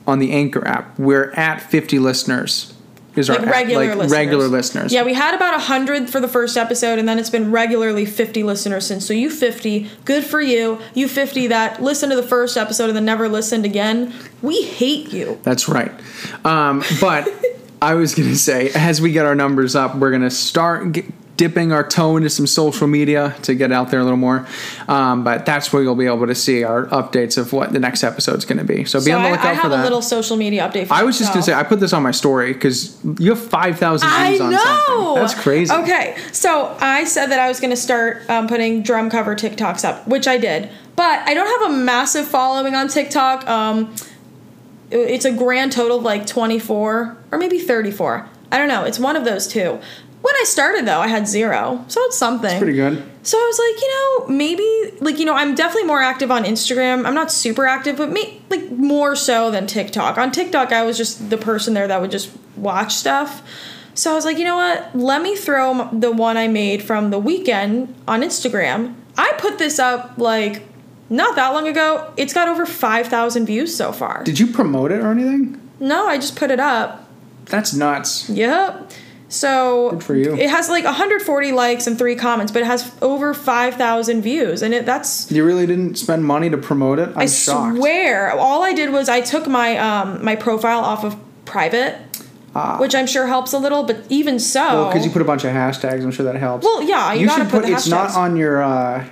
on 0.07 0.19
the 0.19 0.31
Anchor 0.31 0.65
app 0.67 0.97
we're 0.99 1.31
at 1.33 1.61
50 1.61 1.99
listeners. 1.99 2.73
Is 3.15 3.27
Like 3.27 3.39
our 3.39 3.45
app- 3.47 3.51
regular 3.51 3.85
like 3.87 3.95
listeners. 3.97 4.11
regular 4.11 4.47
listeners. 4.47 4.93
Yeah, 4.93 5.03
we 5.03 5.13
had 5.15 5.33
about 5.33 5.53
100 5.53 6.09
for 6.09 6.21
the 6.21 6.27
first 6.27 6.55
episode, 6.55 6.99
and 6.99 7.09
then 7.09 7.17
it's 7.19 7.31
been 7.31 7.51
regularly 7.51 8.05
50 8.05 8.43
listeners 8.43 8.85
since. 8.85 9.05
So 9.05 9.13
you 9.13 9.29
50, 9.31 9.89
good 10.05 10.23
for 10.23 10.39
you. 10.39 10.77
You 10.93 11.07
50 11.09 11.47
that 11.47 11.81
listened 11.81 12.11
to 12.11 12.15
the 12.15 12.23
first 12.27 12.55
episode 12.55 12.85
and 12.87 12.95
then 12.95 13.05
never 13.05 13.27
listened 13.27 13.65
again. 13.65 14.13
We 14.43 14.61
hate 14.61 15.11
you. 15.11 15.39
That's 15.43 15.67
right. 15.67 15.91
Um, 16.45 16.83
but 17.01 17.27
I 17.81 17.95
was 17.95 18.13
going 18.15 18.29
to 18.29 18.37
say, 18.37 18.69
as 18.71 19.01
we 19.01 19.11
get 19.11 19.25
our 19.25 19.35
numbers 19.35 19.75
up, 19.75 19.95
we're 19.95 20.09
going 20.11 20.21
to 20.23 20.31
start 20.31 20.91
g 20.93 21.05
dipping 21.37 21.71
our 21.71 21.87
toe 21.87 22.17
into 22.17 22.29
some 22.29 22.45
social 22.45 22.85
media 22.85 23.33
to 23.43 23.55
get 23.55 23.71
out 23.71 23.89
there 23.91 24.01
a 24.01 24.03
little 24.03 24.17
more. 24.17 24.45
Um, 24.89 25.23
but 25.23 25.45
that's 25.45 25.71
where 25.71 25.81
you'll 25.81 25.95
be 25.95 26.05
able 26.05 26.27
to 26.27 26.35
see 26.35 26.65
our 26.65 26.87
updates 26.87 27.37
of 27.37 27.53
what 27.53 27.71
the 27.71 27.79
next 27.79 28.03
episode's 28.03 28.43
going 28.43 28.57
to 28.57 28.65
be. 28.65 28.83
So 28.83 28.99
be 28.99 29.05
So 29.05 29.15
on 29.15 29.23
the 29.23 29.29
I, 29.29 29.31
lookout 29.31 29.45
I 29.45 29.55
for 29.55 29.61
have 29.61 29.71
that. 29.71 29.79
a 29.79 29.83
little 29.83 30.01
social 30.01 30.35
media 30.35 30.67
update 30.69 30.87
for 30.87 30.95
I 30.95 31.03
was 31.03 31.17
just 31.17 31.31
going 31.31 31.41
to 31.41 31.45
say, 31.49 31.53
I 31.53 31.63
put 31.63 31.79
this 31.79 31.93
on 31.93 32.03
my 32.03 32.11
story 32.11 32.51
because 32.51 32.97
you 33.19 33.29
have 33.29 33.39
5,000 33.39 34.09
I 34.11 34.27
views 34.31 34.41
on 34.41 34.51
know. 34.51 34.57
something. 34.57 35.15
That's 35.15 35.33
crazy. 35.41 35.73
Okay, 35.73 36.17
so 36.33 36.75
I 36.81 37.05
said 37.05 37.27
that 37.27 37.39
I 37.39 37.47
was 37.47 37.61
going 37.61 37.69
to 37.71 37.77
start 37.77 38.29
um, 38.29 38.49
putting 38.49 38.83
drum 38.83 39.09
cover 39.09 39.33
TikToks 39.33 39.85
up, 39.87 40.05
which 40.09 40.27
I 40.27 40.37
did. 40.37 40.69
But 40.97 41.19
I 41.25 41.33
don't 41.33 41.61
have 41.61 41.71
a 41.71 41.73
massive 41.73 42.27
following 42.27 42.75
on 42.75 42.89
TikTok. 42.89 43.47
Um, 43.47 43.95
it's 44.91 45.25
a 45.25 45.31
grand 45.31 45.71
total 45.71 45.97
of 45.97 46.03
like 46.03 46.25
24 46.25 47.17
or 47.31 47.37
maybe 47.37 47.59
34. 47.59 48.27
I 48.51 48.57
don't 48.57 48.67
know. 48.67 48.83
It's 48.83 48.99
one 48.99 49.15
of 49.15 49.25
those 49.25 49.47
two. 49.47 49.79
When 50.21 50.35
I 50.35 50.43
started 50.45 50.85
though, 50.85 50.99
I 50.99 51.07
had 51.07 51.27
zero, 51.27 51.85
so 51.87 52.01
it's 52.05 52.17
something. 52.17 52.57
Pretty 52.57 52.73
good. 52.75 53.03
So 53.23 53.37
I 53.37 53.45
was 53.47 53.59
like, 53.59 53.81
you 53.81 53.89
know, 53.89 54.37
maybe 54.37 54.97
like 54.99 55.17
you 55.17 55.25
know, 55.25 55.33
I'm 55.33 55.55
definitely 55.55 55.87
more 55.87 56.01
active 56.01 56.29
on 56.29 56.43
Instagram. 56.43 57.05
I'm 57.05 57.13
not 57.13 57.31
super 57.31 57.65
active, 57.65 57.95
but 57.95 58.09
me 58.09 58.41
like 58.49 58.69
more 58.71 59.15
so 59.15 59.49
than 59.49 59.65
TikTok. 59.65 60.17
On 60.17 60.31
TikTok, 60.31 60.73
I 60.73 60.83
was 60.83 60.97
just 60.97 61.29
the 61.29 61.37
person 61.37 61.73
there 61.73 61.87
that 61.87 62.01
would 62.01 62.11
just 62.11 62.31
watch 62.57 62.95
stuff. 62.95 63.43
So 63.93 64.11
I 64.11 64.15
was 64.15 64.25
like, 64.25 64.37
you 64.37 64.45
know 64.45 64.57
what? 64.57 64.93
Let 64.95 65.21
me 65.21 65.35
throw 65.35 65.89
the 65.91 66.11
one 66.11 66.37
I 66.37 66.47
made 66.47 66.83
from 66.83 67.11
the 67.11 67.19
weekend 67.19 67.93
on 68.07 68.21
Instagram. 68.21 68.95
I 69.17 69.33
put 69.37 69.57
this 69.57 69.79
up 69.79 70.17
like 70.17 70.63
not 71.09 71.35
that 71.35 71.49
long 71.49 71.67
ago. 71.67 72.11
It's 72.17 72.33
got 72.33 72.47
over 72.47 72.65
5,000 72.65 73.45
views 73.45 73.75
so 73.75 73.91
far. 73.91 74.23
Did 74.23 74.39
you 74.39 74.47
promote 74.47 74.91
it 74.91 75.01
or 75.01 75.11
anything? 75.11 75.59
No, 75.79 76.07
I 76.07 76.17
just 76.17 76.35
put 76.35 76.51
it 76.51 76.59
up. 76.59 77.07
That's 77.45 77.73
nuts. 77.73 78.29
Yep. 78.29 78.91
So 79.31 79.91
Good 79.91 80.03
for 80.03 80.15
you. 80.15 80.35
it 80.35 80.49
has 80.49 80.69
like 80.69 80.83
140 80.85 81.51
likes 81.51 81.85
and 81.85 81.97
three 81.97 82.15
comments, 82.15 82.51
but 82.51 82.63
it 82.63 82.65
has 82.65 82.91
over 83.01 83.33
5,000 83.35 84.21
views, 84.23 84.63
and 84.63 84.73
it 84.73 84.85
that's 84.87 85.31
You 85.31 85.45
really 85.45 85.67
didn't 85.67 85.95
spend 85.99 86.25
money 86.25 86.49
to 86.49 86.57
promote 86.57 86.97
it? 86.97 87.09
I'm 87.09 87.17
I 87.19 87.25
shocked. 87.27 87.77
swear. 87.77 88.31
All 88.31 88.63
I 88.63 88.73
did 88.73 88.89
was 88.91 89.07
I 89.07 89.21
took 89.21 89.47
my 89.47 89.77
um 89.77 90.23
my 90.25 90.35
profile 90.35 90.79
off 90.79 91.03
of 91.03 91.15
private, 91.45 91.95
which 92.79 92.95
I'm 92.95 93.05
sure 93.05 93.27
helps 93.27 93.53
a 93.53 93.59
little, 93.59 93.83
but 93.83 93.97
even 94.09 94.39
so, 94.39 94.61
Ah. 94.61 94.73
Well, 94.73 94.87
because 94.89 95.05
you 95.05 95.11
put 95.11 95.21
a 95.21 95.25
bunch 95.25 95.43
of 95.43 95.51
hashtags, 95.53 96.03
I'm 96.03 96.11
sure 96.11 96.25
that 96.25 96.35
helps. 96.35 96.65
Well, 96.65 96.81
yeah, 96.81 97.13
you, 97.13 97.27
gotta 97.27 97.43
should 97.43 97.51
put, 97.51 97.63
put. 97.65 97.71
it's 97.71 97.87
not 97.87 98.15
on 98.15 98.35
your. 98.35 98.63
uh 98.63 99.05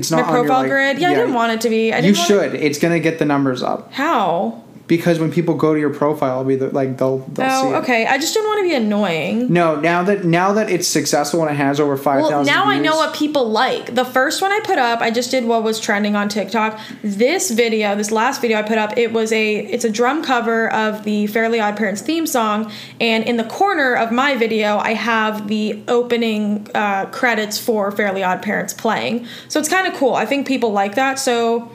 It's 0.00 0.10
my 0.10 0.20
not 0.20 0.26
your, 0.30 0.42
profile 0.44 0.60
like- 0.60 0.70
grid. 0.70 0.98
Yeah, 0.98 1.10
I 1.10 1.14
didn't 1.14 1.34
want 1.34 1.52
it 1.52 1.60
to 1.62 1.68
be. 1.70 1.92
I 1.92 1.98
You 1.98 2.14
should. 2.14 2.54
It's 2.54 2.78
gonna 2.78 3.00
get 3.00 3.18
the 3.18 3.24
numbers 3.24 3.62
up 3.62 3.92
How? 3.92 4.62
Because 4.86 5.18
when 5.18 5.32
people 5.32 5.54
go 5.54 5.74
to 5.74 5.80
your 5.80 5.92
profile, 5.92 6.44
be 6.44 6.56
the, 6.56 6.68
like 6.70 6.96
they'll 6.98 7.18
they'll 7.18 7.50
see 7.50 7.66
Oh, 7.68 7.74
okay. 7.76 8.06
I 8.06 8.18
just 8.18 8.34
didn't 8.34 8.46
want 8.48 8.58
to 8.58 8.62
be 8.68 8.74
annoying. 8.74 9.52
No, 9.52 9.80
now 9.80 10.02
that 10.04 10.24
now 10.24 10.52
that 10.52 10.70
it's 10.70 10.86
successful 10.86 11.42
and 11.42 11.50
it 11.50 11.54
has 11.54 11.80
over 11.80 11.96
five 11.96 12.20
Well, 12.22 12.30
thousand. 12.30 12.52
now 12.54 12.64
I 12.66 12.78
know 12.78 12.96
what 12.96 13.14
people 13.14 13.48
like. 13.50 13.94
The 13.94 14.04
first 14.04 14.40
one 14.42 14.52
I 14.52 14.60
put 14.64 14.78
up, 14.78 15.00
I 15.00 15.10
just 15.10 15.30
did 15.30 15.44
what 15.44 15.62
was 15.62 15.80
trending 15.80 16.14
on 16.16 16.28
TikTok. 16.28 16.78
This 17.02 17.50
video, 17.50 17.94
this 17.96 18.10
last 18.10 18.40
video 18.40 18.58
I 18.58 18.62
put 18.62 18.78
up, 18.78 18.96
it 18.96 19.12
was 19.12 19.32
a 19.32 19.56
it's 19.56 19.84
a 19.84 19.90
drum 19.90 20.22
cover 20.22 20.72
of 20.72 21.04
the 21.04 21.26
Fairly 21.26 21.60
Odd 21.60 21.76
Parents 21.76 22.00
theme 22.00 22.26
song, 22.26 22.70
and 23.00 23.24
in 23.24 23.36
the 23.36 23.44
corner 23.44 23.94
of 23.94 24.12
my 24.12 24.36
video, 24.36 24.78
I 24.78 24.94
have 24.94 25.48
the 25.48 25.82
opening 25.88 26.66
uh, 26.74 27.06
credits 27.06 27.58
for 27.58 27.90
Fairly 27.90 28.22
Odd 28.22 28.42
Parents 28.42 28.72
playing. 28.72 29.26
So 29.48 29.58
it's 29.58 29.68
kind 29.68 29.86
of 29.86 29.94
cool. 29.94 30.14
I 30.14 30.26
think 30.26 30.46
people 30.46 30.70
like 30.72 30.94
that. 30.94 31.18
So, 31.18 31.70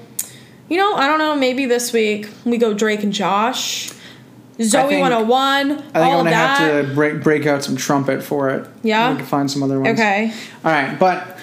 you 0.71 0.77
know, 0.77 0.93
I 0.95 1.05
don't 1.05 1.19
know. 1.19 1.35
Maybe 1.35 1.65
this 1.65 1.91
week 1.91 2.29
we 2.45 2.57
go 2.57 2.73
Drake 2.73 3.03
and 3.03 3.11
Josh. 3.11 3.91
Zoey 4.57 4.87
think- 4.87 5.01
101, 5.01 5.71
I 5.71 5.75
think 5.75 5.95
all 5.95 6.01
I'm 6.01 6.17
gonna 6.19 6.29
that. 6.29 6.59
have 6.59 6.87
to 6.87 6.93
break 6.95 7.21
break 7.21 7.45
out 7.45 7.61
some 7.61 7.75
trumpet 7.75 8.23
for 8.23 8.49
it. 8.51 8.65
Yeah? 8.81 9.11
we 9.11 9.17
can 9.17 9.25
find 9.25 9.51
some 9.51 9.63
other 9.63 9.81
ones. 9.81 9.99
Okay. 9.99 10.31
All 10.63 10.71
right, 10.71 10.97
but 10.97 11.37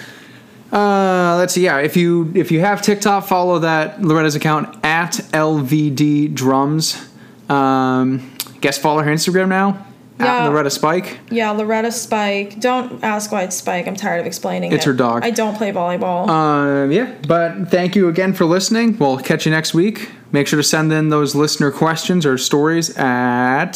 uh, 0.71 1.35
let's 1.37 1.53
see. 1.53 1.63
Yeah, 1.63 1.77
if 1.77 1.95
you 1.95 2.31
if 2.33 2.51
you 2.51 2.61
have 2.61 2.81
TikTok, 2.81 3.25
follow 3.27 3.59
that 3.59 4.01
Loretta's 4.01 4.33
account 4.35 4.75
at 4.83 5.11
LVD 5.31 6.33
Drums. 6.33 7.07
Um, 7.49 8.31
guess 8.61 8.79
follow 8.79 9.03
her 9.03 9.11
Instagram 9.11 9.49
now. 9.49 9.85
Yeah. 10.19 10.43
At 10.43 10.47
Loretta 10.49 10.69
Spike. 10.69 11.19
Yeah, 11.31 11.51
Loretta 11.51 11.91
Spike. 11.93 12.59
Don't 12.59 13.01
ask 13.03 13.31
why 13.31 13.43
it's 13.43 13.55
Spike. 13.55 13.87
I'm 13.87 13.95
tired 13.95 14.19
of 14.19 14.25
explaining 14.25 14.73
It's 14.73 14.85
it. 14.85 14.87
her 14.89 14.93
dog. 14.93 15.23
I 15.23 15.31
don't 15.31 15.55
play 15.55 15.71
volleyball. 15.71 16.27
Um, 16.27 16.91
yeah, 16.91 17.15
but 17.25 17.69
thank 17.69 17.95
you 17.95 18.09
again 18.09 18.33
for 18.33 18.43
listening. 18.43 18.97
We'll 18.97 19.17
catch 19.19 19.45
you 19.45 19.51
next 19.51 19.73
week. 19.73 20.11
Make 20.33 20.45
sure 20.47 20.57
to 20.57 20.63
send 20.63 20.91
in 20.91 21.07
those 21.09 21.35
listener 21.35 21.71
questions 21.71 22.25
or 22.25 22.37
stories 22.37 22.95
at 22.97 23.71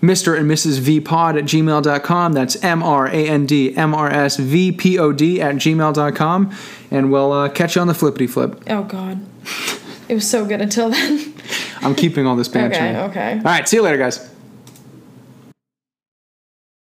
Mr. 0.00 0.38
and 0.38 0.48
Mrs. 0.48 0.78
V 0.78 1.00
Pod 1.00 1.36
at 1.36 1.44
gmail.com. 1.44 2.32
That's 2.32 2.62
M 2.64 2.82
R 2.82 3.08
A 3.08 3.28
N 3.28 3.44
D 3.44 3.76
M 3.76 3.92
R 3.92 4.08
S 4.08 4.36
V 4.36 4.70
P 4.72 4.98
O 4.98 5.12
D 5.12 5.42
at 5.42 5.56
gmail.com. 5.56 6.54
And 6.92 7.10
we'll 7.12 7.32
uh, 7.32 7.48
catch 7.48 7.74
you 7.74 7.80
on 7.82 7.88
the 7.88 7.94
flippity 7.94 8.26
flip. 8.28 8.62
oh 8.70 8.84
God, 8.84 9.20
it 10.08 10.14
was 10.14 10.30
so 10.30 10.46
good 10.46 10.60
until 10.60 10.90
then. 10.90 11.34
I'm 11.82 11.94
keeping 11.94 12.24
all 12.26 12.36
this 12.36 12.48
banter. 12.48 12.76
okay, 12.76 13.00
okay. 13.02 13.32
All 13.38 13.42
right, 13.42 13.68
see 13.68 13.76
you 13.76 13.82
later, 13.82 13.98
guys. 13.98 14.32